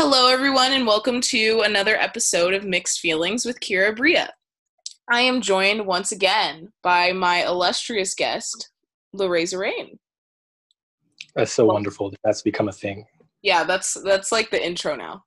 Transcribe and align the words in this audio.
Hello, 0.00 0.28
everyone, 0.28 0.70
and 0.70 0.86
welcome 0.86 1.20
to 1.22 1.62
another 1.64 1.96
episode 1.96 2.54
of 2.54 2.62
Mixed 2.62 3.00
Feelings 3.00 3.44
with 3.44 3.58
Kira 3.58 3.96
Bria. 3.96 4.32
I 5.10 5.22
am 5.22 5.40
joined 5.40 5.84
once 5.84 6.12
again 6.12 6.72
by 6.84 7.10
my 7.10 7.44
illustrious 7.44 8.14
guest, 8.14 8.70
Lorraine 9.12 9.48
Rain. 9.56 9.98
That's 11.34 11.52
so 11.52 11.64
wonderful. 11.64 12.10
that 12.10 12.20
That's 12.22 12.42
become 12.42 12.68
a 12.68 12.72
thing. 12.72 13.06
Yeah, 13.42 13.64
that's 13.64 14.00
that's 14.04 14.30
like 14.30 14.52
the 14.52 14.64
intro 14.64 14.94
now. 14.94 15.24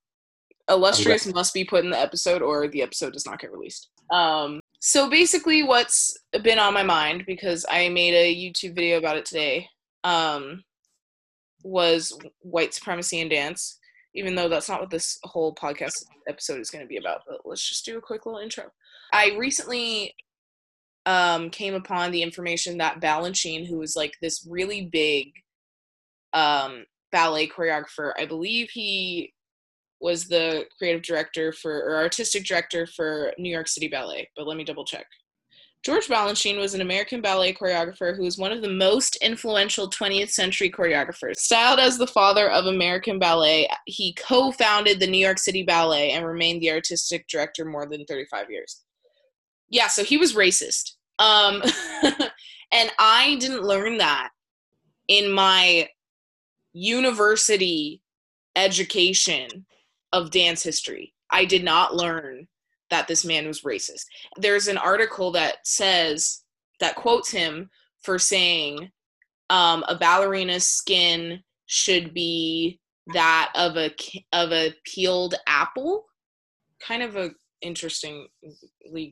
Illustrious 0.70 1.26
must 1.26 1.54
be 1.54 1.66
put 1.66 1.84
in 1.84 1.92
the 1.92 2.00
episode, 2.00 2.42
or 2.42 2.70
the 2.70 2.82
episode 2.82 3.12
does 3.12 3.26
not 3.26 3.42
get 3.42 3.52
released. 3.52 3.90
Um, 4.10 4.62
so 4.80 5.10
basically, 5.10 5.64
what's 5.64 6.18
been 6.44 6.60
on 6.60 6.74
my 6.74 6.84
mind 6.84 7.26
because 7.28 7.66
I 7.70 7.90
made 7.90 8.14
a 8.14 8.34
YouTube 8.34 8.76
video 8.76 9.00
about 9.00 9.18
it 9.18 9.26
today 9.26 9.68
um, 10.06 10.64
was 11.62 12.18
white 12.40 12.74
supremacy 12.74 13.20
and 13.20 13.30
dance. 13.30 13.78
Even 14.14 14.36
though 14.36 14.50
that's 14.50 14.68
not 14.68 14.82
what 14.82 14.90
this 14.90 15.20
whole 15.24 15.56
podcast 15.56 16.06
episode 16.28 16.60
is 16.60 16.70
going 16.70 16.84
to 16.84 16.90
be 16.90 16.98
about, 16.98 17.22
but 17.28 17.42
let's 17.46 17.68
just 17.68 17.86
do 17.86 17.98
a 17.98 18.02
quick 18.02 18.26
little 18.26 18.42
intro. 18.42 18.66
I 19.14 19.36
recently 19.38 20.16
um, 21.06 21.50
came 21.50 21.74
upon 21.74 22.12
the 22.12 22.22
information 22.22 22.78
that 22.78 23.00
Balanchine, 23.02 23.68
who 23.68 23.78
was 23.78 23.96
like 23.96 24.14
this 24.22 24.46
really 24.50 24.86
big 24.86 25.32
um, 26.34 26.86
ballet 27.12 27.48
choreographer, 27.48 28.12
I 28.18 28.26
believe 28.26 28.70
he 28.70 29.34
was 30.00 30.28
the 30.28 30.66
creative 30.78 31.04
director 31.04 31.54
for 31.54 31.72
or 31.72 31.98
artistic 31.98 32.44
director 32.44 32.88
for 32.88 33.34
New 33.38 33.52
York 33.52 33.68
City 33.68 33.88
Ballet, 33.88 34.30
but 34.36 34.48
let 34.48 34.58
me 34.58 34.64
double 34.64 34.86
check. 34.86 35.06
George 35.84 36.08
Balanchine 36.08 36.60
was 36.60 36.76
an 36.76 36.82
American 36.82 37.22
ballet 37.22 37.54
choreographer 37.54 38.16
who 38.16 38.22
was 38.22 38.38
one 38.38 38.52
of 38.52 38.62
the 38.62 38.70
most 38.70 39.16
influential 39.16 39.90
20th 39.90 40.30
century 40.30 40.70
choreographers. 40.70 41.38
Styled 41.38 41.80
as 41.80 41.98
the 41.98 42.06
father 42.06 42.52
of 42.52 42.68
American 42.68 43.18
ballet, 43.18 43.68
he 43.88 44.14
co 44.14 44.52
founded 44.52 45.00
the 45.00 45.08
New 45.08 45.18
York 45.18 45.40
City 45.40 45.64
Ballet 45.64 46.12
and 46.12 46.26
remained 46.26 46.62
the 46.62 46.72
artistic 46.72 47.28
director 47.28 47.66
more 47.66 47.88
than 47.88 48.06
35 48.06 48.52
years. 48.52 48.82
Yeah, 49.70 49.88
so 49.88 50.04
he 50.04 50.18
was 50.18 50.36
racist. 50.36 50.92
Um, 51.18 51.64
and 52.72 52.92
I 53.00 53.38
didn't 53.40 53.64
learn 53.64 53.98
that 53.98 54.30
in 55.08 55.32
my 55.32 55.90
university 56.74 58.04
education 58.56 59.66
of 60.14 60.30
dance 60.30 60.62
history. 60.62 61.14
I 61.32 61.46
did 61.46 61.64
not 61.64 61.96
learn 61.96 62.48
that 62.92 63.08
this 63.08 63.26
man 63.26 63.48
was 63.48 63.62
racist. 63.62 64.06
There's 64.38 64.68
an 64.68 64.78
article 64.78 65.32
that 65.32 65.58
says 65.64 66.44
that 66.80 66.96
quotes 66.96 67.32
him 67.32 67.70
for 68.04 68.20
saying 68.20 68.92
um, 69.50 69.84
a 69.88 69.96
ballerina's 69.96 70.68
skin 70.68 71.42
should 71.66 72.14
be 72.14 72.80
that 73.14 73.52
of 73.56 73.78
a 73.78 73.92
of 74.34 74.52
a 74.52 74.74
peeled 74.86 75.36
apple. 75.48 76.06
Kind 76.80 77.04
of 77.04 77.16
a 77.16 77.32
interestingly 77.62 78.30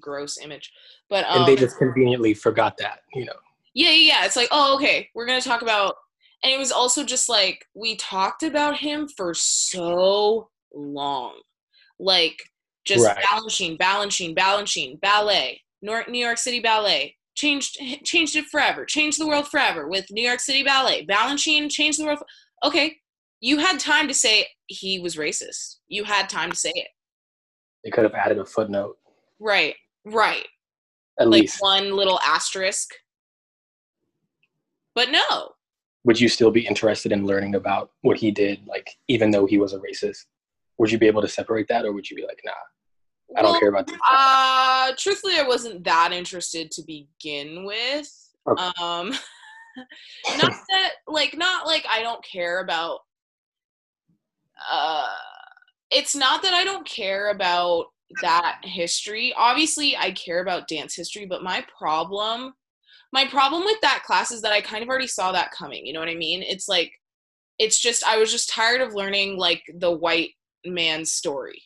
gross 0.01 0.39
image, 0.39 0.71
but 1.09 1.25
um, 1.25 1.39
and 1.39 1.47
they 1.47 1.53
um, 1.53 1.57
just 1.57 1.77
conveniently 1.77 2.33
forgot 2.33 2.77
that, 2.77 2.99
you 3.13 3.25
know. 3.25 3.33
Yeah, 3.73 3.91
yeah, 3.91 4.13
yeah. 4.13 4.25
It's 4.25 4.35
like, 4.35 4.47
oh, 4.51 4.75
okay, 4.75 5.09
we're 5.13 5.27
gonna 5.27 5.41
talk 5.41 5.61
about, 5.61 5.95
and 6.43 6.51
it 6.51 6.57
was 6.57 6.71
also 6.71 7.03
just 7.03 7.29
like 7.29 7.65
we 7.75 7.95
talked 7.95 8.43
about 8.43 8.77
him 8.77 9.07
for 9.15 9.33
so 9.33 10.49
long, 10.73 11.39
like 11.99 12.41
just 12.85 13.05
right. 13.05 13.23
Balanchine, 13.23 13.77
Balanchine, 13.77 14.35
Balanchine, 14.35 14.99
ballet, 15.01 15.61
New 15.81 16.03
York 16.11 16.37
City 16.37 16.59
Ballet, 16.59 17.15
changed 17.35 17.77
changed 18.03 18.35
it 18.35 18.45
forever, 18.45 18.85
changed 18.85 19.19
the 19.19 19.27
world 19.27 19.47
forever 19.47 19.87
with 19.87 20.05
New 20.11 20.23
York 20.23 20.39
City 20.39 20.63
Ballet. 20.63 21.05
Balanchine 21.05 21.69
changed 21.69 21.99
the 21.99 22.05
world. 22.05 22.19
Okay, 22.63 22.97
you 23.41 23.57
had 23.57 23.79
time 23.79 24.07
to 24.07 24.13
say 24.13 24.47
he 24.67 24.99
was 24.99 25.15
racist. 25.15 25.77
You 25.87 26.03
had 26.03 26.29
time 26.29 26.51
to 26.51 26.57
say 26.57 26.71
it. 26.75 26.87
They 27.83 27.91
could 27.91 28.03
have 28.03 28.13
added 28.13 28.39
a 28.39 28.45
footnote. 28.45 28.97
Right, 29.39 29.75
right. 30.05 30.45
At 31.19 31.29
like 31.29 31.43
least 31.43 31.61
one 31.61 31.95
little 31.95 32.19
asterisk. 32.25 32.89
But 34.95 35.11
no. 35.11 35.51
Would 36.03 36.19
you 36.19 36.27
still 36.27 36.51
be 36.51 36.65
interested 36.65 37.11
in 37.11 37.25
learning 37.25 37.55
about 37.55 37.91
what 38.01 38.17
he 38.17 38.31
did, 38.31 38.65
like 38.67 38.89
even 39.07 39.31
though 39.31 39.45
he 39.45 39.57
was 39.57 39.73
a 39.73 39.79
racist? 39.79 40.25
Would 40.79 40.91
you 40.91 40.97
be 40.97 41.07
able 41.07 41.21
to 41.21 41.27
separate 41.27 41.67
that, 41.67 41.85
or 41.85 41.93
would 41.93 42.09
you 42.09 42.15
be 42.15 42.25
like, 42.25 42.41
nah? 42.43 42.51
I 43.37 43.41
don't 43.43 43.59
care 43.59 43.69
about 43.69 43.85
that. 43.87 43.99
Uh, 44.09 44.95
truthfully, 44.97 45.35
I 45.37 45.43
wasn't 45.43 45.83
that 45.83 46.11
interested 46.11 46.71
to 46.71 46.83
begin 46.83 47.63
with. 47.63 48.09
Okay. 48.47 48.71
Um, 48.81 49.13
not 50.37 50.53
that, 50.69 50.91
like, 51.07 51.37
not 51.37 51.67
like 51.67 51.85
I 51.87 52.01
don't 52.01 52.23
care 52.23 52.61
about. 52.61 52.99
Uh, 54.71 55.07
it's 55.91 56.15
not 56.15 56.41
that 56.41 56.53
I 56.53 56.63
don't 56.63 56.87
care 56.87 57.29
about 57.29 57.85
that 58.21 58.59
history. 58.63 59.33
Obviously, 59.37 59.95
I 59.95 60.11
care 60.11 60.41
about 60.41 60.67
dance 60.67 60.95
history, 60.95 61.25
but 61.25 61.43
my 61.43 61.63
problem, 61.77 62.53
my 63.13 63.25
problem 63.25 63.63
with 63.63 63.79
that 63.81 64.03
class 64.05 64.31
is 64.31 64.41
that 64.41 64.51
I 64.51 64.61
kind 64.61 64.83
of 64.83 64.89
already 64.89 65.07
saw 65.07 65.31
that 65.31 65.51
coming. 65.51 65.85
You 65.85 65.93
know 65.93 65.99
what 65.99 66.09
I 66.09 66.15
mean? 66.15 66.41
It's 66.41 66.67
like, 66.67 66.91
it's 67.59 67.79
just 67.79 68.03
I 68.05 68.17
was 68.17 68.31
just 68.31 68.49
tired 68.49 68.81
of 68.81 68.93
learning 68.93 69.37
like 69.37 69.61
the 69.77 69.91
white 69.91 70.31
man's 70.65 71.11
story 71.11 71.61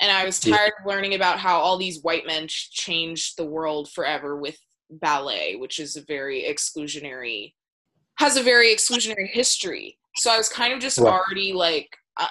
and 0.00 0.10
I 0.10 0.24
was 0.24 0.40
tired 0.40 0.72
yeah. 0.76 0.82
of 0.82 0.86
learning 0.86 1.14
about 1.14 1.38
how 1.38 1.58
all 1.58 1.78
these 1.78 2.02
white 2.02 2.26
men 2.26 2.46
changed 2.48 3.36
the 3.36 3.44
world 3.44 3.90
forever 3.92 4.36
with 4.36 4.58
ballet, 4.90 5.56
which 5.56 5.78
is 5.78 5.96
a 5.96 6.02
very 6.02 6.44
exclusionary, 6.48 7.54
has 8.16 8.36
a 8.36 8.42
very 8.42 8.74
exclusionary 8.74 9.28
history. 9.28 9.96
So 10.16 10.30
I 10.30 10.36
was 10.36 10.48
kind 10.48 10.72
of 10.72 10.80
just 10.80 10.98
already 10.98 11.52
like, 11.52 11.88
uh, 12.18 12.28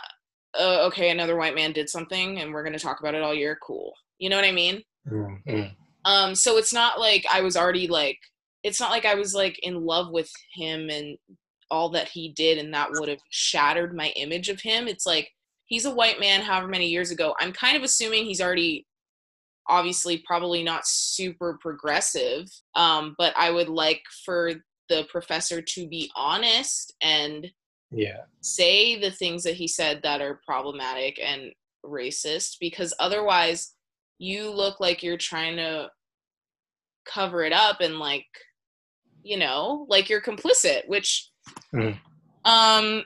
uh, 0.59 0.85
okay, 0.87 1.09
another 1.09 1.35
white 1.35 1.55
man 1.55 1.71
did 1.73 1.89
something, 1.89 2.39
and 2.39 2.53
we're 2.53 2.63
gonna 2.63 2.79
talk 2.79 2.99
about 2.99 3.15
it 3.15 3.23
all 3.23 3.33
year. 3.33 3.57
Cool, 3.61 3.93
you 4.19 4.29
know 4.29 4.35
what 4.35 4.45
I 4.45 4.51
mean? 4.51 4.83
Mm-hmm. 5.09 5.73
Um, 6.05 6.35
so 6.35 6.57
it's 6.57 6.73
not 6.73 6.99
like 6.99 7.25
I 7.31 7.41
was 7.41 7.57
already 7.57 7.87
like, 7.87 8.19
it's 8.63 8.79
not 8.79 8.91
like 8.91 9.05
I 9.05 9.15
was 9.15 9.33
like 9.33 9.59
in 9.63 9.83
love 9.83 10.11
with 10.11 10.29
him 10.53 10.89
and 10.89 11.17
all 11.71 11.89
that 11.89 12.09
he 12.09 12.29
did, 12.29 12.57
and 12.57 12.73
that 12.73 12.89
would 12.91 13.09
have 13.09 13.21
shattered 13.29 13.95
my 13.95 14.09
image 14.09 14.49
of 14.49 14.61
him. 14.61 14.87
It's 14.87 15.05
like 15.05 15.31
he's 15.65 15.85
a 15.85 15.93
white 15.93 16.19
man 16.19 16.41
however 16.41 16.67
many 16.67 16.87
years 16.87 17.11
ago 17.11 17.33
i'm 17.39 17.51
kind 17.53 17.75
of 17.77 17.83
assuming 17.83 18.25
he's 18.25 18.41
already 18.41 18.85
obviously 19.67 20.21
probably 20.25 20.61
not 20.61 20.85
super 20.85 21.57
progressive 21.61 22.47
um, 22.75 23.15
but 23.17 23.33
i 23.37 23.49
would 23.49 23.69
like 23.69 24.01
for 24.25 24.51
the 24.89 25.05
professor 25.09 25.61
to 25.61 25.87
be 25.87 26.11
honest 26.15 26.93
and 27.01 27.49
yeah 27.91 28.21
say 28.41 28.99
the 28.99 29.11
things 29.11 29.43
that 29.43 29.55
he 29.55 29.67
said 29.67 30.01
that 30.03 30.21
are 30.21 30.41
problematic 30.45 31.19
and 31.23 31.51
racist 31.85 32.57
because 32.59 32.93
otherwise 32.99 33.73
you 34.19 34.49
look 34.49 34.79
like 34.79 35.03
you're 35.03 35.17
trying 35.17 35.57
to 35.57 35.89
cover 37.05 37.43
it 37.43 37.53
up 37.53 37.81
and 37.81 37.99
like 37.99 38.25
you 39.21 39.37
know 39.37 39.85
like 39.89 40.09
you're 40.09 40.21
complicit 40.21 40.87
which 40.87 41.29
mm. 41.73 41.97
um 42.45 43.03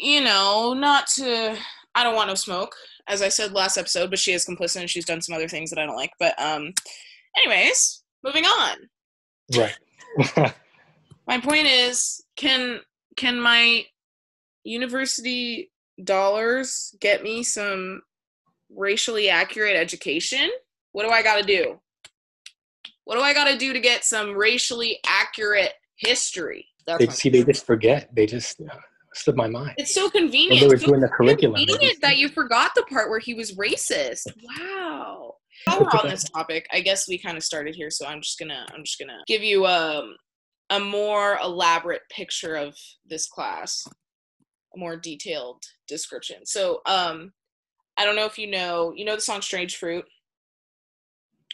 you 0.00 0.20
know 0.20 0.74
not 0.74 1.06
to 1.06 1.56
I 1.98 2.04
don't 2.04 2.14
want 2.14 2.28
no 2.28 2.34
smoke, 2.36 2.76
as 3.08 3.22
I 3.22 3.28
said 3.28 3.52
last 3.52 3.76
episode, 3.76 4.10
but 4.10 4.20
she 4.20 4.32
is 4.32 4.46
complicit 4.46 4.80
and 4.80 4.90
she's 4.90 5.04
done 5.04 5.20
some 5.20 5.34
other 5.34 5.48
things 5.48 5.70
that 5.70 5.78
I 5.80 5.86
don't 5.86 5.96
like. 5.96 6.12
But 6.20 6.40
um 6.40 6.72
anyways, 7.36 8.04
moving 8.22 8.44
on. 8.44 8.76
Right. 9.56 9.74
my 11.26 11.40
point 11.40 11.66
is, 11.66 12.22
can 12.36 12.80
can 13.16 13.40
my 13.40 13.84
university 14.62 15.72
dollars 16.04 16.94
get 17.00 17.24
me 17.24 17.42
some 17.42 18.02
racially 18.70 19.28
accurate 19.28 19.76
education? 19.76 20.50
What 20.92 21.04
do 21.04 21.10
I 21.10 21.22
got 21.22 21.38
to 21.38 21.44
do? 21.44 21.80
What 23.04 23.16
do 23.16 23.22
I 23.22 23.34
got 23.34 23.50
to 23.50 23.58
do 23.58 23.72
to 23.72 23.80
get 23.80 24.04
some 24.04 24.34
racially 24.34 24.98
accurate 25.06 25.72
history? 25.96 26.66
That's 26.86 27.04
they 27.04 27.10
see, 27.10 27.28
they 27.30 27.42
just 27.42 27.66
forget. 27.66 28.14
They 28.14 28.26
just 28.26 28.60
slipped 29.18 29.36
my 29.36 29.48
mind. 29.48 29.74
It's 29.78 29.94
so 29.94 30.08
convenient. 30.10 30.60
When 30.60 30.60
they 30.60 30.74
were 30.74 30.76
doing 30.76 31.00
the 31.00 31.08
curriculum. 31.08 31.56
Convenient 31.56 32.00
that 32.00 32.16
you 32.16 32.28
forgot 32.28 32.72
the 32.74 32.82
part 32.84 33.10
where 33.10 33.18
he 33.18 33.34
was 33.34 33.56
racist. 33.56 34.26
Wow. 34.42 35.34
While 35.64 35.80
we're 35.80 36.00
on 36.00 36.08
this 36.08 36.24
topic, 36.24 36.66
I 36.72 36.80
guess 36.80 37.08
we 37.08 37.18
kind 37.18 37.36
of 37.36 37.42
started 37.42 37.74
here, 37.74 37.90
so 37.90 38.06
I'm 38.06 38.20
just 38.22 38.38
gonna 38.38 38.64
I'm 38.72 38.84
just 38.84 38.98
gonna 38.98 39.18
give 39.26 39.42
you 39.42 39.66
um 39.66 40.16
a 40.70 40.78
more 40.78 41.38
elaborate 41.42 42.02
picture 42.10 42.54
of 42.54 42.76
this 43.06 43.26
class, 43.28 43.82
a 44.74 44.78
more 44.78 44.96
detailed 44.96 45.62
description. 45.88 46.46
So 46.46 46.80
um 46.86 47.32
I 47.96 48.04
don't 48.04 48.14
know 48.16 48.26
if 48.26 48.38
you 48.38 48.48
know 48.48 48.92
you 48.94 49.04
know 49.04 49.16
the 49.16 49.20
song 49.20 49.42
Strange 49.42 49.76
Fruit. 49.76 50.04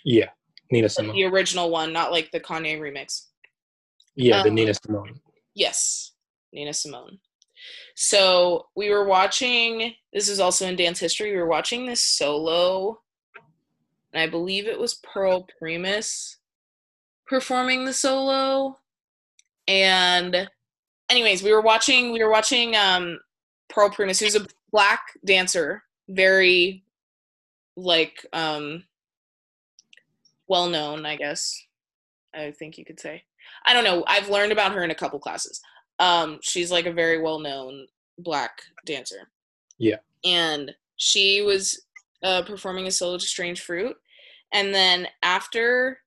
Yeah. 0.04 0.28
Nina 0.70 0.88
Simone. 0.88 1.14
The 1.14 1.24
original 1.24 1.70
one, 1.70 1.92
not 1.92 2.10
like 2.10 2.30
the 2.30 2.40
Kanye 2.40 2.78
remix. 2.78 3.26
Yeah, 4.16 4.38
um, 4.38 4.44
the 4.44 4.50
Nina 4.50 4.74
Simone. 4.74 5.20
Yes, 5.54 6.12
Nina 6.52 6.72
Simone. 6.72 7.18
So 7.94 8.66
we 8.74 8.90
were 8.90 9.04
watching, 9.04 9.94
this 10.12 10.28
is 10.28 10.40
also 10.40 10.66
in 10.66 10.76
dance 10.76 10.98
history, 10.98 11.30
we 11.30 11.38
were 11.38 11.46
watching 11.46 11.86
this 11.86 12.02
solo, 12.02 13.00
and 14.12 14.20
I 14.20 14.26
believe 14.26 14.66
it 14.66 14.78
was 14.78 14.94
Pearl 14.94 15.46
Primus 15.58 16.38
performing 17.26 17.84
the 17.84 17.92
solo. 17.92 18.78
And 19.66 20.48
anyways, 21.08 21.42
we 21.42 21.52
were 21.52 21.60
watching, 21.60 22.12
we 22.12 22.22
were 22.22 22.30
watching 22.30 22.76
um 22.76 23.20
Pearl 23.68 23.90
Primus, 23.90 24.20
who's 24.20 24.36
a 24.36 24.46
black 24.70 25.00
dancer, 25.24 25.82
very 26.08 26.84
like 27.76 28.26
um 28.32 28.84
well 30.48 30.68
known, 30.68 31.06
I 31.06 31.16
guess. 31.16 31.64
I 32.34 32.50
think 32.50 32.76
you 32.76 32.84
could 32.84 33.00
say. 33.00 33.24
I 33.64 33.72
don't 33.72 33.84
know. 33.84 34.04
I've 34.06 34.28
learned 34.28 34.52
about 34.52 34.72
her 34.72 34.82
in 34.82 34.90
a 34.90 34.94
couple 34.94 35.18
classes. 35.18 35.62
Um, 35.98 36.38
she's 36.42 36.70
like 36.70 36.86
a 36.86 36.92
very 36.92 37.20
well 37.20 37.38
known 37.38 37.86
black 38.18 38.62
dancer. 38.84 39.28
Yeah. 39.78 39.96
And 40.24 40.74
she 40.96 41.42
was 41.42 41.82
uh, 42.22 42.42
performing 42.42 42.86
a 42.86 42.90
solo 42.90 43.18
to 43.18 43.26
Strange 43.26 43.60
Fruit. 43.60 43.96
And 44.52 44.74
then 44.74 45.08
after 45.22 45.98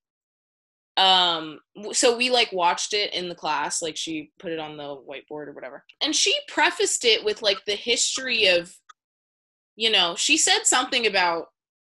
um 0.98 1.60
so 1.92 2.18
we 2.18 2.32
like 2.32 2.52
watched 2.52 2.94
it 2.94 3.14
in 3.14 3.30
the 3.30 3.36
class 3.36 3.84
like 3.84 3.96
she 3.96 4.32
put 4.40 4.52
it 4.52 4.60
on 4.60 4.76
the 4.78 4.84
whiteboard 4.84 5.48
or 5.48 5.54
whatever 5.54 5.86
and 6.02 6.16
she 6.16 6.34
prefaced 6.48 7.06
it 7.06 7.24
with 7.24 7.44
like 7.44 7.64
the 7.66 7.76
history 7.76 8.48
of 8.48 8.76
you 9.76 9.92
know 9.92 10.16
she 10.16 10.38
said 10.38 10.64
something 10.64 11.06
about 11.06 11.50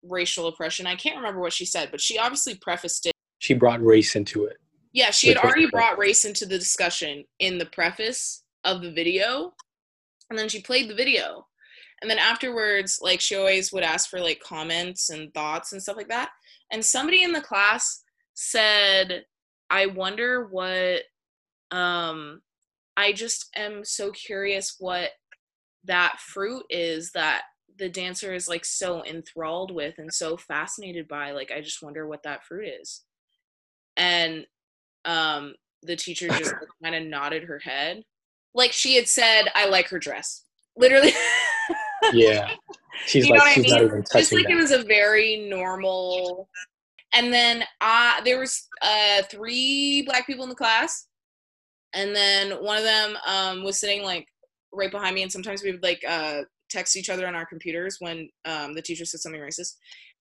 racial 0.05 0.47
oppression 0.47 0.87
i 0.87 0.95
can't 0.95 1.17
remember 1.17 1.41
what 1.41 1.53
she 1.53 1.65
said 1.65 1.91
but 1.91 2.01
she 2.01 2.17
obviously 2.17 2.55
prefaced 2.55 3.07
it 3.07 3.13
she 3.39 3.55
brought 3.55 3.85
race 3.85 4.15
into 4.15 4.45
it 4.45 4.59
yeah 4.93 5.11
she 5.11 5.29
had 5.29 5.37
already 5.39 5.69
brought 5.71 5.99
race 5.99 6.25
into 6.25 6.47
the 6.47 6.59
discussion 6.59 7.25
in 7.39 7.59
the 7.59 7.67
preface 7.67 8.45
of 8.65 8.83
the 8.83 8.93
video 8.93 9.53
and 10.33 10.39
then 10.39 10.49
she 10.49 10.63
played 10.63 10.89
the 10.89 10.95
video. 10.95 11.47
And 12.01 12.11
then 12.11 12.19
afterwards 12.19 13.01
like 13.03 13.21
she 13.21 13.37
always 13.37 13.71
would 13.71 13.83
ask 13.83 14.09
for 14.09 14.19
like 14.19 14.41
comments 14.41 15.11
and 15.11 15.33
thoughts 15.35 15.73
and 15.73 15.83
stuff 15.83 15.99
like 15.99 16.09
that. 16.09 16.31
And 16.73 16.83
somebody 16.83 17.23
in 17.23 17.33
the 17.33 17.43
class 17.43 18.03
said, 18.33 19.27
I 19.69 19.87
wonder 19.87 20.49
what 20.51 21.03
um 21.71 22.41
I 22.97 23.13
just 23.13 23.51
am 23.55 23.85
so 23.85 24.11
curious 24.11 24.77
what 24.79 25.11
that 25.85 26.19
fruit 26.19 26.65
is 26.71 27.13
that 27.13 27.43
the 27.79 27.91
dancer 27.91 28.33
is 28.33 28.49
like 28.49 28.65
so 28.65 29.05
enthralled 29.05 29.71
with 29.71 29.97
and 29.99 30.13
so 30.13 30.39
fascinated 30.39 31.07
by. 31.09 31.33
Like 31.33 31.53
I 31.55 31.61
just 31.61 31.83
wonder 31.83 32.09
what 32.09 32.23
that 32.23 32.43
fruit 32.43 32.69
is. 32.81 33.03
And 33.99 34.47
um 35.05 35.55
the 35.83 35.97
teacher 35.97 36.29
just 36.29 36.55
kind 36.83 36.95
of 36.95 37.03
nodded 37.05 37.43
her 37.45 37.59
head 37.59 38.03
like 38.55 38.73
she 38.73 38.97
had 38.97 39.09
said 39.09 39.45
I 39.55 39.67
like 39.67 39.89
her 39.89 39.99
dress. 39.99 40.45
Literally 40.77 41.13
Yeah. 42.13 42.51
She's 43.07 43.27
you 43.27 43.35
like 43.35 43.55
she's 43.55 43.59
I 43.59 43.61
mean? 43.63 43.71
not 43.71 43.83
even 43.83 44.03
touching 44.05 44.21
Just 44.21 44.33
like 44.33 44.45
that. 44.45 44.53
it 44.53 44.57
was 44.57 44.71
a 44.71 44.83
very 44.85 45.47
normal 45.49 46.49
and 47.15 47.33
then 47.33 47.63
uh, 47.81 48.23
there 48.25 48.39
was 48.39 48.69
uh, 48.81 49.23
three 49.31 50.03
black 50.07 50.27
people 50.27 50.45
in 50.45 50.49
the 50.49 50.55
class 50.57 51.07
and 51.95 52.15
then 52.17 52.53
one 52.63 52.79
of 52.79 52.85
them 52.85 53.17
um, 53.27 53.65
was 53.65 53.79
sitting 53.79 54.03
like 54.03 54.27
right 54.73 54.91
behind 54.91 55.15
me 55.15 55.23
and 55.23 55.31
sometimes 55.31 55.63
we 55.63 55.71
would 55.73 55.83
like 55.83 56.03
uh, 56.09 56.43
text 56.71 56.97
each 56.97 57.11
other 57.11 57.27
on 57.27 57.35
our 57.35 57.47
computers 57.47 57.97
when 58.01 58.29
um, 58.45 58.75
the 58.75 58.83
teacher 58.83 59.05
said 59.05 59.21
something 59.21 59.41
racist 59.41 59.77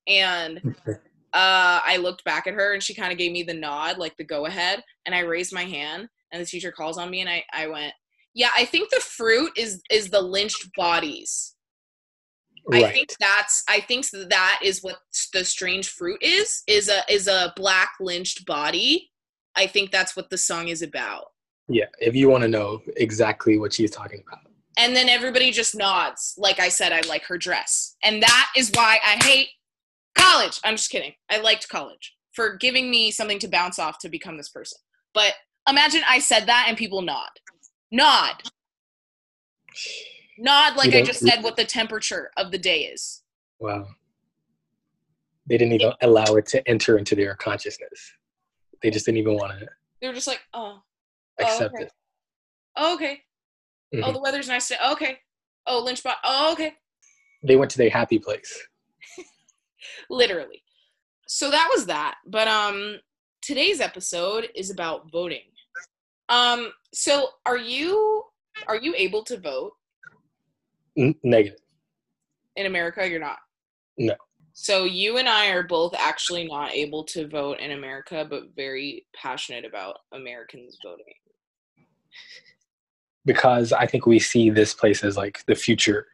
and 0.07 0.59
uh, 1.33 1.79
i 1.85 1.97
looked 1.97 2.23
back 2.23 2.47
at 2.47 2.53
her 2.53 2.73
and 2.73 2.83
she 2.83 2.93
kind 2.93 3.11
of 3.11 3.17
gave 3.17 3.31
me 3.31 3.43
the 3.43 3.53
nod 3.53 3.97
like 3.97 4.15
the 4.17 4.23
go 4.23 4.45
ahead 4.45 4.83
and 5.05 5.15
i 5.15 5.19
raised 5.19 5.53
my 5.53 5.63
hand 5.63 6.07
and 6.31 6.41
the 6.41 6.45
teacher 6.45 6.71
calls 6.71 6.97
on 6.97 7.09
me 7.09 7.21
and 7.21 7.29
I, 7.29 7.43
I 7.53 7.67
went 7.67 7.93
yeah 8.33 8.49
i 8.55 8.65
think 8.65 8.89
the 8.89 8.99
fruit 8.99 9.51
is 9.57 9.81
is 9.89 10.09
the 10.09 10.21
lynched 10.21 10.69
bodies 10.75 11.55
Right. 12.67 12.85
I 12.85 12.91
think 12.91 13.09
that's 13.19 13.63
I 13.67 13.79
think 13.79 14.05
that 14.11 14.59
is 14.63 14.83
what 14.83 14.97
the 15.33 15.43
strange 15.43 15.89
fruit 15.89 16.21
is 16.21 16.63
is 16.67 16.89
a 16.89 17.01
is 17.11 17.27
a 17.27 17.53
black 17.55 17.93
lynched 17.99 18.45
body. 18.45 19.09
I 19.55 19.67
think 19.67 19.91
that's 19.91 20.15
what 20.15 20.29
the 20.29 20.37
song 20.37 20.67
is 20.67 20.81
about. 20.81 21.25
Yeah, 21.67 21.85
if 21.99 22.15
you 22.15 22.29
want 22.29 22.43
to 22.43 22.47
know 22.47 22.81
exactly 22.97 23.57
what 23.57 23.73
she's 23.73 23.91
talking 23.91 24.23
about. 24.27 24.39
And 24.77 24.95
then 24.95 25.09
everybody 25.09 25.51
just 25.51 25.75
nods. 25.75 26.33
Like 26.37 26.59
I 26.59 26.69
said, 26.69 26.91
I 26.91 27.01
like 27.01 27.23
her 27.25 27.37
dress. 27.37 27.95
And 28.03 28.21
that 28.23 28.49
is 28.55 28.71
why 28.73 28.99
I 29.05 29.23
hate 29.23 29.49
college. 30.15 30.59
I'm 30.63 30.75
just 30.75 30.91
kidding. 30.91 31.13
I 31.29 31.39
liked 31.39 31.69
college 31.69 32.15
for 32.33 32.55
giving 32.55 32.89
me 32.89 33.11
something 33.11 33.39
to 33.39 33.47
bounce 33.47 33.79
off 33.79 33.99
to 33.99 34.09
become 34.09 34.37
this 34.37 34.49
person. 34.49 34.77
But 35.13 35.33
imagine 35.69 36.01
I 36.09 36.19
said 36.19 36.45
that 36.47 36.65
and 36.67 36.77
people 36.77 37.01
nod. 37.01 37.29
Nod. 37.91 38.43
Not 40.37 40.77
like 40.77 40.93
I 40.95 41.01
just 41.03 41.19
said 41.19 41.43
what 41.43 41.55
the 41.55 41.65
temperature 41.65 42.31
of 42.37 42.51
the 42.51 42.57
day 42.57 42.81
is. 42.81 43.21
Wow. 43.59 43.85
They 45.47 45.57
didn't 45.57 45.73
even 45.73 45.93
allow 46.01 46.35
it 46.35 46.45
to 46.47 46.67
enter 46.67 46.97
into 46.97 47.15
their 47.15 47.35
consciousness. 47.35 48.13
They 48.81 48.89
just 48.89 49.05
didn't 49.05 49.19
even 49.19 49.35
want 49.35 49.59
to. 49.59 49.67
They 50.01 50.07
were 50.07 50.13
just 50.13 50.27
like, 50.27 50.41
oh. 50.53 50.81
Accept 51.39 51.61
oh, 51.61 51.75
okay. 51.75 51.83
it. 51.83 51.91
Oh, 52.77 52.95
okay. 52.95 53.21
Oh, 53.93 53.97
mm-hmm. 53.97 54.09
Oh, 54.09 54.13
the 54.13 54.21
weather's 54.21 54.47
nice 54.47 54.67
today. 54.67 54.79
Oh, 54.81 54.93
okay. 54.93 55.19
Oh, 55.67 55.85
Lynchbot. 55.87 56.15
Oh, 56.23 56.53
okay. 56.53 56.73
They 57.43 57.55
went 57.55 57.71
to 57.71 57.77
their 57.77 57.89
happy 57.89 58.19
place. 58.19 58.67
Literally. 60.09 60.63
So 61.27 61.49
that 61.51 61.69
was 61.73 61.85
that. 61.87 62.15
But 62.25 62.47
um 62.47 62.99
today's 63.41 63.81
episode 63.81 64.49
is 64.55 64.69
about 64.69 65.11
voting. 65.11 65.43
Um 66.29 66.71
so 66.93 67.29
are 67.45 67.57
you 67.57 68.23
are 68.67 68.77
you 68.77 68.93
able 68.97 69.23
to 69.23 69.39
vote? 69.39 69.73
Negative. 71.23 71.59
In 72.55 72.65
America, 72.65 73.07
you're 73.07 73.19
not. 73.19 73.37
No. 73.97 74.15
So 74.53 74.83
you 74.83 75.17
and 75.17 75.29
I 75.29 75.47
are 75.47 75.63
both 75.63 75.93
actually 75.97 76.45
not 76.45 76.73
able 76.73 77.03
to 77.05 77.27
vote 77.27 77.59
in 77.59 77.71
America, 77.71 78.27
but 78.29 78.53
very 78.55 79.05
passionate 79.15 79.65
about 79.65 79.99
Americans 80.11 80.77
voting. 80.83 81.05
Because 83.25 83.71
I 83.71 83.85
think 83.85 84.05
we 84.05 84.19
see 84.19 84.49
this 84.49 84.73
place 84.73 85.03
as 85.03 85.15
like 85.15 85.43
the 85.45 85.55
future, 85.55 86.07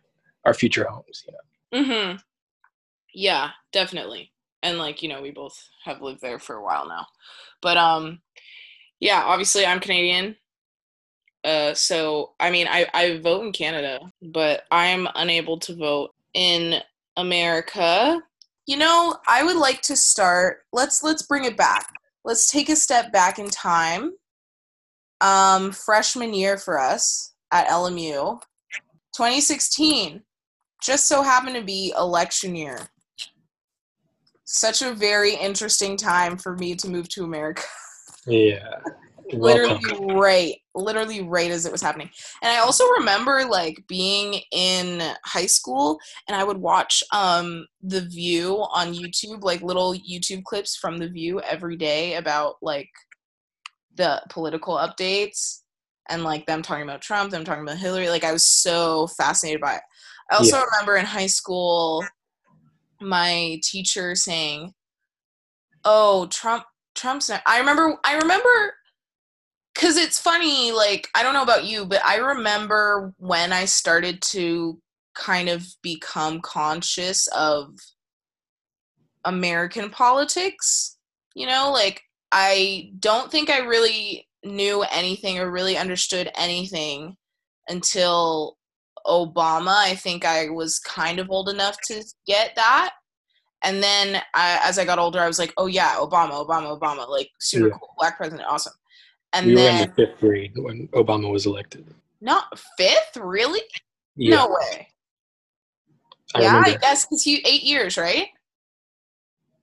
our 0.45 0.53
future 0.53 0.85
homes. 0.87 1.25
You 1.25 1.33
know. 1.33 1.83
Mhm. 1.83 2.23
Yeah, 3.17 3.49
definitely. 3.73 4.31
And 4.61 4.77
like 4.77 5.01
you 5.01 5.09
know, 5.09 5.23
we 5.23 5.31
both 5.31 5.57
have 5.85 6.03
lived 6.03 6.21
there 6.21 6.37
for 6.37 6.55
a 6.57 6.63
while 6.63 6.87
now, 6.87 7.07
but 7.63 7.75
um, 7.75 8.21
yeah. 8.99 9.23
Obviously, 9.25 9.65
I'm 9.65 9.79
Canadian. 9.79 10.35
Uh, 11.43 11.73
so 11.73 12.33
I 12.39 12.51
mean, 12.51 12.67
I 12.69 12.85
I 12.93 13.17
vote 13.17 13.43
in 13.43 13.53
Canada, 13.53 14.01
but 14.21 14.65
I'm 14.69 15.07
unable 15.15 15.57
to 15.61 15.75
vote 15.75 16.11
in 16.35 16.79
America. 17.15 18.21
You 18.67 18.77
know, 18.77 19.17
I 19.27 19.43
would 19.43 19.57
like 19.57 19.81
to 19.83 19.95
start. 19.95 20.59
Let's 20.71 21.01
let's 21.01 21.23
bring 21.23 21.45
it 21.45 21.57
back. 21.57 21.87
Let's 22.23 22.51
take 22.51 22.69
a 22.69 22.75
step 22.75 23.11
back 23.11 23.39
in 23.39 23.49
time. 23.49 24.11
Um, 25.21 25.71
freshman 25.71 26.35
year 26.35 26.55
for 26.59 26.79
us 26.79 27.33
at 27.51 27.67
LMU, 27.67 28.39
2016, 29.15 30.21
just 30.83 31.07
so 31.07 31.23
happened 31.23 31.55
to 31.55 31.63
be 31.63 31.91
election 31.97 32.55
year. 32.55 32.91
Such 34.49 34.81
a 34.81 34.93
very 34.93 35.35
interesting 35.35 35.97
time 35.97 36.37
for 36.37 36.55
me 36.55 36.73
to 36.75 36.89
move 36.89 37.09
to 37.09 37.23
America. 37.23 37.63
Yeah 38.29 38.81
literally 39.33 39.79
right 40.15 40.55
literally 40.75 41.21
right 41.21 41.51
as 41.51 41.65
it 41.65 41.71
was 41.71 41.81
happening 41.81 42.09
and 42.41 42.51
i 42.51 42.59
also 42.59 42.85
remember 42.97 43.43
like 43.45 43.83
being 43.87 44.41
in 44.51 45.01
high 45.25 45.45
school 45.45 45.97
and 46.27 46.35
i 46.37 46.43
would 46.43 46.57
watch 46.57 47.03
um 47.11 47.65
the 47.81 48.01
view 48.01 48.65
on 48.71 48.93
youtube 48.93 49.41
like 49.43 49.61
little 49.61 49.93
youtube 49.93 50.43
clips 50.43 50.75
from 50.75 50.97
the 50.97 51.09
view 51.09 51.41
every 51.41 51.75
day 51.75 52.15
about 52.15 52.55
like 52.61 52.89
the 53.95 54.21
political 54.29 54.75
updates 54.75 55.61
and 56.09 56.23
like 56.23 56.45
them 56.45 56.61
talking 56.61 56.83
about 56.83 57.01
trump 57.01 57.31
them 57.31 57.43
talking 57.43 57.63
about 57.63 57.77
hillary 57.77 58.09
like 58.09 58.23
i 58.23 58.31
was 58.31 58.45
so 58.45 59.07
fascinated 59.07 59.59
by 59.59 59.75
it 59.75 59.81
i 60.31 60.35
also 60.35 60.57
yeah. 60.57 60.63
remember 60.71 60.95
in 60.95 61.05
high 61.05 61.27
school 61.27 62.03
my 63.01 63.59
teacher 63.63 64.15
saying 64.15 64.73
oh 65.85 66.27
trump 66.27 66.63
trump's 66.95 67.29
not 67.29 67.41
i 67.45 67.59
remember 67.59 67.97
i 68.03 68.15
remember 68.15 68.73
because 69.73 69.97
it's 69.97 70.19
funny 70.19 70.71
like 70.71 71.07
i 71.15 71.21
don't 71.23 71.33
know 71.33 71.43
about 71.43 71.65
you 71.65 71.85
but 71.85 72.03
i 72.05 72.17
remember 72.17 73.13
when 73.17 73.53
i 73.53 73.65
started 73.65 74.21
to 74.21 74.79
kind 75.15 75.49
of 75.49 75.65
become 75.81 76.39
conscious 76.41 77.27
of 77.35 77.69
american 79.25 79.89
politics 79.89 80.97
you 81.35 81.45
know 81.45 81.71
like 81.71 82.01
i 82.31 82.91
don't 82.99 83.31
think 83.31 83.49
i 83.49 83.59
really 83.59 84.27
knew 84.43 84.83
anything 84.91 85.39
or 85.39 85.51
really 85.51 85.77
understood 85.77 86.31
anything 86.35 87.15
until 87.67 88.57
obama 89.07 89.75
i 89.77 89.95
think 89.95 90.25
i 90.25 90.49
was 90.49 90.79
kind 90.79 91.19
of 91.19 91.29
old 91.29 91.49
enough 91.49 91.77
to 91.81 92.03
get 92.25 92.51
that 92.55 92.91
and 93.63 93.81
then 93.81 94.21
I, 94.35 94.59
as 94.63 94.77
i 94.77 94.85
got 94.85 94.99
older 94.99 95.19
i 95.19 95.27
was 95.27 95.39
like 95.39 95.53
oh 95.57 95.67
yeah 95.67 95.95
obama 95.95 96.45
obama 96.45 96.79
obama 96.79 97.07
like 97.07 97.29
super 97.39 97.67
yeah. 97.67 97.73
cool 97.73 97.93
black 97.97 98.17
president 98.17 98.47
awesome 98.47 98.73
and 99.33 99.47
we 99.47 99.55
then, 99.55 99.75
were 99.75 99.83
in 99.83 99.89
the 99.89 99.95
fifth 99.95 100.19
grade 100.19 100.53
when 100.55 100.87
Obama 100.89 101.31
was 101.31 101.45
elected. 101.45 101.85
Not 102.21 102.45
fifth, 102.77 103.17
really? 103.17 103.61
Yeah. 104.15 104.35
No 104.35 104.47
way. 104.47 104.87
I 106.33 106.41
yeah, 106.41 106.47
remember. 106.47 106.69
I 106.69 106.77
guess 106.77 107.05
because 107.05 107.23
he 107.23 107.43
eight 107.45 107.63
years, 107.63 107.97
right? 107.97 108.27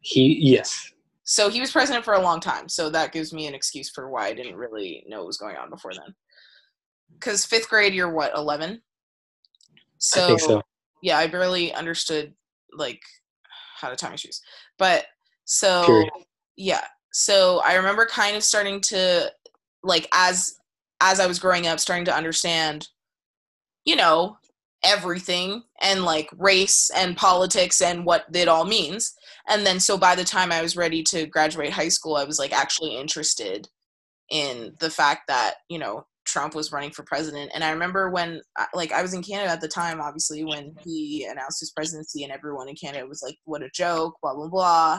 He 0.00 0.38
yes. 0.40 0.92
So 1.24 1.48
he 1.48 1.60
was 1.60 1.72
president 1.72 2.04
for 2.04 2.14
a 2.14 2.20
long 2.20 2.40
time. 2.40 2.68
So 2.68 2.90
that 2.90 3.12
gives 3.12 3.32
me 3.32 3.46
an 3.46 3.54
excuse 3.54 3.90
for 3.90 4.10
why 4.10 4.26
I 4.26 4.34
didn't 4.34 4.56
really 4.56 5.04
know 5.08 5.18
what 5.18 5.26
was 5.26 5.38
going 5.38 5.56
on 5.56 5.70
before 5.70 5.92
then. 5.94 6.14
Because 7.14 7.44
fifth 7.44 7.68
grade, 7.68 7.94
you're 7.94 8.12
what 8.12 8.36
eleven. 8.36 8.82
So, 10.04 10.34
I 10.34 10.36
so, 10.36 10.62
yeah, 11.02 11.18
I 11.18 11.26
barely 11.26 11.72
understood 11.72 12.34
like 12.76 13.00
how 13.76 13.90
to 13.90 13.96
tie 13.96 14.10
my 14.10 14.16
shoes. 14.16 14.40
But 14.78 15.06
so 15.44 15.84
Period. 15.84 16.10
yeah. 16.56 16.84
So 17.12 17.60
I 17.64 17.74
remember 17.74 18.06
kind 18.06 18.36
of 18.36 18.42
starting 18.42 18.80
to 18.82 19.30
like 19.82 20.08
as 20.12 20.58
as 21.00 21.20
I 21.20 21.26
was 21.26 21.38
growing 21.38 21.66
up 21.66 21.78
starting 21.78 22.06
to 22.06 22.14
understand 22.14 22.88
you 23.84 23.94
know 23.94 24.38
everything 24.84 25.62
and 25.80 26.04
like 26.04 26.28
race 26.36 26.90
and 26.94 27.16
politics 27.16 27.80
and 27.80 28.04
what 28.04 28.26
it 28.34 28.48
all 28.48 28.64
means. 28.64 29.14
And 29.48 29.66
then 29.66 29.80
so 29.80 29.96
by 29.96 30.14
the 30.14 30.24
time 30.24 30.52
I 30.52 30.62
was 30.62 30.76
ready 30.76 31.02
to 31.04 31.26
graduate 31.26 31.72
high 31.72 31.88
school, 31.88 32.16
I 32.16 32.24
was 32.24 32.38
like 32.38 32.52
actually 32.52 32.96
interested 32.96 33.68
in 34.30 34.74
the 34.80 34.90
fact 34.90 35.22
that, 35.28 35.54
you 35.68 35.78
know, 35.78 36.06
Trump 36.24 36.54
was 36.54 36.72
running 36.72 36.90
for 36.90 37.02
president. 37.02 37.50
And 37.54 37.62
I 37.62 37.70
remember 37.70 38.10
when, 38.10 38.40
like, 38.72 38.92
I 38.92 39.02
was 39.02 39.14
in 39.14 39.22
Canada 39.22 39.50
at 39.50 39.60
the 39.60 39.68
time, 39.68 40.00
obviously, 40.00 40.44
when 40.44 40.74
he 40.82 41.24
announced 41.24 41.60
his 41.60 41.70
presidency, 41.70 42.24
and 42.24 42.32
everyone 42.32 42.68
in 42.68 42.74
Canada 42.76 43.06
was 43.06 43.22
like, 43.22 43.36
what 43.44 43.62
a 43.62 43.70
joke, 43.70 44.16
blah, 44.22 44.34
blah, 44.34 44.48
blah. 44.48 44.98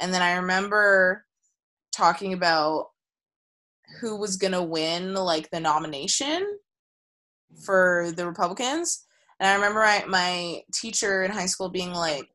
And 0.00 0.12
then 0.12 0.22
I 0.22 0.36
remember 0.36 1.24
talking 1.92 2.32
about 2.32 2.86
who 4.00 4.16
was 4.16 4.36
going 4.36 4.52
to 4.52 4.62
win, 4.62 5.14
like, 5.14 5.50
the 5.50 5.60
nomination 5.60 6.58
for 7.64 8.12
the 8.16 8.26
Republicans. 8.26 9.04
And 9.38 9.48
I 9.48 9.54
remember 9.54 9.80
my, 9.80 10.04
my 10.08 10.62
teacher 10.72 11.22
in 11.22 11.30
high 11.30 11.46
school 11.46 11.68
being 11.68 11.92
like, 11.92 12.26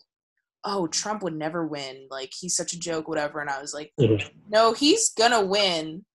oh, 0.63 0.85
Trump 0.87 1.23
would 1.23 1.35
never 1.35 1.65
win. 1.65 2.07
Like, 2.11 2.31
he's 2.39 2.55
such 2.55 2.73
a 2.73 2.79
joke, 2.79 3.07
whatever. 3.07 3.39
And 3.41 3.49
I 3.49 3.59
was 3.59 3.73
like, 3.73 3.91
mm-hmm. 3.99 4.27
no, 4.47 4.73
he's 4.73 5.09
going 5.09 5.31
to 5.31 5.41
win. 5.41 6.05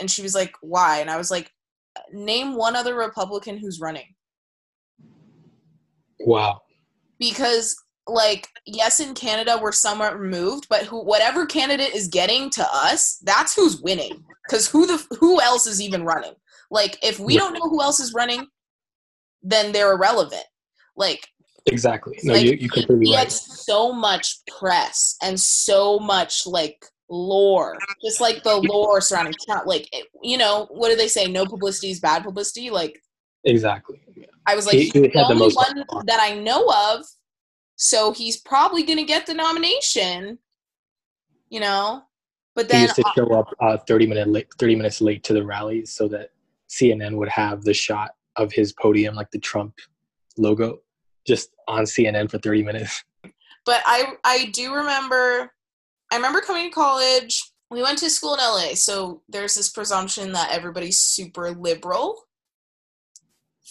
And 0.00 0.10
she 0.10 0.22
was 0.22 0.34
like, 0.34 0.54
why? 0.60 0.98
And 0.98 1.10
I 1.10 1.16
was 1.16 1.30
like, 1.30 1.50
name 2.12 2.54
one 2.56 2.76
other 2.76 2.94
Republican 2.94 3.58
who's 3.58 3.80
running. 3.80 4.14
Wow. 6.20 6.60
Because, 7.18 7.76
like, 8.06 8.48
yes, 8.66 9.00
in 9.00 9.14
Canada, 9.14 9.58
we're 9.60 9.72
somewhat 9.72 10.18
removed, 10.18 10.66
but 10.68 10.84
who, 10.84 11.04
whatever 11.04 11.46
candidate 11.46 11.94
is 11.94 12.08
getting 12.08 12.50
to 12.50 12.66
us, 12.72 13.18
that's 13.24 13.54
who's 13.54 13.80
winning. 13.80 14.24
Because 14.48 14.68
who 14.68 14.86
the 14.86 15.04
who 15.20 15.40
else 15.40 15.66
is 15.66 15.80
even 15.80 16.04
running? 16.04 16.34
Like, 16.70 16.98
if 17.02 17.20
we 17.20 17.36
don't 17.36 17.52
know 17.52 17.68
who 17.68 17.80
else 17.80 18.00
is 18.00 18.12
running, 18.12 18.46
then 19.42 19.72
they're 19.72 19.92
irrelevant. 19.92 20.44
Like 20.96 21.26
exactly. 21.66 22.18
No, 22.22 22.34
like, 22.34 22.44
you 22.44 22.52
you 22.52 22.68
completely 22.68 23.06
he 23.06 23.14
right. 23.14 23.24
had 23.24 23.32
so 23.32 23.92
much 23.92 24.38
press 24.58 25.16
and 25.22 25.38
so 25.38 25.98
much 25.98 26.46
like 26.46 26.84
lore, 27.12 27.78
just 28.02 28.20
like 28.20 28.42
the 28.42 28.56
lore 28.56 29.00
surrounding 29.00 29.34
like 29.66 29.88
you 30.22 30.38
know 30.38 30.66
what 30.70 30.88
do 30.88 30.96
they 30.96 31.08
say? 31.08 31.26
No 31.26 31.46
publicity 31.46 31.90
is 31.90 32.00
bad 32.00 32.24
publicity. 32.24 32.70
Like 32.70 33.00
exactly. 33.44 34.00
Yeah. 34.16 34.26
I 34.46 34.56
was 34.56 34.66
like 34.66 34.76
he, 34.76 34.90
he 34.90 35.08
the 35.08 35.26
only 35.28 35.52
one 35.52 35.84
fun. 35.90 36.06
that 36.06 36.20
I 36.20 36.34
know 36.34 36.66
of, 36.90 37.04
so 37.76 38.12
he's 38.12 38.38
probably 38.38 38.82
gonna 38.82 39.04
get 39.04 39.26
the 39.26 39.34
nomination. 39.34 40.38
You 41.50 41.60
know, 41.60 42.02
but 42.56 42.68
then 42.68 42.78
he 42.78 42.82
used 42.84 42.96
to 42.96 43.04
show 43.14 43.32
up 43.34 43.48
uh, 43.60 43.76
thirty 43.86 44.06
minute 44.06 44.28
late, 44.28 44.48
thirty 44.58 44.74
minutes 44.74 45.00
late 45.00 45.22
to 45.24 45.34
the 45.34 45.44
rallies 45.44 45.92
so 45.92 46.08
that 46.08 46.30
CNN 46.70 47.16
would 47.16 47.28
have 47.28 47.62
the 47.62 47.74
shot 47.74 48.12
of 48.36 48.50
his 48.52 48.72
podium, 48.72 49.14
like 49.14 49.30
the 49.30 49.38
Trump 49.38 49.74
logo, 50.38 50.80
just 51.26 51.50
on 51.68 51.84
CNN 51.84 52.30
for 52.30 52.38
30 52.38 52.62
minutes. 52.62 53.04
But 53.64 53.82
I 53.84 54.14
I 54.24 54.46
do 54.52 54.74
remember 54.74 55.52
I 56.12 56.16
remember 56.16 56.42
coming 56.42 56.68
to 56.68 56.74
college. 56.74 57.42
We 57.70 57.82
went 57.82 57.98
to 57.98 58.10
school 58.10 58.34
in 58.34 58.40
LA, 58.40 58.74
so 58.74 59.22
there's 59.30 59.54
this 59.54 59.70
presumption 59.70 60.30
that 60.32 60.52
everybody's 60.52 61.00
super 61.00 61.50
liberal. 61.52 62.22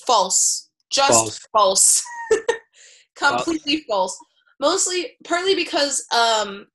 False. 0.08 0.70
Just 0.90 1.48
false. 1.54 2.04
false. 2.32 2.54
Completely 3.16 3.86
false. 3.88 4.18
Mostly 4.60 5.12
partly 5.24 5.54
because 5.54 6.04
um 6.12 6.66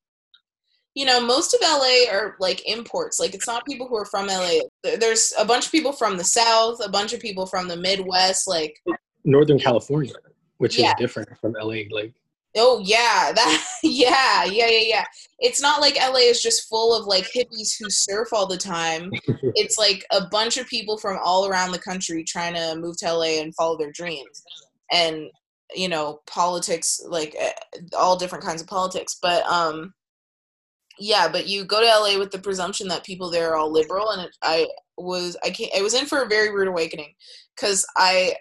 you 0.94 1.04
know, 1.04 1.20
most 1.20 1.52
of 1.52 1.60
LA 1.60 2.10
are 2.10 2.36
like 2.40 2.66
imports. 2.66 3.18
Like 3.20 3.34
it's 3.34 3.46
not 3.46 3.66
people 3.66 3.86
who 3.86 3.96
are 3.96 4.06
from 4.06 4.28
LA. 4.28 4.60
There's 4.82 5.34
a 5.38 5.44
bunch 5.44 5.66
of 5.66 5.72
people 5.72 5.92
from 5.92 6.16
the 6.16 6.24
South, 6.24 6.78
a 6.82 6.88
bunch 6.88 7.12
of 7.12 7.20
people 7.20 7.44
from 7.44 7.68
the 7.68 7.76
Midwest, 7.76 8.48
like 8.48 8.80
Northern 9.24 9.58
California, 9.58 10.14
which 10.56 10.78
yeah. 10.78 10.90
is 10.90 10.94
different 10.98 11.28
from 11.38 11.54
LA. 11.60 11.82
Like 11.90 12.14
Oh 12.56 12.80
yeah, 12.84 13.32
that 13.34 13.64
yeah, 13.82 14.44
yeah, 14.44 14.68
yeah, 14.68 14.84
yeah. 14.84 15.04
It's 15.38 15.60
not 15.60 15.80
like 15.80 15.96
LA 15.96 16.20
is 16.20 16.42
just 16.42 16.68
full 16.68 16.94
of 16.94 17.06
like 17.06 17.24
hippies 17.24 17.78
who 17.78 17.90
surf 17.90 18.28
all 18.32 18.46
the 18.46 18.56
time. 18.56 19.10
it's 19.26 19.78
like 19.78 20.04
a 20.10 20.26
bunch 20.28 20.56
of 20.56 20.66
people 20.66 20.96
from 20.96 21.18
all 21.22 21.46
around 21.46 21.72
the 21.72 21.78
country 21.78 22.24
trying 22.24 22.54
to 22.54 22.76
move 22.76 22.96
to 22.98 23.12
LA 23.12 23.40
and 23.40 23.54
follow 23.54 23.76
their 23.76 23.92
dreams. 23.92 24.42
And 24.90 25.30
you 25.74 25.88
know, 25.88 26.20
politics 26.26 27.00
like 27.06 27.34
eh, 27.38 27.52
all 27.96 28.16
different 28.16 28.44
kinds 28.44 28.62
of 28.62 28.68
politics, 28.68 29.18
but 29.20 29.44
um 29.46 29.92
yeah, 30.98 31.28
but 31.28 31.46
you 31.46 31.64
go 31.64 31.80
to 31.80 31.86
LA 31.86 32.18
with 32.18 32.30
the 32.30 32.38
presumption 32.38 32.88
that 32.88 33.04
people 33.04 33.30
there 33.30 33.50
are 33.50 33.56
all 33.56 33.70
liberal, 33.70 34.10
and 34.10 34.22
it, 34.22 34.36
I 34.42 34.66
was 34.96 35.36
I 35.44 35.50
can't, 35.50 35.70
I 35.76 35.82
was 35.82 35.94
in 35.94 36.06
for 36.06 36.22
a 36.22 36.28
very 36.28 36.50
rude 36.50 36.68
awakening 36.68 37.12
because 37.54 37.86
I 37.96 38.34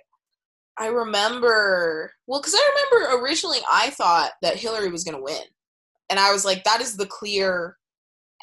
I 0.77 0.88
remember 0.88 2.12
well 2.27 2.41
because 2.41 2.55
I 2.55 2.88
remember 2.91 3.24
originally 3.24 3.60
I 3.70 3.91
thought 3.91 4.32
that 4.41 4.58
Hillary 4.58 4.89
was 4.91 5.03
going 5.03 5.17
to 5.17 5.24
win, 5.24 5.44
and 6.10 6.20
I 6.20 6.32
was 6.32 6.46
like 6.46 6.63
that 6.63 6.82
is 6.82 6.98
the 6.98 7.05
clear 7.05 7.77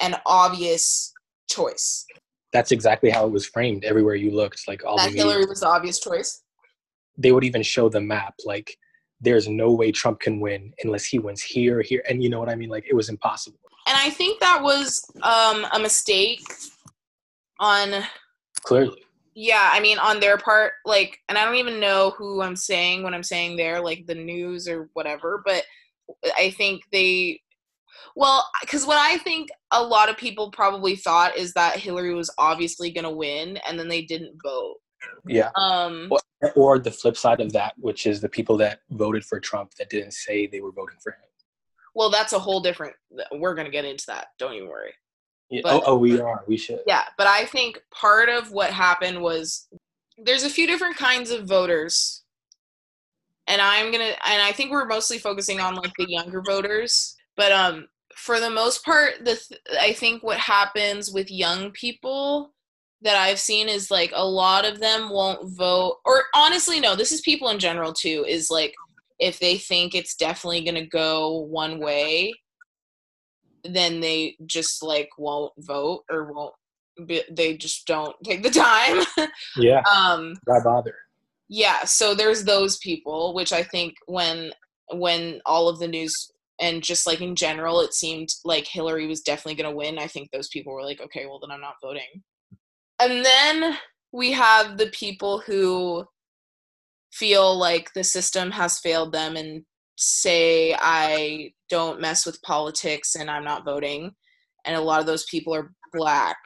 and 0.01 0.19
obvious 0.25 1.13
choice. 1.49 2.05
That's 2.51 2.71
exactly 2.71 3.09
how 3.09 3.25
it 3.25 3.31
was 3.31 3.45
framed 3.45 3.83
everywhere 3.83 4.15
you 4.15 4.31
looked. 4.31 4.67
Like 4.67 4.83
all 4.85 4.97
that 4.97 5.13
Hillary 5.13 5.45
was 5.45 5.61
the 5.61 5.67
obvious 5.67 5.99
choice. 5.99 6.41
They 7.17 7.31
would 7.31 7.43
even 7.43 7.61
show 7.61 7.89
the 7.89 8.01
map 8.01 8.33
like 8.45 8.75
there's 9.21 9.47
no 9.47 9.71
way 9.71 9.91
Trump 9.91 10.19
can 10.19 10.39
win 10.39 10.73
unless 10.83 11.05
he 11.05 11.19
wins 11.19 11.41
here, 11.41 11.81
here, 11.81 12.03
and 12.09 12.21
you 12.21 12.29
know 12.29 12.39
what 12.39 12.49
I 12.49 12.55
mean. 12.55 12.69
Like 12.69 12.85
it 12.89 12.95
was 12.95 13.09
impossible 13.09 13.59
and 13.87 13.97
I 13.97 14.09
think 14.09 14.39
that 14.39 14.61
was 14.61 15.05
um, 15.21 15.65
a 15.73 15.79
mistake 15.79 16.41
on 17.59 18.03
clearly. 18.61 19.03
Yeah, 19.35 19.69
I 19.71 19.79
mean 19.79 19.97
on 19.97 20.19
their 20.19 20.37
part, 20.37 20.73
like, 20.85 21.19
and 21.27 21.37
I 21.37 21.45
don't 21.45 21.55
even 21.55 21.79
know 21.79 22.13
who 22.17 22.41
I'm 22.41 22.55
saying 22.55 23.03
when 23.03 23.13
I'm 23.13 23.23
saying 23.23 23.57
there, 23.57 23.81
like 23.81 24.05
the 24.05 24.15
news 24.15 24.67
or 24.67 24.89
whatever, 24.93 25.41
but 25.45 25.63
I 26.37 26.51
think 26.51 26.83
they 26.91 27.39
well, 28.15 28.47
because 28.61 28.85
what 28.85 28.97
I 28.97 29.17
think 29.17 29.49
a 29.71 29.81
lot 29.81 30.09
of 30.09 30.17
people 30.17 30.51
probably 30.51 30.95
thought 30.95 31.37
is 31.37 31.53
that 31.53 31.77
Hillary 31.77 32.13
was 32.13 32.33
obviously 32.37 32.91
going 32.91 33.05
to 33.05 33.09
win, 33.09 33.57
and 33.67 33.79
then 33.79 33.87
they 33.87 34.03
didn't 34.03 34.37
vote. 34.43 34.75
Yeah. 35.25 35.49
Um. 35.55 36.09
Or, 36.41 36.51
or, 36.55 36.79
the 36.79 36.91
flip 36.91 37.17
side 37.17 37.41
of 37.41 37.51
that, 37.53 37.73
which 37.77 38.05
is 38.05 38.21
the 38.21 38.29
people 38.29 38.57
that 38.57 38.79
voted 38.91 39.25
for 39.25 39.39
Trump 39.39 39.73
that 39.75 39.89
didn't 39.89 40.13
say 40.13 40.47
they 40.47 40.61
were 40.61 40.71
voting 40.71 40.97
for 41.01 41.13
him. 41.13 41.19
Well, 41.95 42.09
that's 42.09 42.33
a 42.33 42.39
whole 42.39 42.61
different. 42.61 42.95
We're 43.31 43.55
gonna 43.55 43.69
get 43.69 43.85
into 43.85 44.05
that. 44.07 44.27
Don't 44.39 44.53
even 44.53 44.67
worry. 44.67 44.93
Yeah. 45.53 45.61
But, 45.63 45.73
oh, 45.75 45.83
oh, 45.85 45.97
we 45.97 46.19
are. 46.19 46.43
We 46.47 46.57
should. 46.57 46.79
Yeah, 46.87 47.03
but 47.15 47.27
I 47.27 47.45
think 47.45 47.79
part 47.91 48.27
of 48.27 48.51
what 48.51 48.71
happened 48.71 49.21
was 49.21 49.67
there's 50.17 50.43
a 50.43 50.49
few 50.49 50.65
different 50.65 50.97
kinds 50.97 51.29
of 51.29 51.45
voters, 51.45 52.23
and 53.47 53.61
I'm 53.61 53.91
gonna 53.91 54.15
and 54.25 54.41
I 54.41 54.51
think 54.51 54.71
we're 54.71 54.87
mostly 54.87 55.19
focusing 55.19 55.59
on 55.59 55.75
like 55.75 55.91
the 55.97 56.09
younger 56.09 56.41
voters. 56.41 57.15
But 57.37 57.51
um, 57.51 57.87
for 58.15 58.39
the 58.39 58.49
most 58.49 58.83
part, 58.83 59.23
the 59.23 59.35
th- 59.35 59.61
I 59.79 59.93
think 59.93 60.23
what 60.23 60.39
happens 60.39 61.11
with 61.11 61.29
young 61.29 61.69
people 61.71 62.53
that 63.03 63.15
I've 63.15 63.39
seen 63.39 63.69
is 63.69 63.91
like 63.91 64.11
a 64.15 64.25
lot 64.25 64.65
of 64.65 64.79
them 64.79 65.11
won't 65.11 65.55
vote, 65.55 65.97
or 66.03 66.23
honestly, 66.35 66.79
no, 66.79 66.95
this 66.95 67.11
is 67.11 67.21
people 67.21 67.49
in 67.49 67.59
general 67.59 67.93
too. 67.93 68.25
Is 68.27 68.49
like 68.49 68.73
if 69.19 69.37
they 69.37 69.57
think 69.57 69.93
it's 69.93 70.15
definitely 70.15 70.63
going 70.63 70.83
to 70.83 70.87
go 70.87 71.41
one 71.41 71.79
way 71.79 72.33
then 73.63 73.99
they 73.99 74.35
just 74.45 74.83
like 74.83 75.09
won't 75.17 75.53
vote 75.59 76.03
or 76.11 76.31
won't 76.31 76.53
be, 77.07 77.23
they 77.31 77.57
just 77.57 77.87
don't 77.87 78.15
take 78.23 78.43
the 78.43 78.49
time. 78.49 79.03
Yeah. 79.57 79.81
Um 79.93 80.35
why 80.45 80.59
bother? 80.63 80.95
yeah 81.49 81.83
so 81.83 82.15
there's 82.15 82.45
those 82.45 82.77
people 82.77 83.33
which 83.35 83.53
i 83.53 83.61
think 83.61 83.93
when 84.07 84.51
when 84.93 85.39
all 85.45 85.67
of 85.67 85.77
the 85.77 85.87
news 85.87 86.31
and 86.59 86.81
just 86.81 87.05
like 87.05 87.21
in 87.21 87.35
general 87.35 87.79
it 87.81 87.93
seemed 87.93 88.29
like 88.45 88.65
hillary 88.65 89.05
was 89.07 89.21
definitely 89.21 89.61
going 89.61 89.69
to 89.69 89.75
win 89.75 89.99
i 89.99 90.07
think 90.07 90.29
those 90.31 90.47
people 90.47 90.73
were 90.73 90.83
like 90.83 91.01
okay 91.01 91.25
well 91.25 91.39
then 91.39 91.51
i'm 91.51 91.61
not 91.61 91.75
voting. 91.81 92.23
And 92.99 93.25
then 93.25 93.77
we 94.11 94.31
have 94.31 94.77
the 94.77 94.87
people 94.87 95.39
who 95.39 96.05
feel 97.11 97.57
like 97.57 97.91
the 97.93 98.03
system 98.03 98.51
has 98.51 98.79
failed 98.79 99.11
them 99.11 99.35
and 99.35 99.63
say 99.97 100.75
I 100.79 101.53
don't 101.69 102.01
mess 102.01 102.25
with 102.25 102.41
politics 102.41 103.15
and 103.15 103.29
I'm 103.29 103.43
not 103.43 103.65
voting. 103.65 104.11
And 104.65 104.75
a 104.75 104.81
lot 104.81 104.99
of 104.99 105.05
those 105.05 105.25
people 105.25 105.53
are 105.53 105.73
black. 105.91 106.37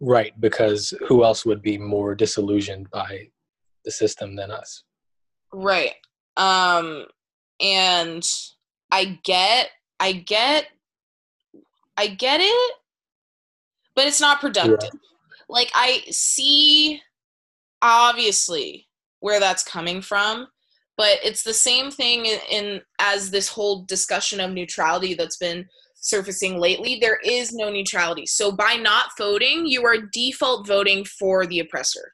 Right, 0.00 0.38
because 0.40 0.92
who 1.06 1.24
else 1.24 1.46
would 1.46 1.62
be 1.62 1.78
more 1.78 2.14
disillusioned 2.14 2.90
by 2.90 3.28
the 3.84 3.90
system 3.90 4.36
than 4.36 4.50
us? 4.50 4.84
Right. 5.52 5.94
Um 6.36 7.06
and 7.60 8.26
I 8.90 9.18
get 9.24 9.70
I 10.00 10.12
get 10.12 10.66
I 11.96 12.08
get 12.08 12.40
it, 12.40 12.74
but 13.94 14.06
it's 14.06 14.20
not 14.20 14.40
productive. 14.40 14.90
Yeah. 14.92 14.98
Like 15.48 15.70
I 15.74 16.02
see 16.10 17.00
obviously 17.82 18.88
where 19.20 19.38
that's 19.38 19.62
coming 19.62 20.02
from 20.02 20.48
but 20.96 21.18
it's 21.24 21.42
the 21.42 21.54
same 21.54 21.90
thing 21.90 22.26
in, 22.26 22.38
in 22.50 22.80
as 22.98 23.30
this 23.30 23.48
whole 23.48 23.82
discussion 23.84 24.40
of 24.40 24.52
neutrality 24.52 25.14
that's 25.14 25.36
been 25.36 25.66
surfacing 25.96 26.58
lately. 26.58 26.98
There 27.00 27.18
is 27.24 27.52
no 27.52 27.70
neutrality. 27.70 28.26
So 28.26 28.52
by 28.52 28.74
not 28.74 29.16
voting 29.16 29.66
you 29.66 29.84
are 29.84 29.96
default 30.12 30.66
voting 30.66 31.04
for 31.04 31.46
the 31.46 31.60
oppressor. 31.60 32.12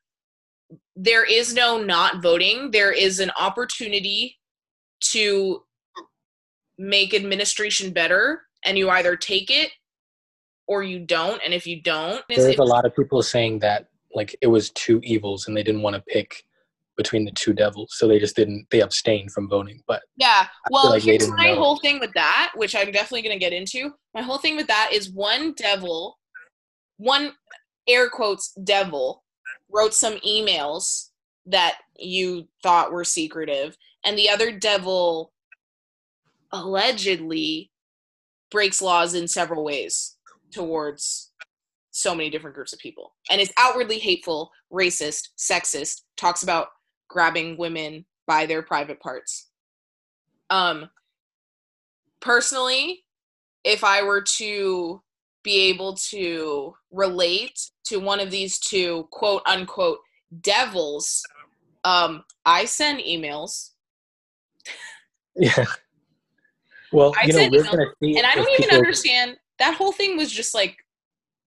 There 0.95 1.25
is 1.25 1.55
no 1.55 1.83
not 1.83 2.23
voting. 2.23 2.71
There 2.71 2.93
is 2.93 3.21
an 3.21 3.33
opportunity 3.39 4.39
to 5.13 5.63
make 6.79 7.15
administration 7.15 7.93
better 7.93 8.43
and 8.65 8.79
you 8.79 8.91
either 8.91 9.17
take 9.17 9.51
it 9.51 9.71
or 10.69 10.83
you 10.83 11.01
don't. 11.01 11.41
And 11.45 11.53
if 11.53 11.67
you 11.67 11.83
don't 11.83 12.23
there's 12.29 12.59
a 12.59 12.65
lot 12.65 12.87
of 12.87 12.95
people 12.95 13.23
saying 13.23 13.59
that 13.59 13.89
like 14.15 14.37
it 14.41 14.47
was 14.47 14.71
two 14.71 15.01
evils 15.03 15.47
and 15.47 15.57
they 15.57 15.63
didn't 15.63 15.83
want 15.83 15.97
to 15.97 16.03
pick 16.03 16.45
between 17.01 17.25
the 17.25 17.33
two 17.33 17.55
devils 17.55 17.95
so 17.97 18.07
they 18.07 18.19
just 18.19 18.37
didn't 18.37 18.67
they 18.71 18.83
abstained 18.83 19.33
from 19.33 19.49
voting 19.49 19.81
but 19.89 20.03
yeah 20.19 20.47
well 20.71 20.91
like 20.91 21.03
here's 21.03 21.31
my 21.31 21.47
know. 21.47 21.55
whole 21.55 21.79
thing 21.79 21.99
with 21.99 22.13
that 22.13 22.53
which 22.57 22.77
i'm 22.77 22.93
definitely 22.93 23.23
going 23.23 23.35
to 23.35 23.41
get 23.41 23.55
into 23.55 23.91
my 24.13 24.21
whole 24.21 24.37
thing 24.37 24.55
with 24.55 24.67
that 24.67 24.91
is 24.93 25.11
one 25.13 25.55
devil 25.55 26.19
one 26.99 27.33
air 27.89 28.11
quotes 28.11 28.53
devil 28.65 29.25
wrote 29.73 29.95
some 29.95 30.17
emails 30.19 31.09
that 31.47 31.79
you 31.97 32.47
thought 32.63 32.93
were 32.93 33.03
secretive 33.03 33.75
and 34.05 34.19
the 34.19 34.29
other 34.29 34.53
devil 34.53 35.33
allegedly 36.53 37.71
breaks 38.51 38.83
laws 38.83 39.15
in 39.15 39.27
several 39.27 39.65
ways 39.65 40.19
towards 40.53 41.31
so 41.91 42.15
many 42.15 42.31
different 42.31 42.55
groups 42.55 42.73
of 42.73 42.79
people 42.79 43.15
and 43.31 43.41
is 43.41 43.53
outwardly 43.59 43.99
hateful, 43.99 44.51
racist, 44.73 45.29
sexist, 45.39 46.03
talks 46.17 46.43
about 46.43 46.69
grabbing 47.11 47.59
women 47.59 48.07
by 48.27 48.47
their 48.47 48.63
private 48.63 49.01
parts. 49.01 49.49
Um 50.49 50.89
personally, 52.21 53.05
if 53.65 53.85
I 53.85 54.03
were 54.03 54.23
to 54.23 55.03
be 55.43 55.69
able 55.69 55.95
to 55.95 56.75
relate 56.91 57.71
to 57.85 57.99
one 57.99 58.21
of 58.21 58.31
these 58.31 58.59
two 58.59 59.09
quote 59.11 59.43
unquote 59.47 59.99
devils, 60.41 61.23
um, 61.85 62.25
I 62.45 62.65
send 62.65 63.01
emails. 63.01 63.71
Yeah. 65.37 65.65
Well, 66.93 67.15
I 67.17 67.27
you 67.27 67.33
know, 67.33 67.49
we're 67.51 67.63
gonna 67.63 67.87
see 68.03 68.19
and 68.19 68.27
I 68.27 68.35
don't 68.35 68.51
even 68.51 68.65
people... 68.65 68.79
understand 68.79 69.37
that 69.61 69.75
whole 69.75 69.93
thing 69.93 70.17
was 70.17 70.31
just 70.31 70.55
like 70.55 70.77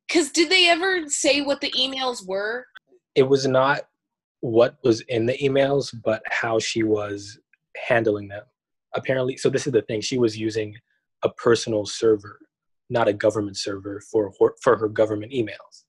because 0.08 0.32
did 0.32 0.50
they 0.50 0.70
ever 0.70 1.08
say 1.10 1.42
what 1.42 1.60
the 1.60 1.70
emails 1.72 2.26
were 2.26 2.66
it 3.14 3.24
was 3.24 3.46
not 3.46 3.82
what 4.44 4.78
was 4.84 5.02
in 5.02 5.26
the 5.26 5.38
emails 5.38 5.94
but 6.04 6.22
how 6.30 6.60
she 6.60 6.84
was 6.84 7.40
handling 7.88 8.28
them 8.28 8.44
apparently 8.96 9.38
so 9.38 9.50
this 9.50 9.66
is 9.66 9.74
the 9.74 9.82
thing 9.84 10.02
she 10.02 10.18
was 10.18 10.38
using 10.38 10.76
a 11.24 11.30
personal 11.30 11.86
server 11.86 12.40
not 12.90 13.08
a 13.08 13.14
government 13.14 13.58
server 13.58 14.02
for 14.12 14.32
her, 14.40 14.54
for 14.62 14.78
her 14.78 14.90
government 14.90 15.32
emails 15.32 15.86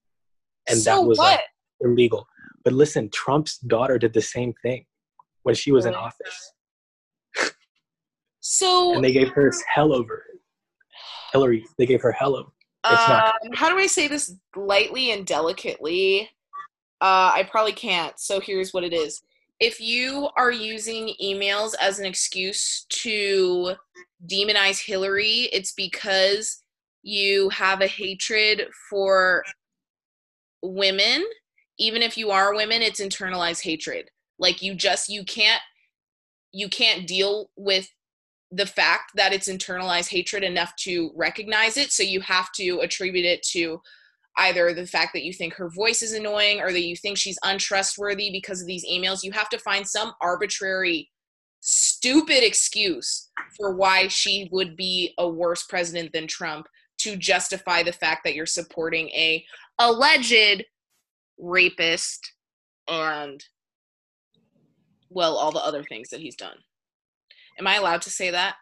and 0.69 0.79
so 0.79 0.91
that 0.91 1.07
was 1.07 1.19
like, 1.19 1.41
illegal 1.81 2.27
but 2.65 2.73
listen 2.73 3.11
trump's 3.11 3.59
daughter 3.59 3.99
did 3.99 4.13
the 4.13 4.23
same 4.23 4.55
thing 4.63 4.85
when 5.43 5.55
she 5.55 5.73
was 5.73 5.85
in 5.85 5.95
office 5.95 6.53
so 8.41 8.95
and 8.95 9.05
they 9.05 9.13
gave 9.13 9.31
her 9.31 9.53
hell 9.75 9.93
over 9.93 10.23
Hillary. 11.35 11.67
They 11.79 11.87
gave 11.87 12.01
her 12.01 12.15
hello. 12.19 12.53
It's 12.87 13.03
um, 13.03 13.11
not. 13.11 13.35
How 13.55 13.69
do 13.69 13.77
I 13.77 13.87
say 13.87 14.07
this 14.07 14.37
lightly 14.55 15.11
and 15.11 15.27
delicately? 15.27 16.31
Uh, 17.01 17.33
I 17.35 17.49
probably 17.51 17.73
can't. 17.73 18.19
So 18.19 18.41
here's 18.41 18.73
what 18.73 18.85
it 18.85 18.93
is. 18.93 19.23
If 19.61 19.81
you 19.81 20.29
are 20.37 20.51
using 20.51 21.15
emails 21.23 21.75
as 21.81 21.99
an 21.99 22.07
excuse 22.07 22.87
to 22.89 23.75
demonize 24.27 24.85
Hillary, 24.85 25.49
it's 25.53 25.73
because 25.73 26.63
you 27.03 27.51
have 27.51 27.81
a 27.81 27.87
hatred 27.87 28.67
for 28.91 29.45
women. 30.63 31.25
Even 31.79 32.03
if 32.03 32.17
you 32.17 32.31
are 32.31 32.55
women, 32.55 32.83
it's 32.83 33.01
internalized 33.01 33.63
hatred. 33.63 34.11
Like 34.39 34.63
you 34.63 34.75
just 34.75 35.09
you 35.09 35.25
can't 35.25 35.63
you 36.53 36.69
can't 36.69 37.07
deal 37.07 37.51
with 37.57 37.89
the 38.51 38.67
fact 38.67 39.13
that 39.17 39.33
it's 39.33 39.49
internalized 39.49 40.09
hatred 40.09 40.45
enough 40.45 40.75
to 40.77 41.11
recognize 41.15 41.77
it. 41.77 41.91
So 41.91 42.03
you 42.03 42.21
have 42.21 42.53
to 42.53 42.81
attribute 42.81 43.25
it 43.25 43.43
to 43.51 43.81
either 44.39 44.73
the 44.73 44.87
fact 44.87 45.13
that 45.15 45.25
you 45.25 45.33
think 45.33 45.55
her 45.55 45.69
voice 45.69 46.03
is 46.03 46.13
annoying 46.13 46.61
or 46.61 46.73
that 46.73 46.85
you 46.85 46.97
think 46.97 47.17
she's 47.17 47.39
untrustworthy 47.45 48.31
because 48.31 48.61
of 48.61 48.67
these 48.67 48.87
emails. 48.87 49.23
You 49.23 49.33
have 49.33 49.49
to 49.51 49.59
find 49.59 49.87
some 49.87 50.13
arbitrary, 50.21 51.11
stupid 51.61 52.45
excuse 52.45 53.31
for 53.57 53.75
why 53.75 54.09
she 54.09 54.49
would 54.53 54.77
be 54.77 55.15
a 55.19 55.29
worse 55.29 55.65
president 55.65 56.13
than 56.13 56.27
Trump 56.27 56.67
to 56.99 57.17
justify 57.17 57.83
the 57.83 57.93
fact 57.93 58.23
that 58.25 58.35
you're 58.35 58.47
supporting 58.47 59.09
a 59.11 59.45
alleged 59.79 60.65
rapist 61.39 62.33
and 62.89 63.45
well 65.11 65.37
all 65.37 65.51
the 65.51 65.59
other 65.59 65.83
things 65.83 66.09
that 66.11 66.21
he's 66.21 66.37
done 66.37 66.57
Am 67.59 67.67
I 67.67 67.77
allowed 67.77 68.03
to 68.03 68.11
say 68.11 68.31
that? 68.31 68.57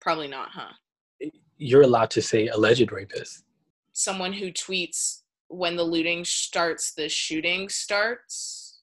Probably 0.00 0.28
not, 0.28 0.50
huh? 0.52 0.72
You're 1.58 1.82
allowed 1.82 2.10
to 2.10 2.22
say 2.22 2.48
alleged 2.48 2.92
rapist. 2.92 3.42
Someone 3.96 4.34
who 4.34 4.52
tweets 4.52 5.22
when 5.48 5.74
the 5.74 5.82
looting 5.82 6.22
starts, 6.22 6.92
the 6.92 7.08
shooting 7.08 7.70
starts, 7.70 8.82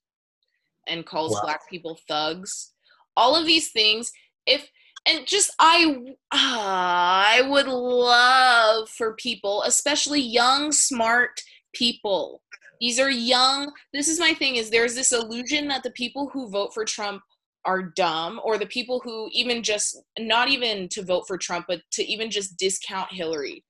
and 0.88 1.06
calls 1.06 1.34
wow. 1.34 1.42
black 1.44 1.70
people 1.70 2.00
thugs. 2.08 2.74
All 3.16 3.36
of 3.36 3.46
these 3.46 3.72
things, 3.72 4.12
if 4.48 4.68
and 5.06 5.28
just 5.28 5.54
I 5.60 5.96
uh, 6.32 6.36
I 6.36 7.44
would 7.48 7.68
love 7.68 8.90
for 8.90 9.14
people, 9.14 9.62
especially 9.68 10.20
young 10.20 10.72
smart 10.72 11.44
people. 11.76 12.42
These 12.82 13.00
are 13.00 13.12
young. 13.12 13.72
This 13.94 14.08
is 14.08 14.20
my 14.20 14.34
thing 14.34 14.56
is 14.56 14.72
there's 14.72 14.96
this 14.96 15.12
illusion 15.12 15.68
that 15.68 15.84
the 15.84 15.92
people 15.92 16.32
who 16.34 16.50
vote 16.50 16.74
for 16.74 16.86
Trump 16.86 17.22
are 17.66 17.84
dumb 17.84 18.42
or 18.44 18.58
the 18.58 18.66
people 18.66 19.00
who 19.04 19.30
even 19.32 19.62
just 19.62 19.96
not 20.18 20.50
even 20.50 20.90
to 20.90 21.04
vote 21.04 21.26
for 21.28 21.38
Trump 21.38 21.66
but 21.68 21.82
to 21.92 22.04
even 22.04 22.32
just 22.32 22.58
discount 22.58 23.14
Hillary 23.14 23.64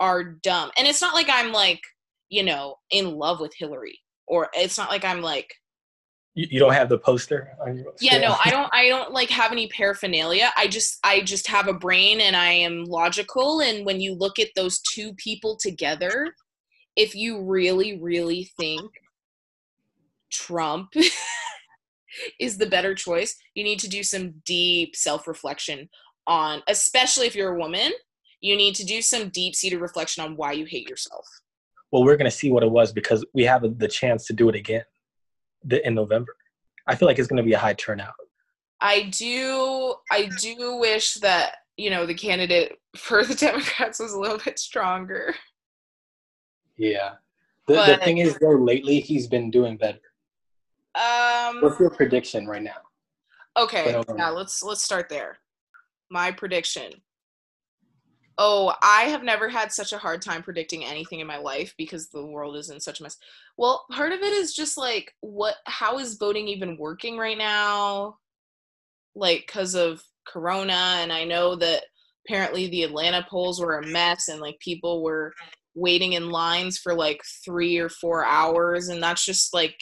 are 0.00 0.24
dumb. 0.24 0.70
And 0.78 0.86
it's 0.86 1.00
not 1.00 1.14
like 1.14 1.28
I'm 1.30 1.52
like, 1.52 1.80
you 2.28 2.42
know, 2.42 2.76
in 2.90 3.16
love 3.16 3.40
with 3.40 3.52
Hillary 3.56 3.98
or 4.26 4.48
it's 4.54 4.78
not 4.78 4.90
like 4.90 5.04
I'm 5.04 5.22
like 5.22 5.52
you, 6.34 6.60
don't 6.60 6.74
have 6.74 6.88
the 6.88 6.98
poster 6.98 7.50
on 7.60 7.76
your 7.76 7.92
Yeah, 8.00 8.18
no, 8.18 8.36
I 8.44 8.50
don't 8.50 8.68
I 8.72 8.88
don't 8.88 9.12
like 9.12 9.30
have 9.30 9.50
any 9.50 9.66
paraphernalia. 9.68 10.52
I 10.56 10.68
just 10.68 10.98
I 11.02 11.22
just 11.22 11.48
have 11.48 11.66
a 11.66 11.72
brain 11.72 12.20
and 12.20 12.36
I 12.36 12.50
am 12.50 12.84
logical 12.84 13.60
and 13.60 13.84
when 13.84 14.00
you 14.00 14.14
look 14.14 14.38
at 14.38 14.50
those 14.54 14.80
two 14.80 15.14
people 15.14 15.56
together, 15.56 16.32
if 16.96 17.14
you 17.14 17.42
really 17.42 17.98
really 17.98 18.50
think 18.56 18.90
Trump 20.30 20.92
is 22.40 22.58
the 22.58 22.66
better 22.66 22.94
choice, 22.94 23.34
you 23.54 23.64
need 23.64 23.80
to 23.80 23.88
do 23.88 24.02
some 24.02 24.34
deep 24.44 24.94
self 24.94 25.26
reflection 25.26 25.88
on, 26.26 26.62
especially 26.68 27.26
if 27.26 27.34
you're 27.34 27.56
a 27.56 27.58
woman, 27.58 27.90
you 28.40 28.56
need 28.56 28.74
to 28.76 28.84
do 28.84 29.02
some 29.02 29.28
deep 29.30 29.54
seated 29.54 29.80
reflection 29.80 30.24
on 30.24 30.36
why 30.36 30.52
you 30.52 30.64
hate 30.64 30.88
yourself. 30.88 31.26
Well, 31.90 32.04
we're 32.04 32.16
going 32.16 32.30
to 32.30 32.36
see 32.36 32.50
what 32.50 32.62
it 32.62 32.70
was 32.70 32.92
because 32.92 33.24
we 33.34 33.44
have 33.44 33.78
the 33.78 33.88
chance 33.88 34.26
to 34.26 34.32
do 34.32 34.48
it 34.48 34.54
again 34.54 34.84
in 35.70 35.94
November. 35.94 36.36
I 36.86 36.94
feel 36.94 37.08
like 37.08 37.18
it's 37.18 37.28
going 37.28 37.38
to 37.38 37.42
be 37.42 37.54
a 37.54 37.58
high 37.58 37.74
turnout. 37.74 38.14
I 38.80 39.10
do, 39.10 39.94
I 40.10 40.30
do 40.40 40.76
wish 40.76 41.14
that 41.14 41.56
you 41.76 41.90
know 41.90 42.06
the 42.06 42.14
candidate 42.14 42.76
for 42.96 43.24
the 43.24 43.34
Democrats 43.46 43.98
was 43.98 44.12
a 44.12 44.20
little 44.20 44.38
bit 44.38 44.58
stronger. 44.58 45.34
Yeah, 46.76 47.14
the, 47.66 47.74
but, 47.74 47.86
the 47.86 48.04
thing 48.04 48.18
is, 48.18 48.38
though, 48.38 48.50
lately 48.50 49.00
he's 49.00 49.26
been 49.26 49.50
doing 49.50 49.76
better. 49.76 50.00
Um, 50.94 51.60
What's 51.60 51.78
your 51.80 51.90
prediction 51.90 52.46
right 52.46 52.62
now? 52.62 52.76
Okay, 53.56 54.00
yeah, 54.16 54.28
let's 54.30 54.62
let's 54.62 54.82
start 54.82 55.08
there. 55.08 55.38
My 56.10 56.30
prediction. 56.30 56.92
Oh, 58.40 58.72
I 58.82 59.02
have 59.02 59.24
never 59.24 59.48
had 59.48 59.72
such 59.72 59.92
a 59.92 59.98
hard 59.98 60.22
time 60.22 60.42
predicting 60.44 60.84
anything 60.84 61.18
in 61.18 61.26
my 61.26 61.38
life 61.38 61.74
because 61.76 62.08
the 62.08 62.24
world 62.24 62.56
is 62.56 62.70
in 62.70 62.78
such 62.80 63.00
a 63.00 63.02
mess. 63.02 63.16
Well, 63.56 63.84
part 63.90 64.12
of 64.12 64.20
it 64.20 64.32
is 64.32 64.54
just 64.54 64.78
like 64.78 65.12
what 65.20 65.56
how 65.66 65.98
is 65.98 66.14
voting 66.14 66.46
even 66.48 66.78
working 66.78 67.18
right 67.18 67.36
now? 67.36 68.18
Like 69.16 69.46
cuz 69.48 69.74
of 69.74 70.02
corona 70.26 70.98
and 71.00 71.12
I 71.12 71.24
know 71.24 71.56
that 71.56 71.84
apparently 72.26 72.68
the 72.68 72.84
Atlanta 72.84 73.26
polls 73.28 73.60
were 73.60 73.78
a 73.78 73.86
mess 73.86 74.28
and 74.28 74.40
like 74.40 74.58
people 74.60 75.02
were 75.02 75.32
waiting 75.74 76.12
in 76.12 76.30
lines 76.30 76.78
for 76.78 76.94
like 76.94 77.20
3 77.44 77.78
or 77.78 77.88
4 77.88 78.24
hours 78.24 78.88
and 78.88 79.02
that's 79.02 79.24
just 79.24 79.54
like 79.54 79.76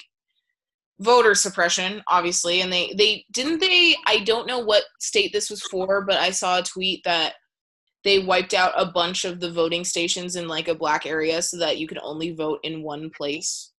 voter 1.00 1.34
suppression 1.34 2.02
obviously 2.08 2.62
and 2.62 2.72
they 2.72 2.92
they 2.96 3.24
didn't 3.32 3.58
they 3.60 3.94
i 4.06 4.20
don't 4.20 4.46
know 4.46 4.58
what 4.58 4.84
state 4.98 5.30
this 5.32 5.50
was 5.50 5.60
for 5.64 6.02
but 6.06 6.16
i 6.16 6.30
saw 6.30 6.58
a 6.58 6.62
tweet 6.62 7.02
that 7.04 7.34
they 8.06 8.20
wiped 8.20 8.54
out 8.54 8.72
a 8.76 8.86
bunch 8.86 9.24
of 9.24 9.40
the 9.40 9.50
voting 9.50 9.84
stations 9.84 10.36
in 10.36 10.46
like 10.46 10.68
a 10.68 10.74
black 10.74 11.06
area 11.06 11.42
so 11.42 11.58
that 11.58 11.78
you 11.78 11.88
could 11.88 11.98
only 12.02 12.32
vote 12.32 12.60
in 12.62 12.82
one 12.82 13.10
place 13.10 13.72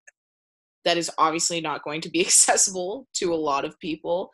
that 0.84 0.98
is 0.98 1.12
obviously 1.18 1.62
not 1.62 1.84
going 1.84 2.02
to 2.02 2.10
be 2.10 2.22
accessible 2.26 3.08
to 3.14 3.34
a 3.34 3.36
lot 3.36 3.66
of 3.66 3.80
people, 3.80 4.32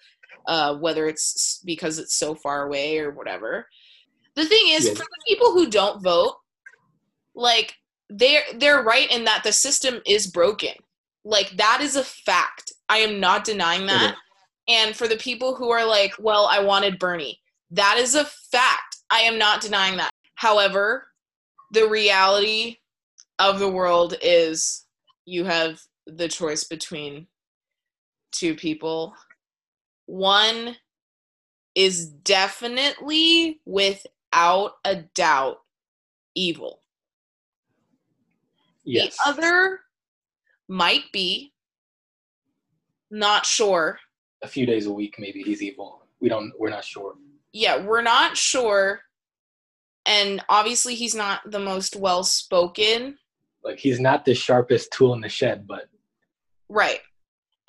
uh, 0.47 0.75
whether 0.75 1.07
it's 1.07 1.61
because 1.65 1.99
it's 1.99 2.15
so 2.15 2.35
far 2.35 2.65
away 2.65 2.99
or 2.99 3.11
whatever. 3.11 3.67
The 4.35 4.45
thing 4.45 4.65
is, 4.69 4.89
for 4.89 4.95
the 4.95 5.23
people 5.27 5.51
who 5.51 5.69
don't 5.69 6.01
vote, 6.01 6.35
like 7.35 7.75
they're 8.09 8.43
they're 8.55 8.83
right 8.83 9.11
in 9.11 9.25
that 9.25 9.43
the 9.43 9.51
system 9.51 10.01
is 10.07 10.27
broken. 10.27 10.73
Like 11.23 11.51
that 11.57 11.79
is 11.81 11.95
a 11.95 12.03
fact. 12.03 12.73
I 12.89 12.97
am 12.97 13.19
not 13.19 13.43
denying 13.43 13.85
that. 13.87 14.15
And 14.67 14.95
for 14.95 15.07
the 15.07 15.17
people 15.17 15.55
who 15.55 15.69
are 15.71 15.85
like, 15.85 16.13
well, 16.19 16.47
I 16.51 16.59
wanted 16.59 16.99
Bernie, 16.99 17.39
that 17.71 17.97
is 17.97 18.15
a 18.15 18.25
fact. 18.25 18.92
I 19.09 19.21
am 19.21 19.37
not 19.37 19.61
denying 19.61 19.97
that. 19.97 20.11
However, 20.35 21.07
the 21.71 21.87
reality 21.87 22.77
of 23.39 23.59
the 23.59 23.69
world 23.69 24.15
is 24.21 24.85
you 25.25 25.45
have 25.45 25.81
the 26.07 26.27
choice 26.27 26.63
between 26.63 27.27
two 28.31 28.55
people. 28.55 29.13
One 30.05 30.75
is 31.75 32.07
definitely, 32.07 33.61
without 33.65 34.73
a 34.85 35.03
doubt, 35.15 35.57
evil. 36.35 36.81
Yes. 38.83 39.17
The 39.17 39.29
other 39.29 39.79
might 40.67 41.11
be, 41.11 41.53
not 43.09 43.45
sure. 43.45 43.99
A 44.41 44.47
few 44.47 44.65
days 44.65 44.87
a 44.87 44.91
week, 44.91 45.15
maybe 45.19 45.41
he's 45.41 45.61
evil. 45.61 46.05
We 46.19 46.29
don't. 46.29 46.51
We're 46.59 46.69
not 46.69 46.83
sure. 46.83 47.13
Yeah, 47.53 47.83
we're 47.85 48.01
not 48.01 48.35
sure, 48.35 49.01
and 50.05 50.43
obviously 50.49 50.95
he's 50.95 51.15
not 51.15 51.41
the 51.49 51.59
most 51.59 51.95
well 51.95 52.23
spoken. 52.23 53.17
Like 53.63 53.79
he's 53.79 53.99
not 53.99 54.25
the 54.25 54.33
sharpest 54.33 54.91
tool 54.91 55.13
in 55.13 55.21
the 55.21 55.29
shed, 55.29 55.65
but 55.67 55.87
Right. 56.73 56.99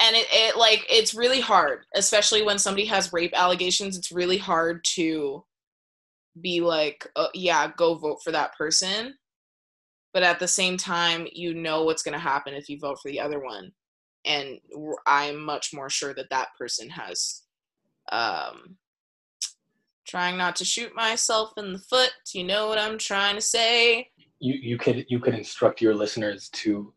And 0.00 0.16
it, 0.16 0.26
it 0.30 0.56
like 0.56 0.84
it's 0.88 1.14
really 1.14 1.40
hard, 1.40 1.84
especially 1.94 2.42
when 2.42 2.58
somebody 2.58 2.86
has 2.86 3.12
rape 3.12 3.32
allegations. 3.34 3.96
It's 3.96 4.10
really 4.10 4.38
hard 4.38 4.82
to 4.94 5.44
be 6.40 6.60
like, 6.60 7.06
uh, 7.14 7.28
yeah, 7.34 7.70
go 7.76 7.94
vote 7.94 8.18
for 8.24 8.32
that 8.32 8.56
person. 8.56 9.14
But 10.12 10.22
at 10.22 10.38
the 10.38 10.48
same 10.48 10.76
time, 10.76 11.26
you 11.32 11.54
know 11.54 11.84
what's 11.84 12.02
going 12.02 12.14
to 12.14 12.18
happen 12.18 12.54
if 12.54 12.68
you 12.68 12.78
vote 12.78 12.98
for 13.00 13.10
the 13.10 13.20
other 13.20 13.40
one. 13.40 13.72
And 14.24 14.58
I'm 15.06 15.44
much 15.44 15.72
more 15.74 15.90
sure 15.90 16.14
that 16.14 16.30
that 16.30 16.48
person 16.58 16.88
has 16.88 17.42
um, 18.10 18.76
trying 20.06 20.36
not 20.36 20.56
to 20.56 20.64
shoot 20.64 20.94
myself 20.94 21.52
in 21.56 21.72
the 21.72 21.78
foot. 21.78 22.10
You 22.32 22.44
know 22.44 22.68
what 22.68 22.78
I'm 22.78 22.98
trying 22.98 23.34
to 23.36 23.40
say? 23.40 24.08
You 24.40 24.54
you 24.54 24.78
could 24.78 25.06
you 25.08 25.20
could 25.20 25.34
instruct 25.34 25.80
your 25.80 25.94
listeners 25.94 26.48
to 26.50 26.92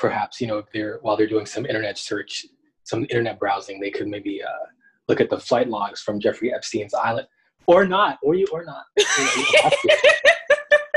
perhaps 0.00 0.40
you 0.40 0.46
know 0.46 0.58
if 0.58 0.66
they're 0.72 0.98
while 1.02 1.16
they're 1.16 1.26
doing 1.28 1.46
some 1.46 1.66
internet 1.66 1.98
search 1.98 2.46
some 2.84 3.02
internet 3.10 3.38
browsing 3.38 3.78
they 3.78 3.90
could 3.90 4.08
maybe 4.08 4.42
uh, 4.42 4.66
look 5.08 5.20
at 5.20 5.28
the 5.28 5.38
flight 5.38 5.68
logs 5.68 6.00
from 6.00 6.18
jeffrey 6.18 6.52
epstein's 6.52 6.94
island 6.94 7.28
or 7.66 7.84
not 7.84 8.18
or 8.22 8.34
you 8.34 8.46
or 8.50 8.64
not 8.64 8.84
you 8.96 9.04
know, 9.04 9.70
you 9.92 10.10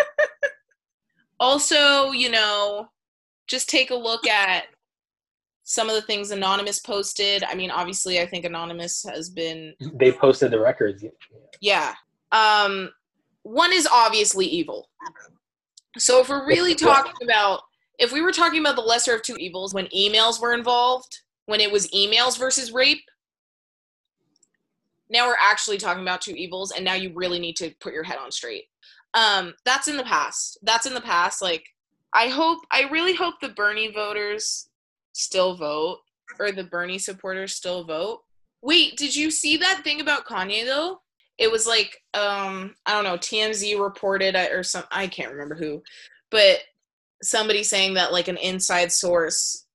also 1.39 2.11
you 2.11 2.29
know 2.29 2.87
just 3.47 3.69
take 3.69 3.91
a 3.91 3.95
look 3.95 4.25
at 4.25 4.63
some 5.63 5.89
of 5.89 5.95
the 5.95 6.01
things 6.01 6.31
anonymous 6.31 6.79
posted 6.79 7.43
i 7.45 7.55
mean 7.55 7.71
obviously 7.71 8.19
i 8.19 8.25
think 8.25 8.45
anonymous 8.45 9.03
has 9.03 9.29
been 9.29 9.73
they 9.93 10.11
posted 10.11 10.51
the 10.51 10.59
records 10.59 11.03
yeah 11.61 11.93
um 12.31 12.89
one 13.43 13.71
is 13.71 13.87
obviously 13.91 14.45
evil 14.45 14.89
so 15.97 16.19
if 16.19 16.29
we're 16.29 16.45
really 16.45 16.75
talking 16.89 17.13
about 17.23 17.61
if 17.99 18.11
we 18.11 18.21
were 18.21 18.31
talking 18.31 18.59
about 18.59 18.75
the 18.75 18.81
lesser 18.81 19.15
of 19.15 19.21
two 19.21 19.35
evils 19.35 19.73
when 19.73 19.85
emails 19.87 20.41
were 20.41 20.53
involved, 20.53 21.21
when 21.45 21.59
it 21.59 21.71
was 21.71 21.87
emails 21.89 22.37
versus 22.37 22.71
rape, 22.71 23.03
now 25.09 25.27
we're 25.27 25.35
actually 25.39 25.77
talking 25.77 26.01
about 26.01 26.21
two 26.21 26.33
evils, 26.33 26.71
and 26.71 26.83
now 26.83 26.95
you 26.95 27.11
really 27.13 27.39
need 27.39 27.55
to 27.57 27.71
put 27.79 27.93
your 27.93 28.03
head 28.03 28.17
on 28.17 28.31
straight. 28.31 28.65
Um, 29.13 29.53
that's 29.63 29.87
in 29.87 29.97
the 29.97 30.03
past. 30.03 30.57
That's 30.63 30.87
in 30.87 30.93
the 30.93 31.01
past. 31.01 31.41
Like, 31.41 31.65
I 32.13 32.29
hope, 32.29 32.59
I 32.71 32.89
really 32.89 33.13
hope 33.13 33.35
the 33.39 33.49
Bernie 33.49 33.91
voters 33.91 34.69
still 35.13 35.55
vote, 35.55 35.99
or 36.39 36.51
the 36.51 36.63
Bernie 36.63 36.99
supporters 36.99 37.55
still 37.55 37.83
vote. 37.83 38.21
Wait, 38.61 38.97
did 38.97 39.15
you 39.15 39.31
see 39.31 39.57
that 39.57 39.81
thing 39.83 40.01
about 40.01 40.25
Kanye 40.25 40.65
though? 40.65 40.99
It 41.37 41.51
was 41.51 41.65
like, 41.65 41.97
um, 42.13 42.75
I 42.85 42.91
don't 42.91 43.03
know, 43.03 43.17
TMZ 43.17 43.79
reported 43.81 44.35
or 44.35 44.63
some, 44.63 44.83
I 44.91 45.07
can't 45.07 45.31
remember 45.31 45.55
who, 45.55 45.81
but 46.29 46.59
somebody 47.23 47.63
saying 47.63 47.95
that 47.95 48.11
like 48.11 48.27
an 48.27 48.37
inside 48.37 48.91
source 48.91 49.65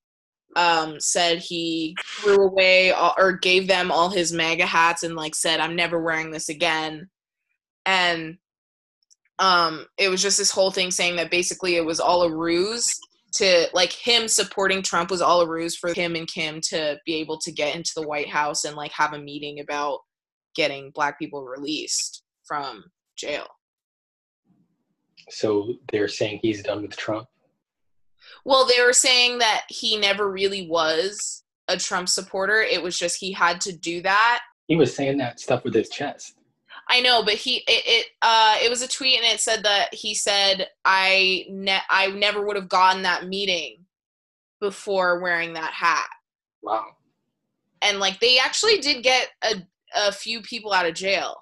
um, 0.56 1.00
said 1.00 1.38
he 1.38 1.96
threw 2.04 2.46
away 2.46 2.92
all, 2.92 3.14
or 3.18 3.32
gave 3.32 3.68
them 3.68 3.90
all 3.90 4.10
his 4.10 4.32
MAGA 4.32 4.66
hats 4.66 5.02
and 5.02 5.14
like 5.14 5.34
said, 5.34 5.60
"I'm 5.60 5.76
never 5.76 6.00
wearing 6.00 6.30
this 6.30 6.48
again," 6.48 7.08
and 7.86 8.38
um, 9.38 9.86
it 9.98 10.08
was 10.08 10.22
just 10.22 10.38
this 10.38 10.50
whole 10.50 10.70
thing 10.70 10.90
saying 10.90 11.16
that 11.16 11.30
basically 11.30 11.76
it 11.76 11.84
was 11.84 12.00
all 12.00 12.22
a 12.22 12.34
ruse 12.34 12.98
to 13.34 13.68
like 13.72 13.92
him 13.92 14.28
supporting 14.28 14.82
Trump 14.82 15.10
was 15.10 15.20
all 15.20 15.40
a 15.40 15.48
ruse 15.48 15.76
for 15.76 15.92
him 15.92 16.14
and 16.14 16.26
Kim 16.26 16.60
to 16.62 16.98
be 17.04 17.16
able 17.16 17.38
to 17.40 17.52
get 17.52 17.74
into 17.76 17.92
the 17.94 18.06
White 18.06 18.28
House 18.28 18.64
and 18.64 18.76
like 18.76 18.92
have 18.92 19.12
a 19.12 19.18
meeting 19.18 19.60
about 19.60 20.00
getting 20.54 20.90
black 20.94 21.18
people 21.18 21.44
released 21.44 22.22
from 22.44 22.84
jail. 23.16 23.46
So 25.30 25.74
they're 25.92 26.08
saying 26.08 26.40
he's 26.42 26.62
done 26.62 26.82
with 26.82 26.96
Trump? 26.96 27.28
Well, 28.44 28.66
they 28.66 28.82
were 28.82 28.92
saying 28.92 29.38
that 29.38 29.64
he 29.68 29.98
never 29.98 30.30
really 30.30 30.68
was 30.68 31.44
a 31.68 31.76
Trump 31.76 32.08
supporter. 32.08 32.60
It 32.60 32.82
was 32.82 32.98
just 32.98 33.20
he 33.20 33.32
had 33.32 33.60
to 33.62 33.76
do 33.76 34.02
that. 34.02 34.40
He 34.66 34.76
was 34.76 34.94
saying 34.94 35.18
that 35.18 35.40
stuff 35.40 35.64
with 35.64 35.74
his 35.74 35.88
chest. 35.88 36.37
I 36.90 37.00
know, 37.00 37.22
but 37.22 37.34
he 37.34 37.56
it, 37.68 37.82
it 37.86 38.06
uh 38.22 38.56
it 38.62 38.70
was 38.70 38.82
a 38.82 38.88
tweet 38.88 39.18
and 39.18 39.26
it 39.26 39.40
said 39.40 39.62
that 39.64 39.92
he 39.92 40.14
said 40.14 40.68
I 40.84 41.44
ne- 41.50 41.82
I 41.90 42.08
never 42.08 42.44
would 42.44 42.56
have 42.56 42.68
gotten 42.68 43.02
that 43.02 43.26
meeting 43.26 43.84
before 44.60 45.20
wearing 45.20 45.52
that 45.54 45.72
hat. 45.72 46.08
Wow. 46.62 46.86
And 47.82 48.00
like 48.00 48.18
they 48.20 48.38
actually 48.38 48.78
did 48.78 49.02
get 49.02 49.28
a 49.42 49.56
a 49.96 50.12
few 50.12 50.40
people 50.42 50.72
out 50.72 50.86
of 50.86 50.94
jail. 50.94 51.36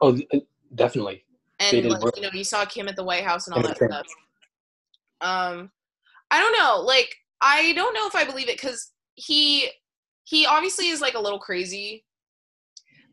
Oh, 0.00 0.18
uh, 0.32 0.38
definitely. 0.74 1.24
And 1.60 1.88
like, 1.88 2.16
you 2.16 2.22
know, 2.22 2.30
you 2.32 2.44
saw 2.44 2.64
Kim 2.64 2.88
at 2.88 2.96
the 2.96 3.04
White 3.04 3.24
House 3.24 3.46
and 3.46 3.56
all 3.56 3.62
that 3.62 3.76
stuff. 3.76 4.06
Um, 5.20 5.70
I 6.30 6.38
don't 6.38 6.52
know. 6.52 6.80
Like, 6.84 7.12
I 7.40 7.72
don't 7.72 7.94
know 7.94 8.06
if 8.06 8.14
I 8.14 8.24
believe 8.24 8.48
it 8.48 8.60
because 8.60 8.92
he 9.14 9.68
he 10.24 10.46
obviously 10.46 10.88
is 10.88 11.00
like 11.00 11.14
a 11.14 11.20
little 11.20 11.38
crazy, 11.38 12.04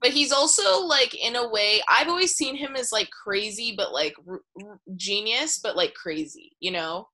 but 0.05 0.13
he's 0.13 0.31
also 0.31 0.85
like 0.85 1.15
in 1.15 1.35
a 1.35 1.49
way 1.49 1.81
I've 1.89 2.09
always 2.09 2.35
seen 2.35 2.55
him 2.55 2.75
as 2.75 2.91
like 2.91 3.09
crazy, 3.09 3.73
but 3.75 3.91
like 3.91 4.13
r- 4.29 4.41
r- 4.63 4.79
genius, 4.95 5.57
but 5.57 5.75
like 5.75 5.95
crazy, 5.95 6.55
you 6.59 6.69
know. 6.69 7.07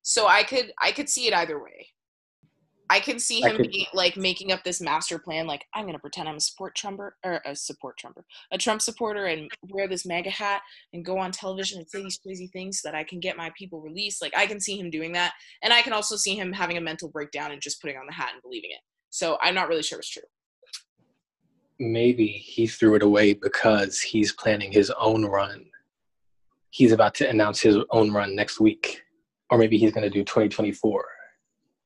So 0.00 0.26
I 0.26 0.44
could 0.44 0.72
I 0.80 0.92
could 0.92 1.10
see 1.10 1.26
it 1.26 1.34
either 1.34 1.62
way. 1.62 1.88
I 2.88 3.00
can 3.00 3.18
see 3.18 3.42
him 3.42 3.58
could, 3.58 3.70
like 3.92 4.16
making 4.16 4.50
up 4.50 4.64
this 4.64 4.80
master 4.80 5.18
plan. 5.18 5.46
Like, 5.46 5.66
I'm 5.74 5.84
gonna 5.84 5.98
pretend 5.98 6.26
I'm 6.26 6.36
a 6.36 6.40
support 6.40 6.74
Trumper 6.74 7.18
or 7.22 7.42
a 7.44 7.54
support 7.54 7.98
Trumper, 7.98 8.24
a 8.50 8.56
Trump 8.56 8.80
supporter, 8.80 9.26
and 9.26 9.50
wear 9.68 9.86
this 9.86 10.06
MAGA 10.06 10.30
hat 10.30 10.62
and 10.94 11.04
go 11.04 11.18
on 11.18 11.32
television 11.32 11.80
and 11.80 11.90
say 11.90 12.02
these 12.02 12.16
crazy 12.16 12.46
things 12.46 12.80
so 12.80 12.88
that 12.88 12.96
I 12.96 13.04
can 13.04 13.20
get 13.20 13.36
my 13.36 13.52
people 13.58 13.82
released. 13.82 14.22
Like, 14.22 14.34
I 14.34 14.46
can 14.46 14.58
see 14.58 14.80
him 14.80 14.88
doing 14.88 15.12
that, 15.12 15.34
and 15.62 15.70
I 15.70 15.82
can 15.82 15.92
also 15.92 16.16
see 16.16 16.34
him 16.34 16.54
having 16.54 16.78
a 16.78 16.80
mental 16.80 17.10
breakdown 17.10 17.52
and 17.52 17.60
just 17.60 17.82
putting 17.82 17.98
on 17.98 18.06
the 18.06 18.14
hat 18.14 18.30
and 18.32 18.40
believing 18.40 18.70
it. 18.70 18.80
So 19.10 19.36
I'm 19.42 19.54
not 19.54 19.68
really 19.68 19.82
sure 19.82 19.98
it's 19.98 20.08
true. 20.08 20.22
Maybe 21.80 22.26
he 22.26 22.66
threw 22.66 22.94
it 22.94 23.02
away 23.02 23.34
because 23.34 24.00
he's 24.00 24.32
planning 24.32 24.72
his 24.72 24.90
own 24.98 25.24
run. 25.24 25.66
He's 26.70 26.92
about 26.92 27.14
to 27.16 27.28
announce 27.28 27.60
his 27.60 27.76
own 27.90 28.12
run 28.12 28.34
next 28.34 28.60
week, 28.60 29.02
or 29.50 29.58
maybe 29.58 29.78
he's 29.78 29.92
gonna 29.92 30.10
do 30.10 30.24
2024 30.24 31.04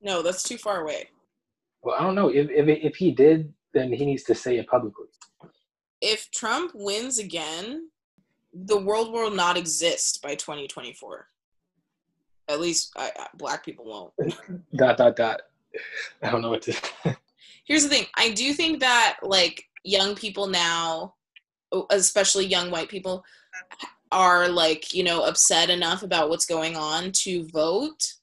no, 0.03 0.21
that's 0.21 0.43
too 0.43 0.59
far 0.59 0.83
away. 0.83 1.09
Well, 1.83 1.97
I 1.99 2.03
don't 2.03 2.15
know. 2.15 2.29
If, 2.29 2.51
if, 2.51 2.69
if 2.69 2.97
he 2.97 3.13
did, 3.13 3.53
then 3.73 3.93
he 3.93 4.05
needs 4.05 4.25
to 4.25 4.35
say 4.35 4.59
it 4.59 4.67
publicly. 4.67 5.07
If 6.01 6.31
Trump 6.33 6.73
wins 6.75 7.19
again, 7.19 7.89
the 8.53 8.79
world 8.79 9.13
will 9.13 9.31
not 9.31 9.57
exist 9.57 10.21
by 10.23 10.35
2024. 10.35 11.27
At 12.49 12.61
least 12.61 12.93
I, 12.97 13.13
I, 13.17 13.27
black 13.35 13.65
people 13.65 13.85
won't. 13.85 14.37
dot, 14.77 14.97
dot, 14.97 15.17
dot. 15.17 15.43
I 16.23 16.31
don't 16.31 16.43
know 16.43 16.51
what 16.51 16.63
to 16.63 16.75
Here's 17.65 17.85
the 17.85 17.89
thing 17.89 18.07
I 18.17 18.31
do 18.33 18.53
think 18.53 18.81
that, 18.81 19.19
like, 19.23 19.65
young 19.85 20.15
people 20.15 20.47
now, 20.47 21.15
especially 21.91 22.47
young 22.47 22.71
white 22.71 22.89
people, 22.89 23.25
are, 24.11 24.49
like, 24.49 24.93
you 24.93 25.03
know, 25.03 25.23
upset 25.25 25.71
enough 25.71 26.03
about 26.03 26.29
what's 26.29 26.47
going 26.47 26.77
on 26.77 27.13
to 27.13 27.47
vote. 27.49 28.15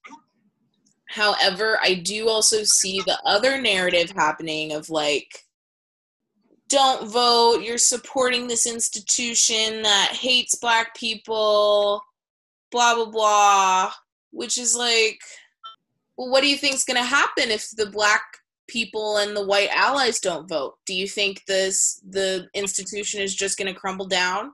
However, 1.08 1.80
I 1.82 1.96
do 1.96 2.30
also 2.30 2.64
see 2.64 3.02
the 3.06 3.20
other 3.26 3.60
narrative 3.60 4.12
happening 4.12 4.74
of 4.74 4.92
like, 4.92 5.46
don't 6.68 7.10
vote, 7.10 7.64
you're 7.64 7.80
supporting 7.80 8.48
this 8.48 8.68
institution 8.68 9.82
that 9.82 10.12
hates 10.12 10.54
black 10.54 10.96
people, 10.96 12.04
blah, 12.72 12.94
blah, 12.94 13.10
blah, 13.10 13.92
which 14.30 14.60
is 14.60 14.76
like, 14.76 15.20
well, 16.16 16.30
what 16.30 16.42
do 16.42 16.48
you 16.48 16.58
think's 16.58 16.86
going 16.86 16.98
to 16.98 17.04
happen 17.04 17.50
if 17.50 17.72
the 17.72 17.88
black 17.88 18.22
people 18.70 19.18
and 19.18 19.36
the 19.36 19.46
white 19.46 19.70
allies 19.74 20.20
don't 20.20 20.48
vote? 20.48 20.76
Do 20.86 20.94
you 20.94 21.08
think 21.08 21.44
this 21.46 22.02
the 22.08 22.48
institution 22.54 23.22
is 23.22 23.36
just 23.36 23.58
going 23.58 23.74
to 23.74 23.80
crumble 23.80 24.08
down? 24.08 24.52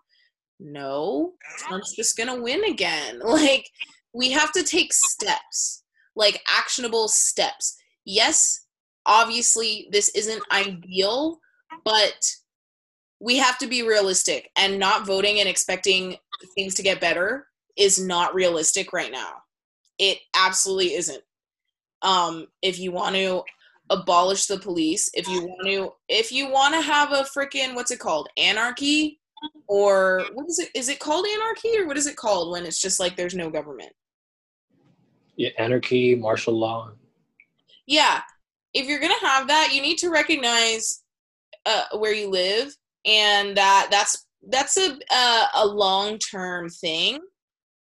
No, 0.59 1.33
Trump's 1.57 1.95
just 1.95 2.17
going 2.17 2.29
to 2.29 2.41
win 2.41 2.63
again. 2.63 3.21
Like 3.25 3.69
we 4.13 4.31
have 4.31 4.51
to 4.53 4.63
take 4.63 4.93
steps, 4.93 5.83
like 6.15 6.41
actionable 6.47 7.09
steps. 7.09 7.77
Yes, 8.05 8.65
obviously 9.05 9.89
this 9.91 10.09
isn't 10.09 10.41
ideal, 10.51 11.39
but 11.83 12.31
we 13.19 13.37
have 13.37 13.57
to 13.57 13.67
be 13.67 13.83
realistic 13.83 14.49
and 14.57 14.79
not 14.79 15.05
voting 15.05 15.39
and 15.39 15.49
expecting 15.49 16.15
things 16.55 16.75
to 16.75 16.83
get 16.83 17.01
better 17.01 17.47
is 17.77 17.99
not 17.99 18.33
realistic 18.33 18.93
right 18.93 19.11
now. 19.11 19.33
It 19.99 20.19
absolutely 20.35 20.93
isn't. 20.93 21.23
Um, 22.01 22.47
if 22.61 22.79
you 22.79 22.91
want 22.91 23.15
to 23.15 23.43
abolish 23.89 24.47
the 24.47 24.57
police, 24.57 25.09
if 25.13 25.27
you 25.27 25.45
want 25.45 25.67
to, 25.67 25.91
if 26.09 26.31
you 26.31 26.49
want 26.49 26.73
to 26.73 26.81
have 26.81 27.11
a 27.11 27.25
freaking 27.35 27.75
what's 27.75 27.91
it 27.91 27.99
called, 27.99 28.27
anarchy, 28.37 29.19
or 29.67 30.25
what 30.33 30.47
is 30.47 30.59
it? 30.59 30.69
Is 30.75 30.89
it 30.89 30.99
called 30.99 31.25
anarchy, 31.25 31.77
or 31.77 31.87
what 31.87 31.97
is 31.97 32.07
it 32.07 32.15
called 32.15 32.51
when 32.51 32.65
it's 32.65 32.81
just 32.81 32.99
like 32.99 33.15
there's 33.15 33.35
no 33.35 33.49
government? 33.49 33.91
Yeah, 35.35 35.49
anarchy, 35.57 36.15
martial 36.15 36.53
law. 36.53 36.91
Yeah, 37.85 38.21
if 38.73 38.87
you're 38.87 38.99
gonna 38.99 39.13
have 39.21 39.47
that, 39.47 39.71
you 39.73 39.81
need 39.81 39.97
to 39.99 40.09
recognize 40.09 41.03
uh, 41.65 41.97
where 41.97 42.13
you 42.13 42.29
live, 42.29 42.75
and 43.05 43.55
that 43.57 43.87
that's 43.91 44.25
that's 44.49 44.77
a 44.77 44.97
uh, 45.11 45.45
a 45.55 45.65
long 45.65 46.17
term 46.19 46.69
thing, 46.69 47.19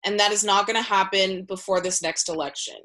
and 0.05 0.19
that 0.19 0.31
is 0.31 0.43
not 0.43 0.65
going 0.65 0.75
to 0.75 0.87
happen 0.87 1.43
before 1.43 1.81
this 1.81 2.01
next 2.01 2.29
election. 2.29 2.77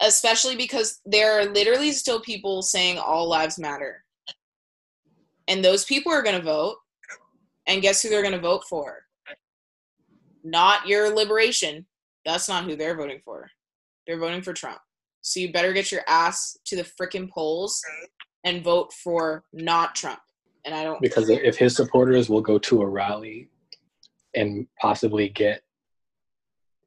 Especially 0.00 0.56
because 0.56 1.00
there 1.06 1.38
are 1.38 1.46
literally 1.46 1.92
still 1.92 2.20
people 2.20 2.62
saying 2.62 2.98
all 2.98 3.28
lives 3.28 3.58
matter, 3.58 4.04
and 5.48 5.64
those 5.64 5.84
people 5.84 6.12
are 6.12 6.22
going 6.22 6.36
to 6.36 6.44
vote, 6.44 6.76
and 7.66 7.82
guess 7.82 8.02
who 8.02 8.08
they're 8.08 8.22
going 8.22 8.32
to 8.32 8.40
vote 8.40 8.64
for? 8.68 9.02
Not 10.44 10.86
your 10.86 11.14
liberation. 11.14 11.86
That's 12.24 12.48
not 12.48 12.64
who 12.64 12.76
they're 12.76 12.96
voting 12.96 13.20
for. 13.24 13.50
They're 14.06 14.18
voting 14.18 14.42
for 14.42 14.52
Trump. 14.52 14.78
So 15.22 15.40
you 15.40 15.52
better 15.52 15.72
get 15.72 15.90
your 15.90 16.02
ass 16.06 16.56
to 16.66 16.76
the 16.76 16.84
freaking 16.84 17.28
polls 17.30 17.82
and 18.44 18.62
vote 18.62 18.92
for 18.92 19.42
not 19.52 19.96
Trump. 19.96 20.20
And 20.64 20.74
I 20.74 20.84
don't 20.84 21.00
because 21.00 21.28
if 21.28 21.56
his 21.56 21.74
supporters 21.74 22.28
will 22.28 22.40
go 22.40 22.58
to 22.58 22.82
a 22.82 22.86
rally 22.86 23.48
and 24.34 24.66
possibly 24.80 25.28
get 25.28 25.62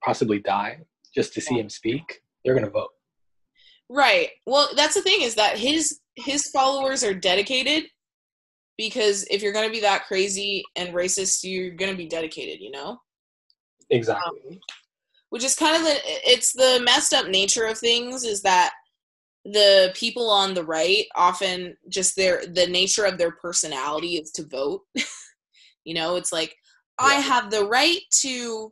possibly 0.03 0.39
die 0.39 0.79
just 1.13 1.33
to 1.33 1.41
see 1.41 1.59
him 1.59 1.69
speak, 1.69 2.21
they're 2.43 2.55
gonna 2.55 2.69
vote. 2.69 2.91
Right. 3.89 4.29
Well, 4.45 4.69
that's 4.75 4.93
the 4.93 5.01
thing 5.01 5.21
is 5.21 5.35
that 5.35 5.57
his 5.57 5.99
his 6.15 6.49
followers 6.49 7.03
are 7.03 7.13
dedicated 7.13 7.85
because 8.77 9.25
if 9.31 9.41
you're 9.41 9.53
gonna 9.53 9.69
be 9.69 9.81
that 9.81 10.05
crazy 10.05 10.63
and 10.75 10.93
racist, 10.93 11.39
you're 11.43 11.71
gonna 11.71 11.95
be 11.95 12.07
dedicated, 12.07 12.61
you 12.61 12.71
know. 12.71 13.01
Exactly. 13.89 14.39
Um, 14.51 14.59
which 15.29 15.43
is 15.43 15.55
kind 15.55 15.75
of 15.75 15.83
the 15.83 15.97
it's 16.03 16.53
the 16.53 16.81
messed 16.83 17.13
up 17.13 17.27
nature 17.27 17.65
of 17.65 17.77
things 17.77 18.23
is 18.23 18.41
that 18.41 18.71
the 19.45 19.91
people 19.95 20.29
on 20.29 20.53
the 20.53 20.63
right 20.63 21.05
often 21.15 21.75
just 21.87 22.15
their 22.15 22.45
the 22.45 22.67
nature 22.67 23.05
of 23.05 23.17
their 23.17 23.31
personality 23.31 24.17
is 24.17 24.31
to 24.31 24.45
vote 24.45 24.81
you 25.85 25.93
know 25.93 26.17
it's 26.17 26.33
like 26.33 26.55
yeah. 26.99 27.07
i 27.07 27.13
have 27.15 27.49
the 27.49 27.65
right 27.65 28.01
to 28.11 28.71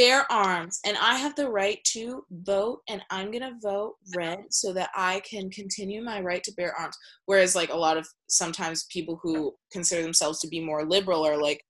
bear 0.00 0.30
arms 0.32 0.80
and 0.86 0.96
i 1.02 1.14
have 1.16 1.34
the 1.36 1.48
right 1.48 1.84
to 1.84 2.24
vote 2.30 2.80
and 2.88 3.02
i'm 3.10 3.30
going 3.30 3.42
to 3.42 3.58
vote 3.60 3.96
red 4.16 4.38
so 4.48 4.72
that 4.72 4.88
i 4.96 5.20
can 5.20 5.50
continue 5.50 6.02
my 6.02 6.20
right 6.20 6.42
to 6.44 6.52
bear 6.54 6.74
arms. 6.74 6.96
Whereas 7.26 7.54
like 7.54 7.72
a 7.72 7.76
lot 7.76 7.96
of 7.96 8.08
sometimes 8.28 8.86
people 8.90 9.18
who 9.22 9.54
consider 9.72 10.02
themselves 10.02 10.40
to 10.40 10.48
be 10.48 10.60
more 10.60 10.84
liberal 10.84 11.26
are 11.26 11.40
like 11.40 11.64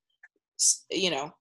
you 0.90 1.10
know 1.10 1.32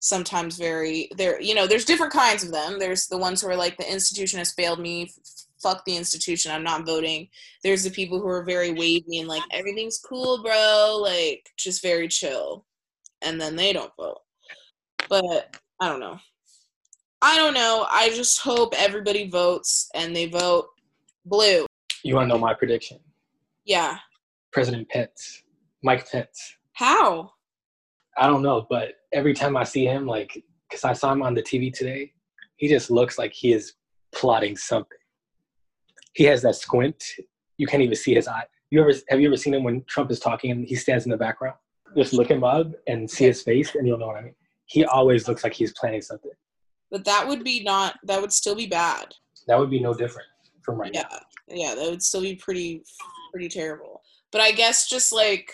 sometimes 0.00 0.56
very 0.56 1.08
there 1.16 1.40
you 1.40 1.54
know 1.54 1.66
there's 1.66 1.84
different 1.84 2.12
kinds 2.12 2.44
of 2.44 2.52
them. 2.52 2.78
There's 2.78 3.06
the 3.06 3.18
ones 3.18 3.40
who 3.40 3.48
are 3.48 3.56
like 3.56 3.76
the 3.76 3.90
institution 3.90 4.38
has 4.38 4.52
failed 4.52 4.80
me 4.80 5.10
fuck 5.62 5.82
the 5.86 5.96
institution 5.96 6.52
i'm 6.52 6.62
not 6.62 6.86
voting. 6.86 7.28
There's 7.62 7.84
the 7.84 7.90
people 7.90 8.20
who 8.20 8.28
are 8.28 8.44
very 8.44 8.72
wavy 8.72 9.18
and 9.18 9.28
like 9.28 9.42
everything's 9.52 9.98
cool 9.98 10.42
bro 10.42 10.98
like 11.02 11.48
just 11.56 11.82
very 11.82 12.08
chill 12.08 12.66
and 13.22 13.40
then 13.40 13.56
they 13.56 13.72
don't 13.72 13.92
vote. 13.96 14.20
But 15.08 15.56
i 15.80 15.88
don't 15.88 16.00
know. 16.00 16.18
I 17.22 17.36
don't 17.36 17.54
know. 17.54 17.86
I 17.90 18.10
just 18.10 18.40
hope 18.40 18.74
everybody 18.76 19.28
votes 19.28 19.88
and 19.94 20.14
they 20.14 20.26
vote 20.26 20.66
blue. 21.24 21.66
You 22.04 22.14
want 22.14 22.28
to 22.28 22.34
know 22.34 22.38
my 22.38 22.52
prediction? 22.54 22.98
Yeah. 23.64 23.98
President 24.52 24.88
pence 24.88 25.42
mike 25.82 26.10
pence. 26.10 26.56
How? 26.72 27.32
I 28.18 28.26
don't 28.26 28.42
know 28.42 28.66
but 28.68 28.94
every 29.12 29.34
time 29.34 29.56
i 29.56 29.64
see 29.64 29.84
him 29.84 30.06
like 30.06 30.42
because 30.68 30.84
i 30.84 30.92
saw 30.92 31.12
him 31.12 31.22
on 31.22 31.34
the 31.34 31.42
tv 31.42 31.72
today 31.72 32.12
he 32.56 32.68
just 32.68 32.90
looks 32.90 33.18
like 33.18 33.32
he 33.32 33.52
is 33.52 33.74
plotting 34.12 34.56
something. 34.56 34.98
He 36.14 36.24
has 36.24 36.42
that 36.42 36.56
squint. 36.56 37.02
You 37.58 37.66
can't 37.66 37.82
even 37.82 37.96
see 37.96 38.14
his 38.14 38.26
eye. 38.26 38.44
You 38.70 38.80
ever 38.80 38.92
have 39.08 39.20
you 39.20 39.28
ever 39.28 39.36
seen 39.36 39.54
him 39.54 39.62
when 39.62 39.84
Trump 39.84 40.10
is 40.10 40.18
talking 40.18 40.50
and 40.50 40.66
he 40.66 40.74
stands 40.74 41.04
in 41.04 41.10
the 41.10 41.16
background? 41.16 41.56
Just 41.96 42.12
look 42.12 42.30
him 42.30 42.42
up 42.42 42.68
and 42.86 43.08
see 43.08 43.24
his 43.24 43.42
face, 43.42 43.74
and 43.74 43.86
you'll 43.86 43.98
know 43.98 44.08
what 44.08 44.16
I 44.16 44.22
mean. 44.22 44.34
He 44.66 44.84
always 44.84 45.28
looks 45.28 45.44
like 45.44 45.54
he's 45.54 45.72
planning 45.72 46.02
something. 46.02 46.32
But 46.90 47.04
that 47.04 47.26
would 47.26 47.44
be 47.44 47.62
not. 47.62 47.96
That 48.04 48.20
would 48.20 48.32
still 48.32 48.54
be 48.54 48.66
bad. 48.66 49.14
That 49.46 49.58
would 49.58 49.70
be 49.70 49.80
no 49.80 49.94
different 49.94 50.28
from 50.62 50.76
right 50.80 50.90
yeah. 50.92 51.04
now. 51.10 51.18
Yeah, 51.48 51.74
that 51.74 51.88
would 51.88 52.02
still 52.02 52.22
be 52.22 52.34
pretty, 52.34 52.82
pretty 53.32 53.48
terrible. 53.48 54.02
But 54.32 54.40
I 54.40 54.52
guess 54.52 54.88
just 54.88 55.12
like 55.12 55.52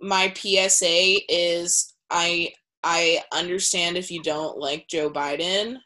my 0.00 0.32
PSA 0.36 1.18
is, 1.28 1.94
I 2.10 2.52
I 2.82 3.22
understand 3.32 3.96
if 3.96 4.10
you 4.10 4.22
don't 4.22 4.58
like 4.58 4.88
Joe 4.88 5.10
Biden, 5.10 5.78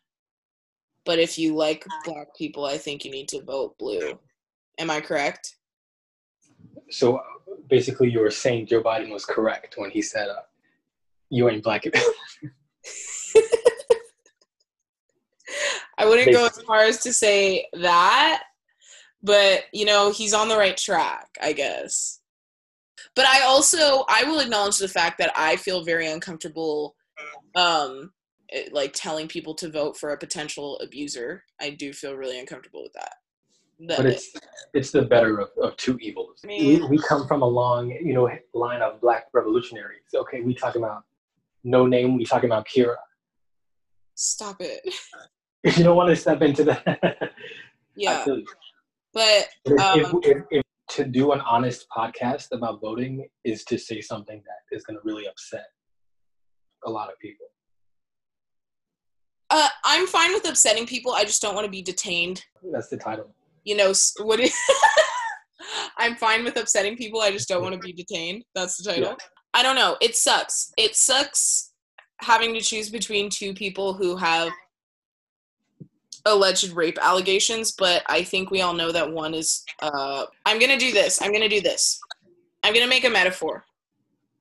but 1.04 1.18
if 1.18 1.38
you 1.38 1.54
like 1.54 1.84
black 2.04 2.34
people, 2.36 2.64
I 2.64 2.78
think 2.78 3.04
you 3.04 3.10
need 3.10 3.28
to 3.28 3.42
vote 3.42 3.78
blue. 3.78 4.18
Am 4.78 4.90
I 4.90 5.00
correct? 5.00 5.56
So 6.90 7.20
basically, 7.68 8.10
you 8.10 8.20
were 8.20 8.30
saying 8.30 8.66
Joe 8.66 8.82
Biden 8.82 9.10
was 9.10 9.24
correct 9.24 9.74
when 9.76 9.90
he 9.90 10.02
said, 10.02 10.28
uh, 10.28 10.42
"You 11.30 11.48
ain't 11.48 11.62
black." 11.62 11.86
enough. 11.86 12.02
I 15.98 16.06
wouldn't 16.06 16.26
basically. 16.26 16.32
go 16.32 16.46
as 16.46 16.62
far 16.62 16.80
as 16.80 17.02
to 17.02 17.12
say 17.12 17.66
that, 17.74 18.44
but 19.22 19.64
you 19.72 19.84
know, 19.84 20.10
he's 20.10 20.32
on 20.32 20.48
the 20.48 20.56
right 20.56 20.76
track, 20.76 21.28
I 21.42 21.52
guess. 21.52 22.20
But 23.14 23.26
I 23.26 23.42
also 23.42 24.04
I 24.08 24.24
will 24.24 24.40
acknowledge 24.40 24.78
the 24.78 24.88
fact 24.88 25.18
that 25.18 25.32
I 25.36 25.56
feel 25.56 25.84
very 25.84 26.06
uncomfortable 26.10 26.96
um 27.54 28.12
like 28.72 28.92
telling 28.94 29.28
people 29.28 29.54
to 29.54 29.70
vote 29.70 29.96
for 29.96 30.10
a 30.10 30.18
potential 30.18 30.78
abuser. 30.78 31.44
I 31.60 31.70
do 31.70 31.92
feel 31.92 32.14
really 32.14 32.40
uncomfortable 32.40 32.82
with 32.82 32.92
that. 32.94 33.14
but 33.96 34.06
it's 34.06 34.32
it's 34.74 34.90
the 34.90 35.02
better 35.02 35.38
of, 35.38 35.50
of 35.62 35.76
two 35.76 35.98
evils. 36.00 36.40
We, 36.44 36.82
we 36.88 36.98
come 36.98 37.26
from 37.26 37.42
a 37.42 37.46
long, 37.46 37.90
you 37.90 38.14
know, 38.14 38.30
line 38.54 38.82
of 38.82 39.00
black 39.00 39.26
revolutionaries. 39.32 40.02
Okay, 40.14 40.40
we 40.40 40.54
talk 40.54 40.76
about 40.76 41.04
no 41.64 41.86
name. 41.86 42.16
We 42.16 42.24
talking 42.24 42.48
about 42.48 42.66
Kira. 42.66 42.96
Stop 44.14 44.56
it. 44.60 44.80
If 45.62 45.76
you 45.76 45.84
don't 45.84 45.94
want 45.94 46.08
to 46.08 46.16
step 46.16 46.40
into 46.40 46.64
that, 46.64 47.32
yeah. 47.94 48.24
But 49.12 49.48
um, 49.78 50.00
if, 50.00 50.14
if, 50.22 50.42
if, 50.50 50.62
to 50.92 51.04
do 51.04 51.32
an 51.32 51.40
honest 51.42 51.86
podcast 51.94 52.46
about 52.52 52.80
voting 52.80 53.28
is 53.44 53.62
to 53.64 53.76
say 53.76 54.00
something 54.00 54.42
that 54.46 54.74
is 54.74 54.84
going 54.84 54.96
to 54.96 55.02
really 55.04 55.26
upset 55.26 55.66
a 56.86 56.90
lot 56.90 57.10
of 57.10 57.18
people. 57.18 57.46
Uh, 59.50 59.68
I'm 59.84 60.06
fine 60.06 60.32
with 60.32 60.48
upsetting 60.48 60.86
people. 60.86 61.12
I 61.12 61.24
just 61.24 61.42
don't 61.42 61.54
want 61.54 61.66
to 61.66 61.70
be 61.70 61.82
detained. 61.82 62.42
That's 62.72 62.88
the 62.88 62.96
title. 62.96 63.34
You 63.64 63.76
know 63.76 63.92
what? 64.22 64.40
Is, 64.40 64.54
I'm 65.98 66.16
fine 66.16 66.44
with 66.44 66.56
upsetting 66.56 66.96
people. 66.96 67.20
I 67.20 67.30
just 67.30 67.48
don't 67.48 67.62
want 67.62 67.74
to 67.74 67.80
be 67.80 67.92
detained. 67.92 68.44
That's 68.54 68.76
the 68.76 68.92
title. 68.92 69.16
I 69.54 69.62
don't 69.62 69.76
know. 69.76 69.96
It 70.00 70.16
sucks. 70.16 70.72
It 70.76 70.94
sucks 70.94 71.72
having 72.20 72.54
to 72.54 72.60
choose 72.60 72.90
between 72.90 73.30
two 73.30 73.54
people 73.54 73.94
who 73.94 74.16
have 74.16 74.52
alleged 76.26 76.72
rape 76.72 76.98
allegations, 77.00 77.72
but 77.72 78.02
I 78.08 78.22
think 78.22 78.50
we 78.50 78.60
all 78.60 78.74
know 78.74 78.92
that 78.92 79.10
one 79.10 79.34
is. 79.34 79.64
Uh, 79.80 80.26
I'm 80.46 80.58
gonna 80.58 80.78
do 80.78 80.92
this. 80.92 81.20
I'm 81.20 81.32
gonna 81.32 81.48
do 81.48 81.60
this. 81.60 82.00
I'm 82.62 82.74
gonna 82.74 82.86
make 82.86 83.04
a 83.04 83.10
metaphor. 83.10 83.64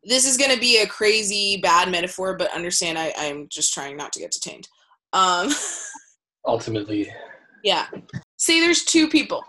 This 0.03 0.25
is 0.25 0.37
gonna 0.37 0.59
be 0.59 0.81
a 0.81 0.87
crazy 0.87 1.59
bad 1.61 1.89
metaphor, 1.89 2.35
but 2.37 2.53
understand 2.53 2.97
I, 2.97 3.13
I'm 3.17 3.47
just 3.49 3.73
trying 3.73 3.97
not 3.97 4.13
to 4.13 4.19
get 4.19 4.31
detained. 4.31 4.67
Um, 5.13 5.51
Ultimately. 6.45 7.11
Yeah. 7.63 7.87
Say 8.37 8.59
there's 8.59 8.85
two 8.85 9.09
people, 9.09 9.43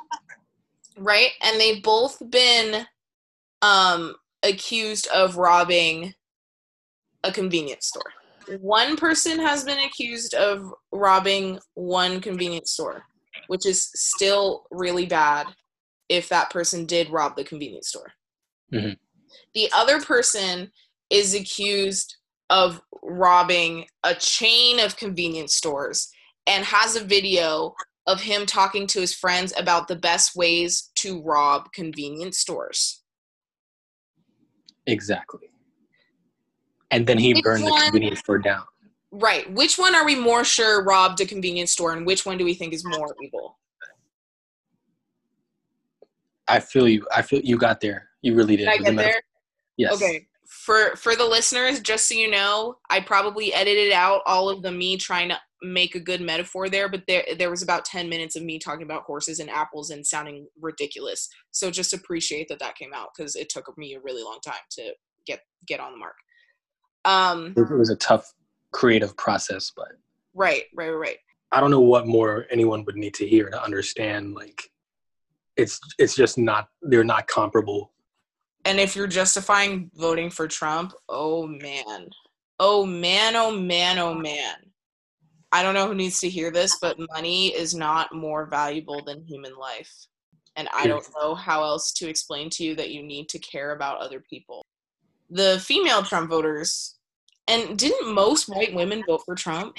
right? 0.98 1.30
And 1.42 1.60
they've 1.60 1.82
both 1.82 2.18
been 2.30 2.86
um, 3.62 4.14
accused 4.42 5.06
of 5.08 5.36
robbing 5.36 6.14
a 7.24 7.32
convenience 7.32 7.86
store. 7.86 8.12
One 8.60 8.96
person 8.96 9.38
has 9.38 9.64
been 9.64 9.78
accused 9.78 10.34
of 10.34 10.72
robbing 10.92 11.58
one 11.74 12.20
convenience 12.20 12.72
store. 12.72 13.04
which 13.50 13.66
is 13.66 13.90
still 13.96 14.64
really 14.70 15.06
bad 15.06 15.44
if 16.08 16.28
that 16.28 16.50
person 16.50 16.86
did 16.86 17.10
rob 17.10 17.34
the 17.34 17.42
convenience 17.42 17.88
store. 17.88 18.12
Mm-hmm. 18.72 18.92
The 19.54 19.68
other 19.74 20.00
person 20.00 20.70
is 21.10 21.34
accused 21.34 22.16
of 22.48 22.80
robbing 23.02 23.86
a 24.04 24.14
chain 24.14 24.78
of 24.78 24.96
convenience 24.96 25.56
stores 25.56 26.12
and 26.46 26.64
has 26.64 26.94
a 26.94 27.04
video 27.04 27.74
of 28.06 28.20
him 28.20 28.46
talking 28.46 28.86
to 28.86 29.00
his 29.00 29.14
friends 29.14 29.52
about 29.56 29.88
the 29.88 29.96
best 29.96 30.36
ways 30.36 30.92
to 30.94 31.20
rob 31.20 31.72
convenience 31.72 32.38
stores. 32.38 32.99
Exactly. 34.90 35.50
And 36.90 37.06
then 37.06 37.18
he 37.18 37.34
which 37.34 37.42
burned 37.44 37.64
one, 37.64 37.78
the 37.78 37.84
convenience 37.90 38.20
store 38.20 38.38
down. 38.38 38.64
Right. 39.12 39.50
Which 39.52 39.78
one 39.78 39.94
are 39.94 40.04
we 40.04 40.16
more 40.16 40.44
sure 40.44 40.84
robbed 40.84 41.20
a 41.20 41.26
convenience 41.26 41.72
store 41.72 41.92
and 41.92 42.04
which 42.04 42.26
one 42.26 42.36
do 42.36 42.44
we 42.44 42.54
think 42.54 42.72
is 42.72 42.84
more 42.84 43.14
evil? 43.22 43.58
I 46.48 46.58
feel 46.58 46.88
you. 46.88 47.06
I 47.14 47.22
feel 47.22 47.40
you 47.40 47.56
got 47.56 47.80
there. 47.80 48.08
You 48.22 48.34
really 48.34 48.56
did. 48.56 48.64
Did 48.64 48.72
I 48.72 48.78
get 48.78 48.96
there? 48.96 49.22
Yes. 49.76 49.94
Okay 49.94 50.26
for 50.50 50.96
for 50.96 51.14
the 51.14 51.24
listeners 51.24 51.78
just 51.80 52.08
so 52.08 52.14
you 52.14 52.28
know 52.28 52.76
i 52.90 52.98
probably 52.98 53.54
edited 53.54 53.92
out 53.92 54.20
all 54.26 54.48
of 54.48 54.62
the 54.62 54.70
me 54.70 54.96
trying 54.96 55.28
to 55.28 55.38
make 55.62 55.94
a 55.94 56.00
good 56.00 56.20
metaphor 56.20 56.68
there 56.68 56.88
but 56.88 57.02
there 57.06 57.24
there 57.38 57.50
was 57.50 57.62
about 57.62 57.84
10 57.84 58.08
minutes 58.08 58.36
of 58.36 58.42
me 58.42 58.58
talking 58.58 58.82
about 58.82 59.02
horses 59.02 59.40
and 59.40 59.50
apples 59.50 59.90
and 59.90 60.06
sounding 60.06 60.46
ridiculous 60.60 61.28
so 61.50 61.70
just 61.70 61.92
appreciate 61.92 62.48
that 62.48 62.58
that 62.58 62.76
came 62.76 62.92
out 62.94 63.08
because 63.16 63.36
it 63.36 63.48
took 63.48 63.66
me 63.76 63.94
a 63.94 64.00
really 64.00 64.22
long 64.22 64.38
time 64.44 64.54
to 64.70 64.92
get 65.26 65.40
get 65.66 65.80
on 65.80 65.92
the 65.92 65.98
mark 65.98 66.14
um 67.04 67.52
it 67.56 67.76
was 67.76 67.90
a 67.90 67.96
tough 67.96 68.32
creative 68.72 69.16
process 69.16 69.72
but 69.76 69.88
right 70.34 70.64
right 70.74 70.90
right 70.90 71.18
i 71.52 71.60
don't 71.60 71.70
know 71.70 71.80
what 71.80 72.06
more 72.06 72.46
anyone 72.50 72.84
would 72.84 72.96
need 72.96 73.14
to 73.14 73.26
hear 73.26 73.50
to 73.50 73.62
understand 73.62 74.34
like 74.34 74.70
it's 75.56 75.80
it's 75.98 76.14
just 76.14 76.38
not 76.38 76.68
they're 76.82 77.04
not 77.04 77.26
comparable 77.26 77.92
and 78.64 78.78
if 78.78 78.94
you're 78.94 79.06
justifying 79.06 79.90
voting 79.94 80.30
for 80.30 80.46
Trump, 80.46 80.92
oh 81.08 81.46
man. 81.46 82.08
Oh 82.58 82.84
man, 82.84 83.36
oh 83.36 83.50
man, 83.50 83.98
oh 83.98 84.14
man. 84.14 84.56
I 85.52 85.62
don't 85.62 85.74
know 85.74 85.86
who 85.88 85.94
needs 85.94 86.20
to 86.20 86.28
hear 86.28 86.50
this, 86.50 86.78
but 86.80 86.98
money 87.12 87.48
is 87.48 87.74
not 87.74 88.14
more 88.14 88.46
valuable 88.46 89.02
than 89.04 89.24
human 89.24 89.56
life. 89.56 89.92
And 90.56 90.68
I 90.74 90.86
don't 90.86 91.06
know 91.16 91.34
how 91.34 91.62
else 91.62 91.92
to 91.94 92.08
explain 92.08 92.50
to 92.50 92.64
you 92.64 92.74
that 92.76 92.90
you 92.90 93.02
need 93.02 93.28
to 93.30 93.38
care 93.38 93.72
about 93.72 94.00
other 94.00 94.20
people. 94.20 94.64
The 95.30 95.60
female 95.64 96.02
Trump 96.02 96.30
voters, 96.30 96.96
and 97.48 97.78
didn't 97.78 98.14
most 98.14 98.48
white 98.48 98.74
women 98.74 99.02
vote 99.06 99.22
for 99.24 99.34
Trump? 99.34 99.76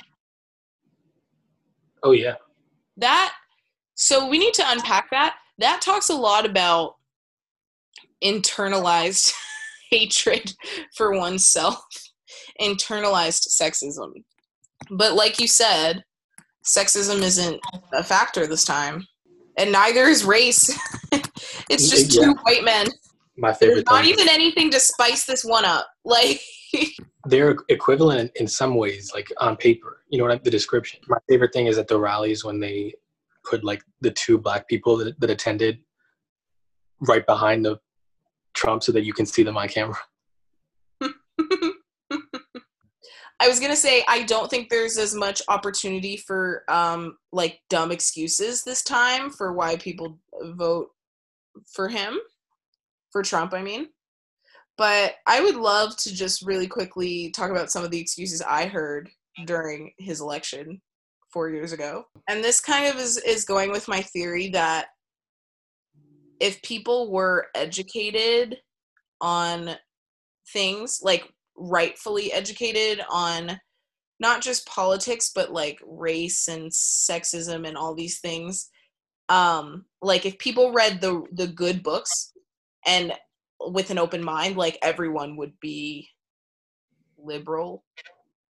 Oh, 2.03 2.12
yeah. 2.12 2.36
That, 2.97 3.34
so 3.95 4.27
we 4.27 4.39
need 4.39 4.53
to 4.55 4.63
unpack 4.65 5.10
that. 5.12 5.36
That 5.57 5.81
talks 5.81 6.10
a 6.10 6.15
lot 6.15 6.45
about 6.45 6.95
internalized 8.23 9.34
hatred 9.91 10.53
for 10.95 11.17
oneself, 11.17 11.84
internalized 12.60 13.47
sexism. 13.49 14.12
But 14.89 15.13
like 15.13 15.39
you 15.39 15.47
said, 15.47 16.03
sexism 16.65 17.21
isn't 17.21 17.59
a 17.93 18.03
factor 18.03 18.47
this 18.47 18.63
time, 18.63 19.05
and 19.57 19.71
neither 19.71 20.03
is 20.03 20.23
race. 20.23 20.77
it's 21.69 21.89
just 21.89 22.15
yeah. 22.15 22.25
two 22.25 22.33
white 22.43 22.63
men. 22.63 22.87
My 23.37 23.53
favorite. 23.53 23.85
There's 23.85 23.85
not 23.85 24.05
even 24.05 24.27
anything 24.29 24.69
to 24.71 24.79
spice 24.79 25.25
this 25.25 25.43
one 25.43 25.65
up. 25.65 25.87
Like 26.03 26.41
they're 27.25 27.57
equivalent 27.69 28.31
in 28.35 28.47
some 28.47 28.75
ways, 28.75 29.11
like 29.13 29.27
on 29.39 29.55
paper. 29.57 30.01
You 30.09 30.17
know 30.17 30.23
what? 30.23 30.33
I, 30.33 30.37
the 30.41 30.49
description. 30.49 31.01
My 31.07 31.17
favorite 31.29 31.53
thing 31.53 31.67
is 31.67 31.77
at 31.77 31.87
the 31.87 31.99
rallies 31.99 32.43
when 32.43 32.59
they 32.59 32.95
put 33.43 33.63
like 33.63 33.83
the 33.99 34.11
two 34.11 34.37
black 34.37 34.67
people 34.67 34.97
that, 34.97 35.19
that 35.19 35.29
attended 35.29 35.79
right 37.01 37.25
behind 37.25 37.65
the 37.65 37.79
Trump 38.53 38.83
so 38.83 38.91
that 38.91 39.03
you 39.03 39.13
can 39.13 39.25
see 39.25 39.43
them 39.43 39.57
on 39.57 39.67
camera? 39.67 39.97
I 43.41 43.47
was 43.47 43.60
gonna 43.60 43.75
say 43.75 44.06
I 44.08 44.21
don't 44.23 44.49
think 44.51 44.69
there's 44.69 44.99
as 44.99 45.15
much 45.15 45.41
opportunity 45.47 46.15
for 46.15 46.63
um 46.67 47.17
like 47.32 47.60
dumb 47.69 47.91
excuses 47.91 48.63
this 48.63 48.84
time 48.84 49.32
for 49.32 49.54
why 49.54 49.77
people 49.77 50.19
vote 50.43 50.89
for 51.73 51.88
him, 51.88 52.19
for 53.12 53.23
Trump. 53.23 53.56
I 53.56 53.63
mean, 53.63 53.88
but 54.77 55.15
I 55.25 55.41
would 55.41 55.56
love 55.56 55.97
to 55.97 56.13
just 56.13 56.45
really 56.45 56.67
quickly 56.67 57.32
talk 57.32 57.49
about 57.49 57.71
some 57.71 57.84
of 57.84 57.89
the 57.89 57.99
excuses 57.99 58.43
I 58.43 58.67
heard 58.67 59.10
during 59.45 59.91
his 59.97 60.21
election 60.21 60.80
four 61.34 61.49
years 61.49 61.71
ago, 61.71 62.06
and 62.30 62.43
this 62.43 62.62
kind 62.62 62.88
of 62.88 62.97
is 63.01 63.17
is 63.17 63.43
going 63.43 63.71
with 63.71 63.88
my 63.88 64.01
theory 64.01 64.49
that 64.49 64.88
if 66.39 66.62
people 66.62 67.12
were 67.12 67.47
educated 67.56 68.58
on 69.19 69.75
things 70.54 70.99
like 71.01 71.32
rightfully 71.55 72.31
educated 72.31 73.03
on 73.09 73.59
not 74.19 74.41
just 74.41 74.67
politics 74.67 75.31
but 75.33 75.51
like 75.51 75.79
race 75.85 76.47
and 76.47 76.71
sexism 76.71 77.67
and 77.67 77.77
all 77.77 77.95
these 77.95 78.19
things. 78.19 78.69
Um 79.29 79.85
like 80.01 80.25
if 80.25 80.37
people 80.37 80.73
read 80.73 81.01
the 81.01 81.23
the 81.31 81.47
good 81.47 81.83
books 81.83 82.33
and 82.85 83.13
with 83.59 83.91
an 83.91 83.99
open 83.99 84.23
mind 84.23 84.57
like 84.57 84.77
everyone 84.81 85.37
would 85.37 85.53
be 85.59 86.07
liberal 87.17 87.83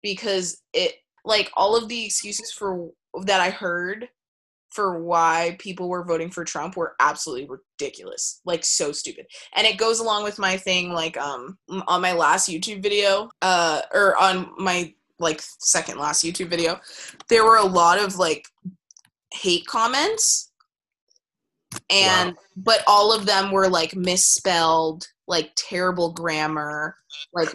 because 0.01 0.62
it 0.73 0.93
like 1.25 1.51
all 1.55 1.75
of 1.75 1.88
the 1.88 2.05
excuses 2.05 2.51
for 2.51 2.89
that 3.23 3.41
i 3.41 3.49
heard 3.49 4.07
for 4.71 5.01
why 5.01 5.55
people 5.60 5.89
were 5.89 6.03
voting 6.03 6.29
for 6.29 6.43
Trump 6.43 6.77
were 6.77 6.95
absolutely 6.99 7.47
ridiculous. 7.47 8.41
Like 8.45 8.63
so 8.63 8.91
stupid. 8.91 9.25
And 9.55 9.65
it 9.65 9.77
goes 9.77 9.99
along 9.99 10.23
with 10.23 10.39
my 10.39 10.58
thing 10.58 10.91
like 10.91 11.17
um 11.17 11.58
on 11.88 12.01
my 12.01 12.13
last 12.13 12.49
YouTube 12.49 12.84
video 12.84 13.29
uh 13.41 13.82
or 13.93 14.15
on 14.17 14.51
my 14.58 14.93
like 15.19 15.41
second 15.41 15.97
last 15.97 16.23
YouTube 16.23 16.49
video, 16.49 16.79
there 17.29 17.43
were 17.43 17.58
a 17.58 17.65
lot 17.65 17.99
of 17.99 18.17
like 18.17 18.45
hate 19.34 19.65
comments 19.65 20.51
and 21.89 22.32
wow. 22.32 22.38
but 22.55 22.84
all 22.88 23.13
of 23.13 23.25
them 23.25 23.51
were 23.51 23.67
like 23.67 23.95
misspelled, 23.95 25.08
like 25.27 25.51
terrible 25.55 26.12
grammar, 26.12 26.95
like 27.34 27.49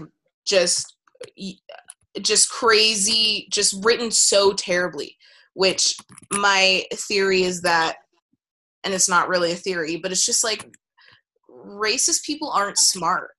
just 0.44 0.96
just 2.20 2.50
crazy, 2.50 3.48
just 3.50 3.84
written 3.84 4.10
so 4.10 4.52
terribly 4.52 5.16
which 5.54 5.96
my 6.32 6.84
theory 6.92 7.42
is 7.42 7.62
that 7.62 7.96
and 8.84 8.92
it's 8.92 9.08
not 9.08 9.28
really 9.28 9.52
a 9.52 9.56
theory 9.56 9.96
but 9.96 10.12
it's 10.12 10.26
just 10.26 10.44
like 10.44 10.76
racist 11.48 12.24
people 12.24 12.50
aren't 12.50 12.78
smart. 12.78 13.30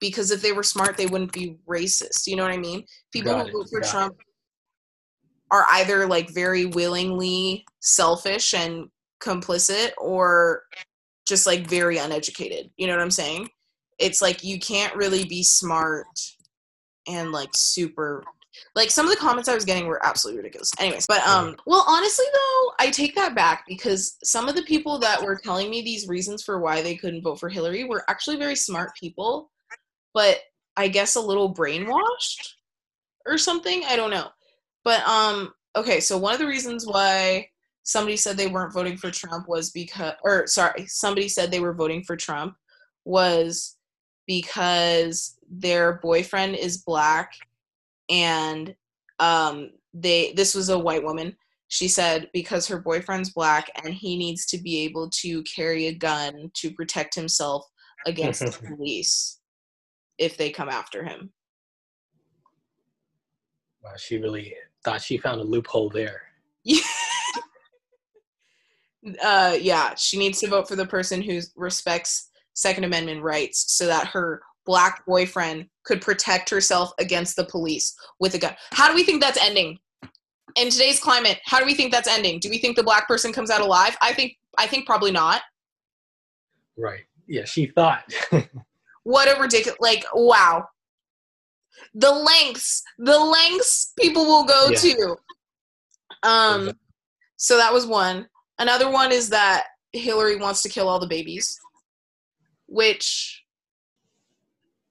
Because 0.00 0.30
if 0.30 0.42
they 0.42 0.52
were 0.52 0.62
smart 0.62 0.96
they 0.96 1.06
wouldn't 1.06 1.32
be 1.32 1.56
racist 1.68 2.26
you 2.26 2.36
know 2.36 2.42
what 2.42 2.52
i 2.52 2.58
mean? 2.58 2.84
People 3.12 3.32
Got 3.32 3.48
who 3.48 3.58
vote 3.58 3.68
for 3.70 3.80
trump 3.80 4.16
it. 4.20 4.26
are 5.50 5.66
either 5.70 6.06
like 6.06 6.32
very 6.32 6.66
willingly 6.66 7.64
selfish 7.80 8.54
and 8.54 8.88
complicit 9.20 9.90
or 9.98 10.62
just 11.26 11.46
like 11.46 11.68
very 11.68 11.98
uneducated 11.98 12.70
you 12.76 12.86
know 12.86 12.92
what 12.94 13.02
i'm 13.02 13.10
saying? 13.10 13.48
It's 13.98 14.22
like 14.22 14.44
you 14.44 14.60
can't 14.60 14.94
really 14.94 15.24
be 15.24 15.42
smart 15.42 16.06
and 17.08 17.32
like 17.32 17.50
super 17.54 18.22
like 18.74 18.90
some 18.90 19.06
of 19.06 19.10
the 19.10 19.18
comments 19.18 19.48
I 19.48 19.54
was 19.54 19.64
getting 19.64 19.86
were 19.86 20.04
absolutely 20.04 20.38
ridiculous. 20.38 20.70
Anyways, 20.78 21.06
but 21.06 21.26
um 21.26 21.56
well 21.66 21.84
honestly 21.88 22.26
though, 22.32 22.72
I 22.78 22.90
take 22.90 23.14
that 23.14 23.34
back 23.34 23.64
because 23.66 24.16
some 24.22 24.48
of 24.48 24.54
the 24.54 24.62
people 24.62 24.98
that 25.00 25.22
were 25.22 25.36
telling 25.42 25.70
me 25.70 25.82
these 25.82 26.08
reasons 26.08 26.42
for 26.42 26.60
why 26.60 26.82
they 26.82 26.96
couldn't 26.96 27.22
vote 27.22 27.40
for 27.40 27.48
Hillary 27.48 27.84
were 27.84 28.04
actually 28.08 28.36
very 28.36 28.56
smart 28.56 28.94
people, 28.98 29.50
but 30.14 30.38
I 30.76 30.88
guess 30.88 31.16
a 31.16 31.20
little 31.20 31.52
brainwashed 31.52 32.54
or 33.26 33.38
something. 33.38 33.82
I 33.86 33.96
don't 33.96 34.10
know. 34.10 34.28
But 34.84 35.06
um 35.06 35.52
okay, 35.76 36.00
so 36.00 36.18
one 36.18 36.32
of 36.32 36.40
the 36.40 36.46
reasons 36.46 36.86
why 36.86 37.48
somebody 37.82 38.16
said 38.16 38.36
they 38.36 38.48
weren't 38.48 38.74
voting 38.74 38.96
for 38.96 39.10
Trump 39.10 39.48
was 39.48 39.70
because 39.70 40.14
or 40.22 40.46
sorry, 40.46 40.86
somebody 40.86 41.28
said 41.28 41.50
they 41.50 41.60
were 41.60 41.74
voting 41.74 42.02
for 42.02 42.16
Trump 42.16 42.54
was 43.04 43.76
because 44.26 45.36
their 45.50 45.94
boyfriend 45.94 46.54
is 46.54 46.78
black 46.78 47.32
and 48.08 48.74
um, 49.18 49.70
they 49.94 50.32
this 50.32 50.54
was 50.54 50.68
a 50.68 50.78
white 50.78 51.04
woman. 51.04 51.36
She 51.68 51.88
said 51.88 52.30
because 52.32 52.66
her 52.66 52.78
boyfriend's 52.78 53.30
black 53.30 53.70
and 53.82 53.92
he 53.92 54.16
needs 54.16 54.46
to 54.46 54.58
be 54.58 54.80
able 54.84 55.10
to 55.10 55.42
carry 55.42 55.86
a 55.86 55.94
gun 55.94 56.50
to 56.54 56.70
protect 56.72 57.14
himself 57.14 57.64
against 58.06 58.40
the 58.40 58.50
police 58.76 59.40
if 60.18 60.36
they 60.36 60.50
come 60.50 60.68
after 60.68 61.04
him. 61.04 61.30
Wow, 63.82 63.92
she 63.98 64.18
really 64.18 64.54
thought 64.84 65.02
she 65.02 65.18
found 65.18 65.40
a 65.40 65.44
loophole 65.44 65.90
there. 65.90 66.22
uh, 69.22 69.56
yeah, 69.60 69.94
she 69.94 70.18
needs 70.18 70.40
to 70.40 70.48
vote 70.48 70.68
for 70.68 70.76
the 70.76 70.86
person 70.86 71.22
who 71.22 71.40
respects 71.56 72.30
Second 72.54 72.84
Amendment 72.84 73.22
rights 73.22 73.76
so 73.76 73.86
that 73.86 74.08
her 74.08 74.42
black 74.66 75.06
boyfriend 75.06 75.66
could 75.88 76.00
protect 76.00 76.50
herself 76.50 76.92
against 77.00 77.34
the 77.34 77.44
police 77.44 77.96
with 78.20 78.34
a 78.34 78.38
gun. 78.38 78.54
How 78.70 78.88
do 78.88 78.94
we 78.94 79.02
think 79.02 79.20
that's 79.20 79.42
ending? 79.42 79.78
in 80.56 80.70
today's 80.70 80.98
climate, 80.98 81.38
how 81.44 81.58
do 81.58 81.66
we 81.66 81.74
think 81.74 81.92
that's 81.92 82.08
ending? 82.08 82.40
Do 82.40 82.50
we 82.50 82.58
think 82.58 82.76
the 82.76 82.82
black 82.82 83.06
person 83.06 83.32
comes 83.32 83.50
out 83.50 83.60
alive? 83.60 83.96
I 84.02 84.12
think 84.12 84.36
I 84.58 84.66
think 84.66 84.86
probably 84.86 85.10
not. 85.10 85.42
Right. 86.76 87.04
Yeah, 87.26 87.44
she 87.44 87.66
thought. 87.66 88.02
what 89.04 89.28
a 89.28 89.40
ridiculous 89.40 89.78
like 89.80 90.04
wow. 90.12 90.66
The 91.94 92.10
lengths, 92.10 92.82
the 92.98 93.18
lengths 93.18 93.92
people 93.98 94.24
will 94.24 94.44
go 94.44 94.68
yeah. 94.70 94.76
to. 94.76 95.16
Um 96.22 96.72
so 97.36 97.56
that 97.56 97.72
was 97.72 97.86
one. 97.86 98.28
Another 98.58 98.90
one 98.90 99.12
is 99.12 99.28
that 99.30 99.66
Hillary 99.92 100.36
wants 100.36 100.62
to 100.62 100.68
kill 100.68 100.88
all 100.88 100.98
the 100.98 101.06
babies. 101.06 101.56
Which 102.66 103.44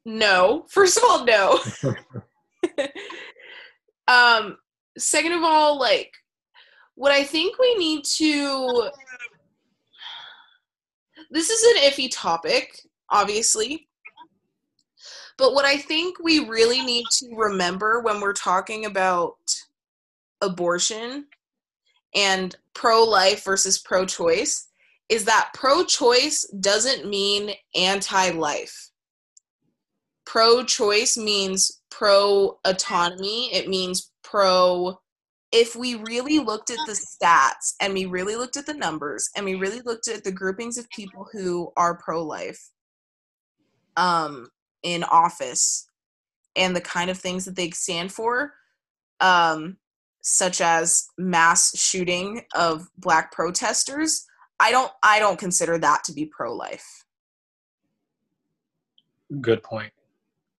no. 0.07 0.65
First 0.69 0.97
of 0.97 1.03
all, 1.07 1.25
no. 1.25 1.59
um 4.07 4.57
second 4.97 5.33
of 5.33 5.43
all, 5.43 5.77
like 5.77 6.13
what 6.95 7.11
I 7.11 7.23
think 7.23 7.59
we 7.59 7.75
need 7.75 8.03
to 8.15 8.89
this 11.29 11.49
is 11.49 11.75
an 11.75 11.91
iffy 11.91 12.09
topic, 12.11 12.79
obviously. 13.09 13.89
But 15.37 15.53
what 15.53 15.65
I 15.65 15.77
think 15.77 16.17
we 16.23 16.47
really 16.47 16.81
need 16.81 17.05
to 17.19 17.35
remember 17.35 17.99
when 17.99 18.21
we're 18.21 18.33
talking 18.33 18.85
about 18.85 19.35
abortion 20.41 21.25
and 22.15 22.55
pro 22.73 23.03
life 23.03 23.43
versus 23.43 23.77
pro 23.77 24.05
choice 24.05 24.69
is 25.09 25.25
that 25.25 25.51
pro 25.53 25.83
choice 25.83 26.43
doesn't 26.59 27.09
mean 27.09 27.51
anti 27.75 28.31
life. 28.31 28.89
Pro 30.27 30.61
choice 30.63 31.15
means 31.15 31.81
pro 31.89 32.59
autonomy, 32.65 33.53
it 33.53 33.69
means 33.69 34.11
pro 34.23 34.99
if 35.53 35.73
we 35.73 35.95
really 35.95 36.39
looked 36.39 36.69
at 36.69 36.79
the 36.85 36.91
stats 36.91 37.75
and 37.79 37.93
we 37.93 38.05
really 38.05 38.35
looked 38.35 38.57
at 38.57 38.65
the 38.65 38.73
numbers 38.73 39.29
and 39.35 39.45
we 39.45 39.55
really 39.55 39.79
looked 39.85 40.09
at 40.09 40.25
the 40.25 40.31
groupings 40.31 40.77
of 40.77 40.89
people 40.89 41.25
who 41.31 41.71
are 41.77 41.97
pro-life 41.97 42.69
um, 43.95 44.49
in 44.83 45.05
office 45.05 45.87
and 46.57 46.75
the 46.75 46.81
kind 46.81 47.09
of 47.09 47.17
things 47.17 47.45
that 47.45 47.55
they 47.55 47.69
stand 47.69 48.11
for 48.11 48.53
um, 49.21 49.77
such 50.21 50.59
as 50.59 51.07
mass 51.17 51.77
shooting 51.79 52.41
of 52.53 52.89
black 52.97 53.31
protesters 53.31 54.25
i 54.59 54.69
don't 54.71 54.91
i 55.03 55.19
don't 55.19 55.39
consider 55.39 55.77
that 55.77 56.03
to 56.03 56.11
be 56.11 56.25
pro-life. 56.25 57.05
Good 59.41 59.63
point 59.63 59.93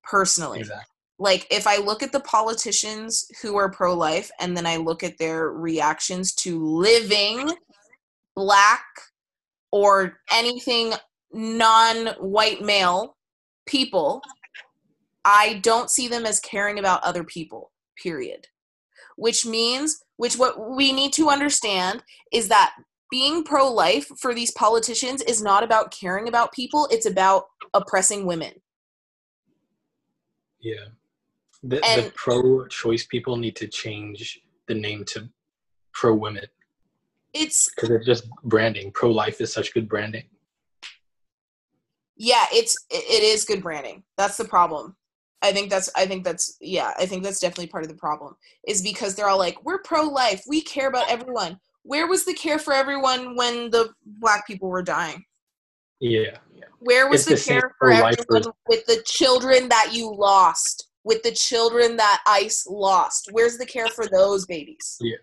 personally 0.08 0.60
exactly 0.60 0.94
like 1.18 1.46
if 1.50 1.66
I 1.66 1.78
look 1.78 2.02
at 2.02 2.12
the 2.12 2.20
politicians 2.20 3.28
who 3.42 3.56
are 3.56 3.70
pro 3.70 3.94
life 3.94 4.30
and 4.40 4.56
then 4.56 4.66
I 4.66 4.76
look 4.76 5.02
at 5.02 5.18
their 5.18 5.50
reactions 5.50 6.32
to 6.36 6.64
living 6.64 7.50
black 8.36 8.84
or 9.72 10.18
anything 10.32 10.92
non 11.32 12.14
white 12.20 12.62
male 12.62 13.16
people, 13.66 14.22
I 15.24 15.60
don't 15.62 15.90
see 15.90 16.06
them 16.06 16.24
as 16.24 16.40
caring 16.40 16.78
about 16.78 17.02
other 17.02 17.24
people, 17.24 17.72
period. 18.00 18.46
Which 19.16 19.44
means, 19.44 20.00
which 20.16 20.38
what 20.38 20.70
we 20.70 20.92
need 20.92 21.12
to 21.14 21.28
understand 21.28 22.04
is 22.32 22.46
that 22.48 22.74
being 23.10 23.42
pro 23.42 23.70
life 23.70 24.06
for 24.20 24.32
these 24.32 24.52
politicians 24.52 25.22
is 25.22 25.42
not 25.42 25.64
about 25.64 25.90
caring 25.90 26.28
about 26.28 26.52
people, 26.52 26.86
it's 26.92 27.06
about 27.06 27.46
oppressing 27.74 28.24
women. 28.24 28.52
Yeah. 30.60 30.86
The, 31.62 31.84
and, 31.84 32.04
the 32.04 32.10
pro-choice 32.14 33.06
people 33.06 33.36
need 33.36 33.56
to 33.56 33.66
change 33.66 34.40
the 34.66 34.74
name 34.74 35.04
to 35.06 35.28
pro-women. 35.92 36.46
It's 37.34 37.68
because 37.74 37.90
it's 37.90 38.06
just 38.06 38.28
branding. 38.44 38.90
Pro-life 38.92 39.40
is 39.40 39.52
such 39.52 39.74
good 39.74 39.88
branding. 39.88 40.24
Yeah, 42.16 42.46
it's 42.52 42.76
it 42.90 43.22
is 43.22 43.44
good 43.44 43.62
branding. 43.62 44.02
That's 44.16 44.36
the 44.36 44.44
problem. 44.44 44.96
I 45.42 45.52
think 45.52 45.70
that's 45.70 45.88
I 45.94 46.06
think 46.06 46.24
that's 46.24 46.56
yeah, 46.60 46.92
I 46.98 47.06
think 47.06 47.22
that's 47.22 47.38
definitely 47.38 47.68
part 47.68 47.84
of 47.84 47.90
the 47.90 47.96
problem. 47.96 48.34
Is 48.66 48.82
because 48.82 49.14
they're 49.14 49.28
all 49.28 49.38
like, 49.38 49.64
we're 49.64 49.82
pro-life, 49.82 50.42
we 50.48 50.60
care 50.62 50.88
about 50.88 51.10
everyone. 51.10 51.60
Where 51.82 52.08
was 52.08 52.24
the 52.24 52.34
care 52.34 52.58
for 52.58 52.72
everyone 52.72 53.36
when 53.36 53.70
the 53.70 53.90
black 54.04 54.46
people 54.46 54.68
were 54.68 54.82
dying? 54.82 55.24
Yeah. 56.00 56.38
Where 56.80 57.08
was 57.08 57.26
it's 57.26 57.46
the, 57.46 57.52
the 57.52 57.60
care 57.60 57.74
for 57.78 57.90
everyone 57.90 58.44
with 58.68 58.86
the 58.86 59.02
children 59.04 59.68
that 59.68 59.90
you 59.92 60.14
lost? 60.14 60.88
with 61.08 61.22
the 61.22 61.32
children 61.32 61.96
that 61.96 62.22
ICE 62.26 62.66
lost. 62.68 63.30
Where's 63.32 63.56
the 63.56 63.64
care 63.64 63.88
for 63.88 64.06
those 64.08 64.44
babies? 64.44 64.98
Yeah. 65.00 65.16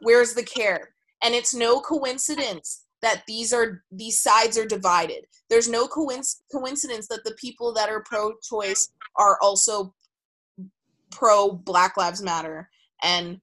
Where's 0.00 0.34
the 0.34 0.42
care? 0.42 0.90
And 1.22 1.34
it's 1.36 1.54
no 1.54 1.80
coincidence 1.80 2.84
that 3.00 3.22
these 3.28 3.52
are 3.52 3.84
these 3.92 4.20
sides 4.20 4.58
are 4.58 4.66
divided. 4.66 5.24
There's 5.48 5.68
no 5.68 5.86
coincidence 5.86 7.06
that 7.08 7.22
the 7.24 7.36
people 7.40 7.72
that 7.74 7.88
are 7.88 8.02
pro-choice 8.02 8.92
are 9.16 9.38
also 9.40 9.94
pro 11.12 11.52
Black 11.52 11.96
Lives 11.96 12.22
Matter 12.22 12.68
and 13.02 13.40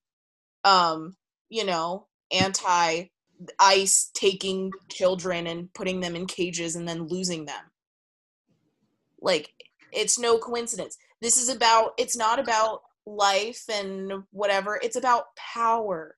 um 0.66 1.16
you 1.50 1.64
know 1.64 2.08
anti 2.34 3.06
ICE 3.60 4.12
taking 4.14 4.72
children 4.90 5.48
and 5.48 5.72
putting 5.74 6.00
them 6.00 6.16
in 6.16 6.26
cages 6.26 6.76
and 6.76 6.88
then 6.88 7.08
losing 7.08 7.46
them. 7.46 7.64
Like 9.22 9.52
it's 9.92 10.20
no 10.20 10.38
coincidence. 10.38 10.98
This 11.22 11.38
is 11.38 11.50
about, 11.50 11.92
it's 11.98 12.18
not 12.18 12.40
about 12.40 12.82
life 13.06 13.64
and 13.72 14.24
whatever, 14.32 14.80
it's 14.82 14.96
about 14.96 15.36
power. 15.36 16.16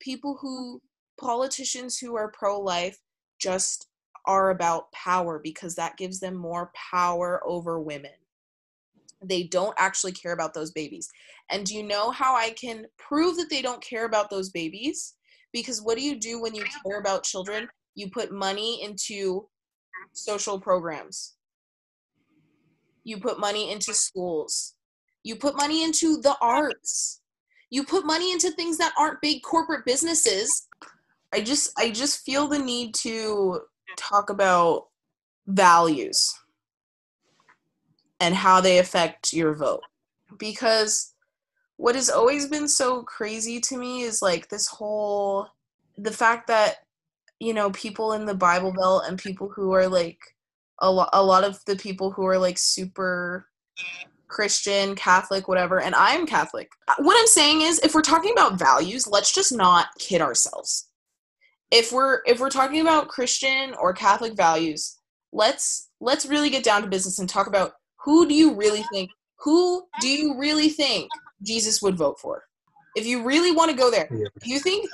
People 0.00 0.38
who, 0.40 0.80
politicians 1.18 1.98
who 1.98 2.16
are 2.16 2.32
pro 2.32 2.58
life 2.60 2.98
just 3.38 3.88
are 4.26 4.50
about 4.50 4.92
power 4.92 5.40
because 5.42 5.74
that 5.74 5.96
gives 5.96 6.20
them 6.20 6.34
more 6.34 6.70
power 6.90 7.42
over 7.46 7.80
women. 7.80 8.12
They 9.22 9.42
don't 9.42 9.74
actually 9.76 10.12
care 10.12 10.32
about 10.32 10.54
those 10.54 10.70
babies. 10.70 11.10
And 11.50 11.66
do 11.66 11.74
you 11.74 11.82
know 11.82 12.10
how 12.10 12.34
I 12.34 12.50
can 12.50 12.86
prove 12.96 13.36
that 13.36 13.50
they 13.50 13.60
don't 13.60 13.82
care 13.82 14.06
about 14.06 14.30
those 14.30 14.50
babies? 14.50 15.14
Because 15.52 15.82
what 15.82 15.96
do 15.96 16.04
you 16.04 16.18
do 16.18 16.40
when 16.40 16.54
you 16.54 16.64
care 16.84 17.00
about 17.00 17.24
children? 17.24 17.68
You 17.94 18.10
put 18.10 18.32
money 18.32 18.82
into 18.82 19.48
social 20.12 20.60
programs. 20.60 21.34
You 23.04 23.18
put 23.18 23.40
money 23.40 23.72
into 23.72 23.94
schools. 23.94 24.74
You 25.22 25.36
put 25.36 25.56
money 25.56 25.82
into 25.84 26.20
the 26.20 26.36
arts. 26.40 27.20
You 27.70 27.84
put 27.84 28.04
money 28.04 28.32
into 28.32 28.50
things 28.50 28.78
that 28.78 28.92
aren't 28.98 29.20
big 29.20 29.42
corporate 29.42 29.84
businesses. 29.84 30.66
I 31.32 31.40
just 31.40 31.72
I 31.78 31.90
just 31.90 32.24
feel 32.24 32.48
the 32.48 32.58
need 32.58 32.94
to 32.96 33.60
talk 33.96 34.30
about 34.30 34.88
values 35.46 36.34
and 38.18 38.34
how 38.34 38.60
they 38.60 38.78
affect 38.78 39.32
your 39.32 39.54
vote. 39.54 39.82
Because 40.38 41.14
what 41.80 41.94
has 41.94 42.10
always 42.10 42.46
been 42.46 42.68
so 42.68 43.02
crazy 43.04 43.58
to 43.58 43.78
me 43.78 44.02
is 44.02 44.20
like 44.20 44.50
this 44.50 44.66
whole 44.66 45.48
the 45.96 46.12
fact 46.12 46.46
that 46.46 46.76
you 47.38 47.54
know 47.54 47.70
people 47.70 48.12
in 48.12 48.26
the 48.26 48.34
bible 48.34 48.70
belt 48.70 49.04
and 49.08 49.18
people 49.18 49.48
who 49.48 49.72
are 49.72 49.88
like 49.88 50.18
a 50.80 50.90
lot 50.90 51.08
a 51.14 51.24
lot 51.24 51.42
of 51.42 51.58
the 51.64 51.76
people 51.76 52.10
who 52.10 52.26
are 52.26 52.38
like 52.38 52.58
super 52.58 53.46
Christian, 54.28 54.94
Catholic, 54.94 55.48
whatever, 55.48 55.80
and 55.80 55.92
I'm 55.96 56.24
Catholic. 56.24 56.70
Uh, 56.86 56.94
what 56.98 57.18
I'm 57.18 57.26
saying 57.26 57.62
is 57.62 57.80
if 57.80 57.96
we're 57.96 58.00
talking 58.00 58.30
about 58.30 58.60
values, 58.60 59.08
let's 59.08 59.34
just 59.34 59.50
not 59.50 59.88
kid 59.98 60.20
ourselves. 60.20 60.88
If 61.72 61.90
we're 61.90 62.20
if 62.26 62.38
we're 62.38 62.50
talking 62.50 62.80
about 62.80 63.08
Christian 63.08 63.74
or 63.80 63.92
Catholic 63.92 64.34
values, 64.34 64.96
let's 65.32 65.90
let's 66.00 66.26
really 66.26 66.48
get 66.48 66.62
down 66.62 66.82
to 66.82 66.88
business 66.88 67.18
and 67.18 67.28
talk 67.28 67.48
about 67.48 67.72
who 68.04 68.28
do 68.28 68.34
you 68.34 68.54
really 68.54 68.84
think 68.92 69.10
who 69.40 69.82
do 70.00 70.08
you 70.08 70.38
really 70.38 70.68
think 70.68 71.10
Jesus 71.42 71.82
would 71.82 71.96
vote 71.96 72.18
for? 72.20 72.44
If 72.96 73.06
you 73.06 73.22
really 73.24 73.52
want 73.52 73.70
to 73.70 73.76
go 73.76 73.90
there, 73.90 74.08
do 74.08 74.50
you 74.50 74.58
think 74.58 74.88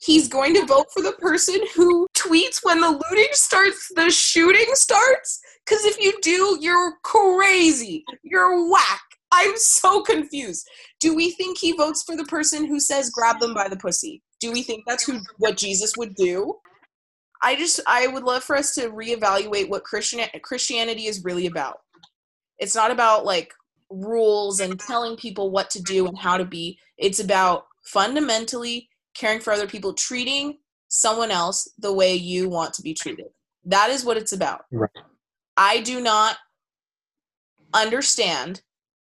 he's 0.00 0.28
going 0.28 0.54
to 0.54 0.66
vote 0.66 0.86
for 0.94 1.02
the 1.02 1.12
person 1.12 1.60
who 1.74 2.06
tweets 2.16 2.60
when 2.62 2.80
the 2.80 2.90
looting 2.90 3.28
starts, 3.32 3.90
the 3.94 4.10
shooting 4.10 4.66
starts? 4.72 5.40
Because 5.64 5.84
if 5.84 5.98
you 6.00 6.18
do, 6.22 6.58
you're 6.60 6.94
crazy. 7.02 8.04
You're 8.22 8.70
whack. 8.70 9.00
I'm 9.32 9.56
so 9.56 10.02
confused. 10.02 10.66
Do 11.00 11.14
we 11.14 11.32
think 11.32 11.58
he 11.58 11.72
votes 11.72 12.02
for 12.02 12.16
the 12.16 12.24
person 12.24 12.64
who 12.66 12.80
says 12.80 13.10
grab 13.10 13.40
them 13.40 13.54
by 13.54 13.68
the 13.68 13.76
pussy? 13.76 14.22
Do 14.40 14.52
we 14.52 14.62
think 14.62 14.84
that's 14.86 15.04
who 15.04 15.20
what 15.38 15.56
Jesus 15.56 15.96
would 15.96 16.14
do? 16.14 16.54
I 17.42 17.56
just 17.56 17.80
I 17.86 18.06
would 18.06 18.24
love 18.24 18.42
for 18.42 18.56
us 18.56 18.74
to 18.74 18.90
reevaluate 18.90 19.68
what 19.68 19.84
Christian 19.84 20.20
Christianity 20.42 21.06
is 21.06 21.24
really 21.24 21.46
about. 21.46 21.78
It's 22.58 22.74
not 22.74 22.90
about 22.90 23.24
like 23.24 23.52
rules 23.90 24.60
and 24.60 24.78
telling 24.78 25.16
people 25.16 25.50
what 25.50 25.70
to 25.70 25.82
do 25.82 26.06
and 26.06 26.18
how 26.18 26.36
to 26.36 26.44
be. 26.44 26.78
It's 26.96 27.20
about 27.20 27.66
fundamentally 27.84 28.88
caring 29.14 29.40
for 29.40 29.52
other 29.52 29.66
people, 29.66 29.94
treating 29.94 30.58
someone 30.88 31.30
else 31.30 31.68
the 31.78 31.92
way 31.92 32.14
you 32.14 32.48
want 32.48 32.74
to 32.74 32.82
be 32.82 32.94
treated. 32.94 33.26
That 33.64 33.90
is 33.90 34.04
what 34.04 34.16
it's 34.16 34.32
about. 34.32 34.64
Right. 34.70 34.90
I 35.56 35.80
do 35.80 36.00
not 36.00 36.36
understand 37.74 38.62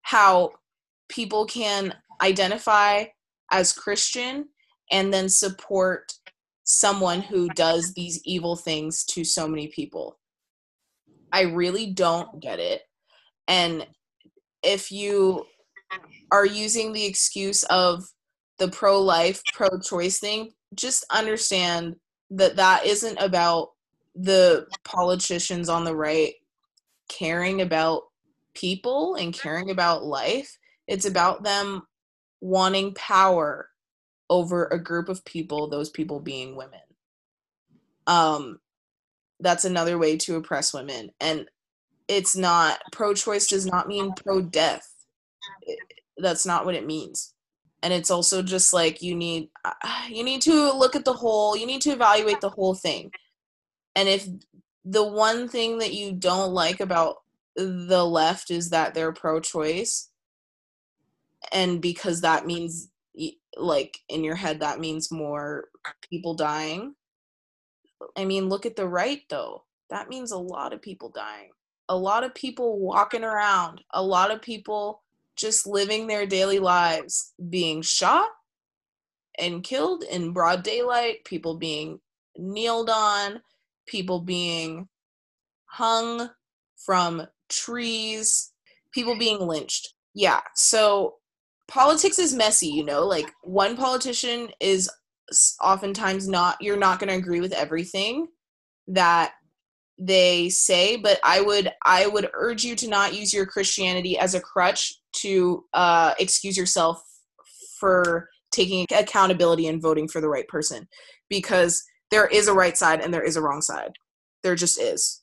how 0.04 0.52
people 1.10 1.46
can 1.46 1.94
identify 2.22 3.06
as 3.52 3.74
Christian 3.74 4.48
and 4.92 5.14
then 5.14 5.30
support 5.30 6.14
someone 6.64 7.22
who 7.22 7.50
does 7.50 7.94
these 7.94 8.22
evil 8.26 8.56
things 8.56 9.04
to 9.06 9.24
so 9.24 9.48
many 9.48 9.68
people. 9.68 10.20
I 11.32 11.42
really 11.42 11.88
don't 11.88 12.40
get 12.40 12.60
it. 12.60 12.84
And 13.48 13.86
if 14.66 14.92
you 14.92 15.46
are 16.32 16.46
using 16.46 16.92
the 16.92 17.06
excuse 17.06 17.64
of 17.64 18.04
the 18.58 18.70
pro 18.70 19.00
life, 19.02 19.42
pro 19.54 19.80
choice 19.80 20.20
thing, 20.20 20.52
just 20.74 21.06
understand 21.12 21.96
that 22.32 22.56
that 22.56 22.86
isn't 22.86 23.18
about 23.18 23.70
the 24.16 24.66
politicians 24.84 25.70
on 25.70 25.84
the 25.84 25.96
right 25.96 26.34
caring 27.10 27.62
about 27.62 28.04
people 28.54 29.16
and 29.16 29.34
caring 29.34 29.70
about 29.70 30.06
life. 30.06 30.58
It's 30.88 31.06
about 31.06 31.44
them 31.44 31.84
wanting 32.42 32.94
power 32.94 33.70
over 34.30 34.66
a 34.68 34.80
group 34.80 35.10
of 35.10 35.24
people, 35.26 35.70
those 35.70 35.90
people 35.90 36.20
being 36.20 36.56
women. 36.56 36.80
Um, 38.08 38.60
that's 39.40 39.66
another 39.66 39.98
way 39.98 40.18
to 40.18 40.38
oppress 40.38 40.74
women. 40.74 41.12
And 41.20 41.48
it's 42.08 42.36
not 42.36 42.80
pro 42.92 43.14
choice 43.14 43.48
does 43.48 43.66
not 43.66 43.88
mean 43.88 44.14
pro 44.14 44.42
death. 44.42 44.94
That's 46.18 46.46
not 46.46 46.66
what 46.66 46.76
it 46.76 46.86
means. 46.86 47.34
And 47.84 47.94
it's 47.94 48.10
also 48.10 48.42
just 48.42 48.74
like 48.74 49.02
you 49.02 49.16
need 49.16 49.50
you 50.10 50.24
need 50.24 50.42
to 50.44 50.72
look 50.74 50.96
at 50.96 51.06
the 51.06 51.14
whole, 51.14 51.56
you 51.56 51.66
need 51.66 51.82
to 51.82 51.92
evaluate 51.92 52.42
the 52.42 52.50
whole 52.50 52.76
thing. 52.76 53.12
And 53.96 54.10
if 54.10 54.28
the 54.84 55.04
one 55.04 55.48
thing 55.48 55.80
that 55.80 55.94
you 55.94 56.14
don't 56.14 56.54
like 56.54 56.80
about 56.80 57.18
the 57.56 58.06
left 58.06 58.52
is 58.52 58.70
that 58.70 58.94
they're 58.94 59.14
pro 59.14 59.40
choice 59.40 60.10
and 61.52 61.82
because 61.82 62.22
that 62.22 62.46
means 62.46 62.90
like 63.58 64.00
in 64.10 64.24
your 64.24 64.36
head 64.36 64.60
that 64.60 64.80
means 64.80 65.12
more 65.12 65.70
people 66.10 66.34
dying 66.34 66.94
i 68.18 68.26
mean 68.26 68.50
look 68.50 68.66
at 68.66 68.76
the 68.76 68.88
right 68.88 69.22
though 69.30 69.64
that 69.90 70.10
means 70.10 70.32
a 70.32 70.38
lot 70.38 70.74
of 70.74 70.82
people 70.82 71.10
dying 71.10 71.52
a 71.90 71.98
lot 71.98 72.24
of 72.24 72.34
people 72.34 72.80
walking 72.80 73.24
around 73.24 73.82
a 73.94 74.02
lot 74.02 74.32
of 74.32 74.42
people 74.42 75.04
just 75.36 75.68
living 75.68 76.08
their 76.08 76.26
daily 76.26 76.60
lives 76.60 77.34
being 77.50 77.82
shot 77.82 78.30
and 79.38 79.64
killed 79.64 80.04
in 80.04 80.32
broad 80.32 80.64
daylight 80.64 81.24
people 81.26 81.58
being 81.58 82.00
kneeled 82.38 82.90
on 82.90 83.42
people 83.86 84.20
being 84.20 84.88
hung 85.66 86.30
from 86.78 87.28
trees 87.50 88.52
people 88.92 89.18
being 89.18 89.40
lynched. 89.40 89.94
Yeah 90.14 90.40
so 90.56 91.16
politics 91.68 92.20
is 92.20 92.34
messy, 92.34 92.68
you 92.68 92.84
know, 92.84 93.06
like 93.06 93.32
one 93.44 93.76
politician 93.76 94.50
is 94.60 94.90
oftentimes 95.62 96.28
not 96.28 96.58
you're 96.62 96.78
not 96.78 97.00
going 97.00 97.10
to 97.10 97.16
agree 97.16 97.42
with 97.42 97.54
everything 97.54 98.28
that 98.88 99.34
they 99.98 100.50
say 100.50 100.98
but 100.98 101.20
i 101.24 101.40
would 101.40 101.72
i 101.86 102.06
would 102.06 102.30
urge 102.34 102.64
you 102.64 102.76
to 102.76 102.88
not 102.88 103.14
use 103.14 103.34
your 103.34 103.46
christianity 103.46 104.18
as 104.18 104.36
a 104.36 104.42
crutch 104.42 104.94
to 105.14 105.64
uh, 105.74 106.14
excuse 106.20 106.58
yourself 106.58 107.02
for 107.80 108.28
taking 108.52 108.86
accountability 108.94 109.68
and 109.68 109.82
voting 109.82 110.08
for 110.08 110.20
the 110.20 110.28
right 110.28 110.48
person 110.50 110.86
because 111.30 111.82
there 112.12 112.28
is 112.28 112.50
a 112.50 112.54
right 112.54 112.78
side 112.78 113.00
and 113.00 113.14
there 113.14 113.24
is 113.24 113.38
a 113.38 113.42
wrong 113.42 113.62
side 113.62 113.92
there 114.44 114.56
just 114.56 114.80
is 114.80 115.22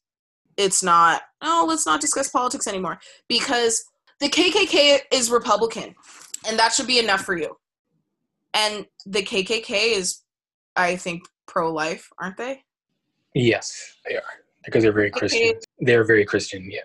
it's 0.57 0.83
not 0.83 1.23
oh 1.43 1.67
let's 1.69 1.85
not 1.85 2.01
discuss 2.01 2.31
politics 2.31 2.67
anymore 2.67 2.99
because 3.29 3.85
the 4.21 4.29
kkk 4.29 5.01
is 5.13 5.31
republican 5.31 5.95
and 6.47 6.59
that 6.59 6.73
should 6.73 6.87
be 6.87 6.99
enough 6.99 7.23
for 7.23 7.37
you. 7.37 7.57
And 8.55 8.87
the 9.07 9.23
KKK 9.23 9.97
is, 9.97 10.21
I 10.77 10.97
think, 10.97 11.23
pro-life, 11.47 12.09
aren't 12.21 12.37
they? 12.37 12.63
Yes, 13.35 13.97
they 14.07 14.17
are 14.17 14.23
because 14.65 14.83
they're 14.83 14.93
very 14.93 15.11
Christian. 15.11 15.55
They're 15.79 16.05
very 16.05 16.25
Christian, 16.25 16.71
yeah. 16.71 16.81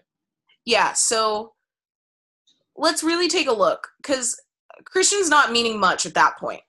Yeah, 0.65 0.93
so 0.93 1.53
let's 2.75 3.03
really 3.03 3.27
take 3.27 3.47
a 3.47 3.53
look 3.53 3.87
because 4.01 4.39
Christian's 4.85 5.29
not 5.29 5.51
meaning 5.51 5.79
much 5.79 6.05
at 6.05 6.13
that 6.13 6.37
point. 6.37 6.61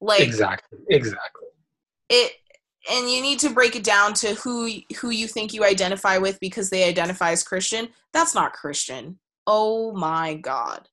Like 0.00 0.20
exactly, 0.20 0.78
exactly. 0.88 1.46
It 2.08 2.32
and 2.90 3.08
you 3.08 3.22
need 3.22 3.38
to 3.40 3.50
break 3.50 3.76
it 3.76 3.84
down 3.84 4.12
to 4.14 4.34
who 4.34 4.68
who 5.00 5.10
you 5.10 5.28
think 5.28 5.54
you 5.54 5.64
identify 5.64 6.18
with 6.18 6.40
because 6.40 6.70
they 6.70 6.88
identify 6.88 7.30
as 7.30 7.44
Christian. 7.44 7.88
That's 8.12 8.34
not 8.34 8.52
Christian. 8.52 9.18
Oh 9.46 9.92
my 9.92 10.34
God. 10.34 10.88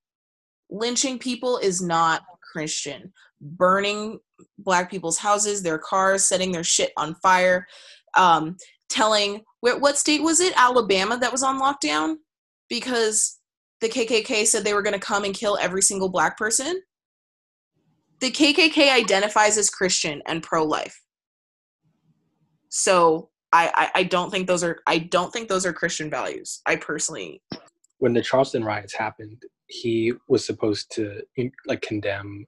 Lynching 0.69 1.17
people 1.17 1.57
is 1.57 1.81
not 1.81 2.21
Christian. 2.51 3.11
Burning 3.41 4.19
black 4.57 4.89
people's 4.89 5.17
houses, 5.17 5.61
their 5.61 5.77
cars, 5.77 6.25
setting 6.25 6.51
their 6.51 6.63
shit 6.63 6.91
on 6.97 7.15
fire, 7.15 7.65
um, 8.15 8.57
telling 8.89 9.43
what 9.61 9.97
state 9.97 10.23
was 10.23 10.39
it? 10.39 10.53
Alabama 10.55 11.17
that 11.19 11.31
was 11.31 11.43
on 11.43 11.59
lockdown 11.59 12.15
because 12.69 13.39
the 13.81 13.89
KKK 13.89 14.45
said 14.45 14.63
they 14.63 14.73
were 14.73 14.81
going 14.81 14.93
to 14.93 15.05
come 15.05 15.23
and 15.23 15.33
kill 15.33 15.57
every 15.59 15.81
single 15.81 16.09
black 16.09 16.37
person. 16.37 16.81
The 18.19 18.31
KKK 18.31 18.91
identifies 18.91 19.57
as 19.57 19.69
Christian 19.69 20.21
and 20.27 20.43
pro-life. 20.43 21.01
So 22.69 23.29
I, 23.51 23.71
I, 23.75 23.99
I 23.99 24.03
don't 24.03 24.29
think 24.29 24.47
those 24.47 24.63
are 24.63 24.79
I 24.85 24.99
don't 24.99 25.31
think 25.31 25.49
those 25.49 25.65
are 25.65 25.73
Christian 25.73 26.09
values. 26.09 26.61
I 26.65 26.75
personally 26.75 27.41
when 27.99 28.13
the 28.13 28.21
Charleston 28.21 28.63
riots 28.63 28.95
happened, 28.95 29.43
he 29.67 30.13
was 30.27 30.45
supposed 30.45 30.91
to 30.91 31.21
like 31.67 31.81
condemn. 31.81 32.45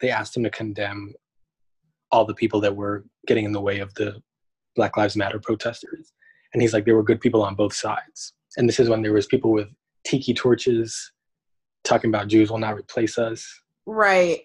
They 0.00 0.10
asked 0.10 0.36
him 0.36 0.44
to 0.44 0.50
condemn 0.50 1.14
all 2.10 2.24
the 2.24 2.34
people 2.34 2.60
that 2.60 2.76
were 2.76 3.04
getting 3.26 3.44
in 3.44 3.52
the 3.52 3.60
way 3.60 3.80
of 3.80 3.92
the 3.94 4.22
Black 4.74 4.96
Lives 4.96 5.16
Matter 5.16 5.38
protesters, 5.38 6.12
and 6.52 6.62
he's 6.62 6.72
like, 6.72 6.84
there 6.84 6.96
were 6.96 7.02
good 7.02 7.20
people 7.20 7.42
on 7.42 7.54
both 7.54 7.74
sides. 7.74 8.32
And 8.56 8.68
this 8.68 8.80
is 8.80 8.88
when 8.88 9.02
there 9.02 9.12
was 9.12 9.26
people 9.26 9.52
with 9.52 9.68
tiki 10.04 10.32
torches 10.32 11.12
talking 11.84 12.10
about 12.10 12.28
Jews 12.28 12.50
will 12.50 12.58
not 12.58 12.76
replace 12.76 13.18
us. 13.18 13.46
Right. 13.84 14.40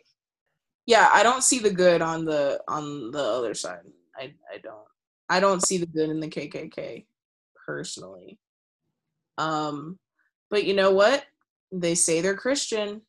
Yeah, 0.85 1.09
I 1.13 1.23
don't 1.23 1.43
see 1.43 1.59
the 1.59 1.69
good 1.69 2.01
on 2.01 2.25
the 2.25 2.61
on 2.67 3.11
the 3.11 3.23
other 3.23 3.53
side. 3.53 3.81
I 4.15 4.33
I 4.53 4.57
don't. 4.57 4.87
I 5.29 5.39
don't 5.39 5.65
see 5.65 5.77
the 5.77 5.85
good 5.85 6.09
in 6.09 6.19
the 6.19 6.27
KKK 6.27 7.05
personally. 7.65 8.39
Um 9.37 9.97
but 10.49 10.65
you 10.65 10.73
know 10.73 10.91
what? 10.91 11.25
They 11.71 11.95
say 11.95 12.19
they're 12.19 12.35
Christian. 12.35 13.01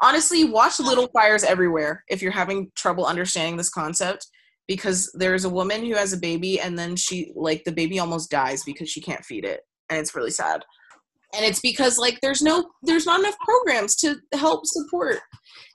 Honestly, 0.00 0.44
watch 0.44 0.78
Little 0.78 1.08
Fires 1.08 1.42
Everywhere 1.42 2.04
if 2.08 2.22
you're 2.22 2.32
having 2.32 2.70
trouble 2.76 3.04
understanding 3.04 3.56
this 3.56 3.70
concept 3.70 4.26
because 4.68 5.10
there's 5.14 5.44
a 5.44 5.50
woman 5.50 5.84
who 5.84 5.94
has 5.94 6.12
a 6.12 6.18
baby 6.18 6.60
and 6.60 6.78
then 6.78 6.94
she 6.94 7.32
like 7.34 7.64
the 7.64 7.72
baby 7.72 7.98
almost 7.98 8.30
dies 8.30 8.62
because 8.62 8.88
she 8.88 9.00
can't 9.00 9.24
feed 9.24 9.44
it 9.44 9.62
and 9.88 9.98
it's 9.98 10.14
really 10.14 10.30
sad. 10.30 10.64
And 11.34 11.44
it's 11.44 11.60
because 11.60 11.98
like 11.98 12.20
there's 12.20 12.42
no 12.42 12.70
there's 12.82 13.06
not 13.06 13.18
enough 13.18 13.36
programs 13.40 13.96
to 13.96 14.16
help 14.34 14.66
support 14.66 15.18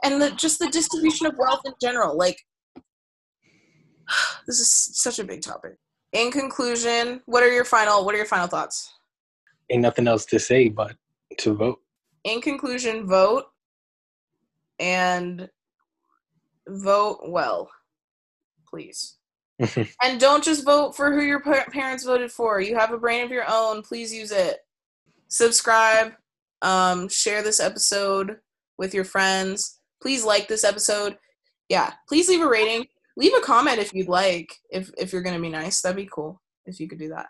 and 0.04 0.22
the, 0.22 0.32
just 0.32 0.60
the 0.60 0.70
distribution 0.70 1.26
of 1.28 1.36
wealth 1.38 1.62
in 1.66 1.74
general 1.82 2.18
like 2.18 2.38
this 4.48 4.60
is 4.60 4.72
such 4.94 5.20
a 5.20 5.24
big 5.24 5.42
topic. 5.42 5.74
In 6.14 6.32
conclusion 6.32 7.22
what 7.26 7.44
are 7.44 7.52
your 7.52 7.66
final 7.66 8.06
what 8.06 8.16
are 8.16 8.20
your 8.20 8.28
final 8.28 8.48
thoughts? 8.48 8.90
Ain't 9.70 9.82
nothing 9.82 10.08
else 10.08 10.26
to 10.28 10.40
say 10.40 10.70
but 10.70 10.96
to 11.40 11.56
vote. 11.56 11.80
In 12.24 12.40
conclusion, 12.42 13.06
vote 13.06 13.46
and 14.80 15.50
vote 16.68 17.20
well, 17.28 17.70
please. 18.70 19.18
and 20.04 20.20
don't 20.20 20.44
just 20.44 20.66
vote 20.66 20.96
for 20.96 21.14
who 21.14 21.22
your 21.22 21.40
parents 21.40 22.04
voted 22.04 22.32
for. 22.32 22.60
You 22.60 22.78
have 22.78 22.92
a 22.92 22.98
brain 22.98 23.24
of 23.24 23.32
your 23.32 23.46
own. 23.48 23.82
Please 23.82 24.14
use 24.14 24.32
it. 24.32 24.58
Subscribe. 25.28 26.14
Um, 26.62 27.10
share 27.10 27.44
this 27.44 27.60
episode 27.60 28.38
with 28.78 28.94
your 28.94 29.04
friends. 29.04 29.80
Please 30.02 30.26
like 30.26 30.48
this 30.48 30.64
episode. 30.64 31.18
Yeah, 31.70 31.94
please 32.08 32.30
leave 32.30 32.42
a 32.42 32.48
rating. 32.48 32.88
Leave 33.16 33.34
a 33.34 33.42
comment 33.42 33.80
if 33.80 33.94
you'd 33.94 34.10
like. 34.10 34.54
If 34.72 34.92
if 34.98 35.14
you're 35.14 35.22
gonna 35.22 35.40
be 35.40 35.50
nice, 35.50 35.82
that'd 35.82 35.96
be 35.96 36.10
cool. 36.12 36.42
If 36.66 36.80
you 36.80 36.88
could 36.88 37.00
do 37.00 37.10
that. 37.10 37.28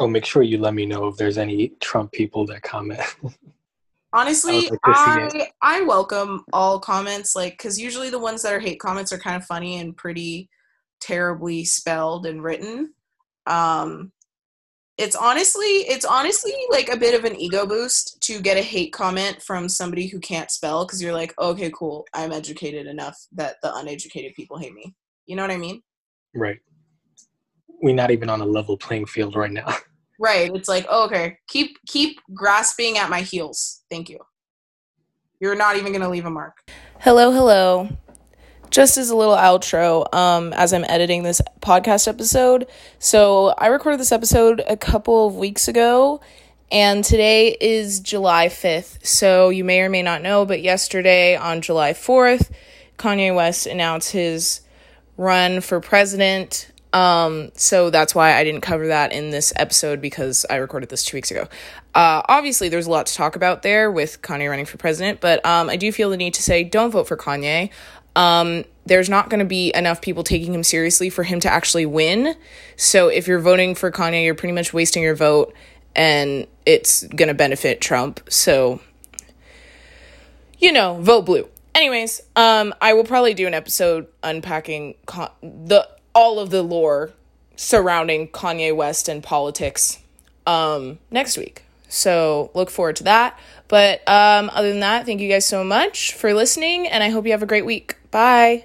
Oh, 0.00 0.06
make 0.06 0.24
sure 0.24 0.42
you 0.42 0.58
let 0.58 0.74
me 0.74 0.86
know 0.86 1.06
if 1.08 1.16
there's 1.16 1.38
any 1.38 1.72
Trump 1.80 2.12
people 2.12 2.46
that 2.46 2.62
comment. 2.62 3.00
Honestly, 4.12 4.70
I 4.84 5.28
I, 5.32 5.48
I 5.62 5.82
welcome 5.82 6.44
all 6.52 6.80
comments, 6.80 7.36
like 7.36 7.54
because 7.54 7.78
usually 7.78 8.10
the 8.10 8.18
ones 8.18 8.42
that 8.42 8.52
are 8.52 8.60
hate 8.60 8.80
comments 8.80 9.12
are 9.12 9.18
kind 9.18 9.36
of 9.36 9.44
funny 9.44 9.80
and 9.80 9.96
pretty 9.96 10.48
terribly 11.00 11.64
spelled 11.64 12.26
and 12.26 12.42
written. 12.42 12.94
Um, 13.46 14.12
it's 14.96 15.14
honestly 15.14 15.66
it's 15.66 16.04
honestly 16.04 16.54
like 16.70 16.88
a 16.88 16.96
bit 16.96 17.14
of 17.14 17.24
an 17.24 17.38
ego 17.38 17.66
boost 17.66 18.20
to 18.22 18.40
get 18.40 18.56
a 18.56 18.62
hate 18.62 18.92
comment 18.92 19.42
from 19.42 19.68
somebody 19.68 20.06
who 20.06 20.18
can't 20.18 20.50
spell 20.50 20.86
because 20.86 21.02
you're 21.02 21.12
like, 21.12 21.34
okay, 21.38 21.70
cool, 21.74 22.06
I'm 22.14 22.32
educated 22.32 22.86
enough 22.86 23.16
that 23.32 23.56
the 23.62 23.74
uneducated 23.76 24.34
people 24.34 24.58
hate 24.58 24.74
me. 24.74 24.94
You 25.26 25.36
know 25.36 25.42
what 25.42 25.50
I 25.50 25.58
mean? 25.58 25.82
Right 26.34 26.58
we're 27.80 27.94
not 27.94 28.10
even 28.10 28.28
on 28.28 28.40
a 28.40 28.46
level 28.46 28.76
playing 28.76 29.06
field 29.06 29.36
right 29.36 29.52
now. 29.52 29.66
Right. 30.18 30.50
It's 30.54 30.68
like, 30.68 30.86
oh, 30.88 31.06
okay, 31.06 31.38
keep 31.48 31.78
keep 31.86 32.18
grasping 32.34 32.98
at 32.98 33.08
my 33.08 33.20
heels. 33.20 33.82
Thank 33.90 34.08
you. 34.08 34.18
You're 35.40 35.54
not 35.54 35.76
even 35.76 35.92
to 36.02 36.08
leave 36.08 36.26
a 36.26 36.30
mark. 36.30 36.58
Hello, 37.00 37.30
hello. 37.30 37.88
Just 38.70 38.98
as 38.98 39.08
a 39.08 39.16
little 39.16 39.36
outro, 39.36 40.12
um, 40.12 40.52
as 40.52 40.72
I'm 40.72 40.84
editing 40.84 41.22
this 41.22 41.40
podcast 41.60 42.08
episode. 42.08 42.66
So 42.98 43.54
I 43.56 43.68
recorded 43.68 44.00
this 44.00 44.12
episode 44.12 44.62
a 44.68 44.76
couple 44.76 45.28
of 45.28 45.36
weeks 45.36 45.68
ago, 45.68 46.20
and 46.72 47.04
today 47.04 47.56
is 47.60 48.00
July 48.00 48.48
5th. 48.48 49.06
So 49.06 49.48
you 49.48 49.62
may 49.62 49.80
or 49.80 49.88
may 49.88 50.02
not 50.02 50.22
know, 50.22 50.44
but 50.44 50.60
yesterday 50.60 51.36
on 51.36 51.62
July 51.62 51.92
4th, 51.92 52.50
Kanye 52.98 53.34
West 53.34 53.66
announced 53.66 54.10
his 54.10 54.60
run 55.16 55.60
for 55.60 55.80
president. 55.80 56.72
Um, 56.92 57.50
so 57.54 57.90
that's 57.90 58.14
why 58.14 58.34
I 58.34 58.44
didn't 58.44 58.62
cover 58.62 58.88
that 58.88 59.12
in 59.12 59.30
this 59.30 59.52
episode 59.56 60.00
because 60.00 60.46
I 60.48 60.56
recorded 60.56 60.88
this 60.88 61.04
two 61.04 61.16
weeks 61.16 61.30
ago. 61.30 61.48
Uh, 61.94 62.22
obviously, 62.28 62.68
there's 62.68 62.86
a 62.86 62.90
lot 62.90 63.06
to 63.06 63.14
talk 63.14 63.36
about 63.36 63.62
there 63.62 63.90
with 63.90 64.22
Kanye 64.22 64.48
running 64.48 64.64
for 64.64 64.78
president, 64.78 65.20
but 65.20 65.44
um, 65.44 65.68
I 65.68 65.76
do 65.76 65.92
feel 65.92 66.10
the 66.10 66.16
need 66.16 66.34
to 66.34 66.42
say 66.42 66.64
don't 66.64 66.90
vote 66.90 67.08
for 67.08 67.16
Kanye. 67.16 67.70
Um, 68.16 68.64
there's 68.86 69.08
not 69.08 69.30
going 69.30 69.40
to 69.40 69.46
be 69.46 69.70
enough 69.74 70.00
people 70.00 70.24
taking 70.24 70.52
him 70.52 70.64
seriously 70.64 71.10
for 71.10 71.22
him 71.22 71.40
to 71.40 71.48
actually 71.48 71.86
win. 71.86 72.34
So 72.76 73.08
if 73.08 73.28
you're 73.28 73.38
voting 73.38 73.74
for 73.74 73.92
Kanye, 73.92 74.24
you're 74.24 74.34
pretty 74.34 74.54
much 74.54 74.72
wasting 74.72 75.02
your 75.02 75.14
vote 75.14 75.54
and 75.94 76.46
it's 76.64 77.04
going 77.04 77.28
to 77.28 77.34
benefit 77.34 77.80
Trump. 77.80 78.20
So, 78.28 78.80
you 80.58 80.72
know, 80.72 80.98
vote 81.00 81.26
blue. 81.26 81.48
Anyways, 81.74 82.22
um, 82.34 82.74
I 82.80 82.94
will 82.94 83.04
probably 83.04 83.34
do 83.34 83.46
an 83.46 83.54
episode 83.54 84.08
unpacking 84.22 84.94
con- 85.06 85.30
the 85.42 85.88
all 86.18 86.40
of 86.40 86.50
the 86.50 86.62
lore 86.62 87.12
surrounding 87.54 88.26
Kanye 88.26 88.74
West 88.74 89.08
and 89.08 89.22
politics 89.22 90.00
um, 90.48 90.98
next 91.12 91.38
week. 91.38 91.62
So 91.88 92.50
look 92.54 92.70
forward 92.70 92.96
to 92.96 93.04
that. 93.04 93.38
But 93.68 94.06
um, 94.08 94.50
other 94.52 94.70
than 94.70 94.80
that, 94.80 95.06
thank 95.06 95.20
you 95.20 95.28
guys 95.28 95.46
so 95.46 95.62
much 95.62 96.12
for 96.14 96.34
listening, 96.34 96.88
and 96.88 97.04
I 97.04 97.10
hope 97.10 97.24
you 97.24 97.30
have 97.30 97.42
a 97.42 97.46
great 97.46 97.64
week. 97.64 97.96
Bye. 98.10 98.64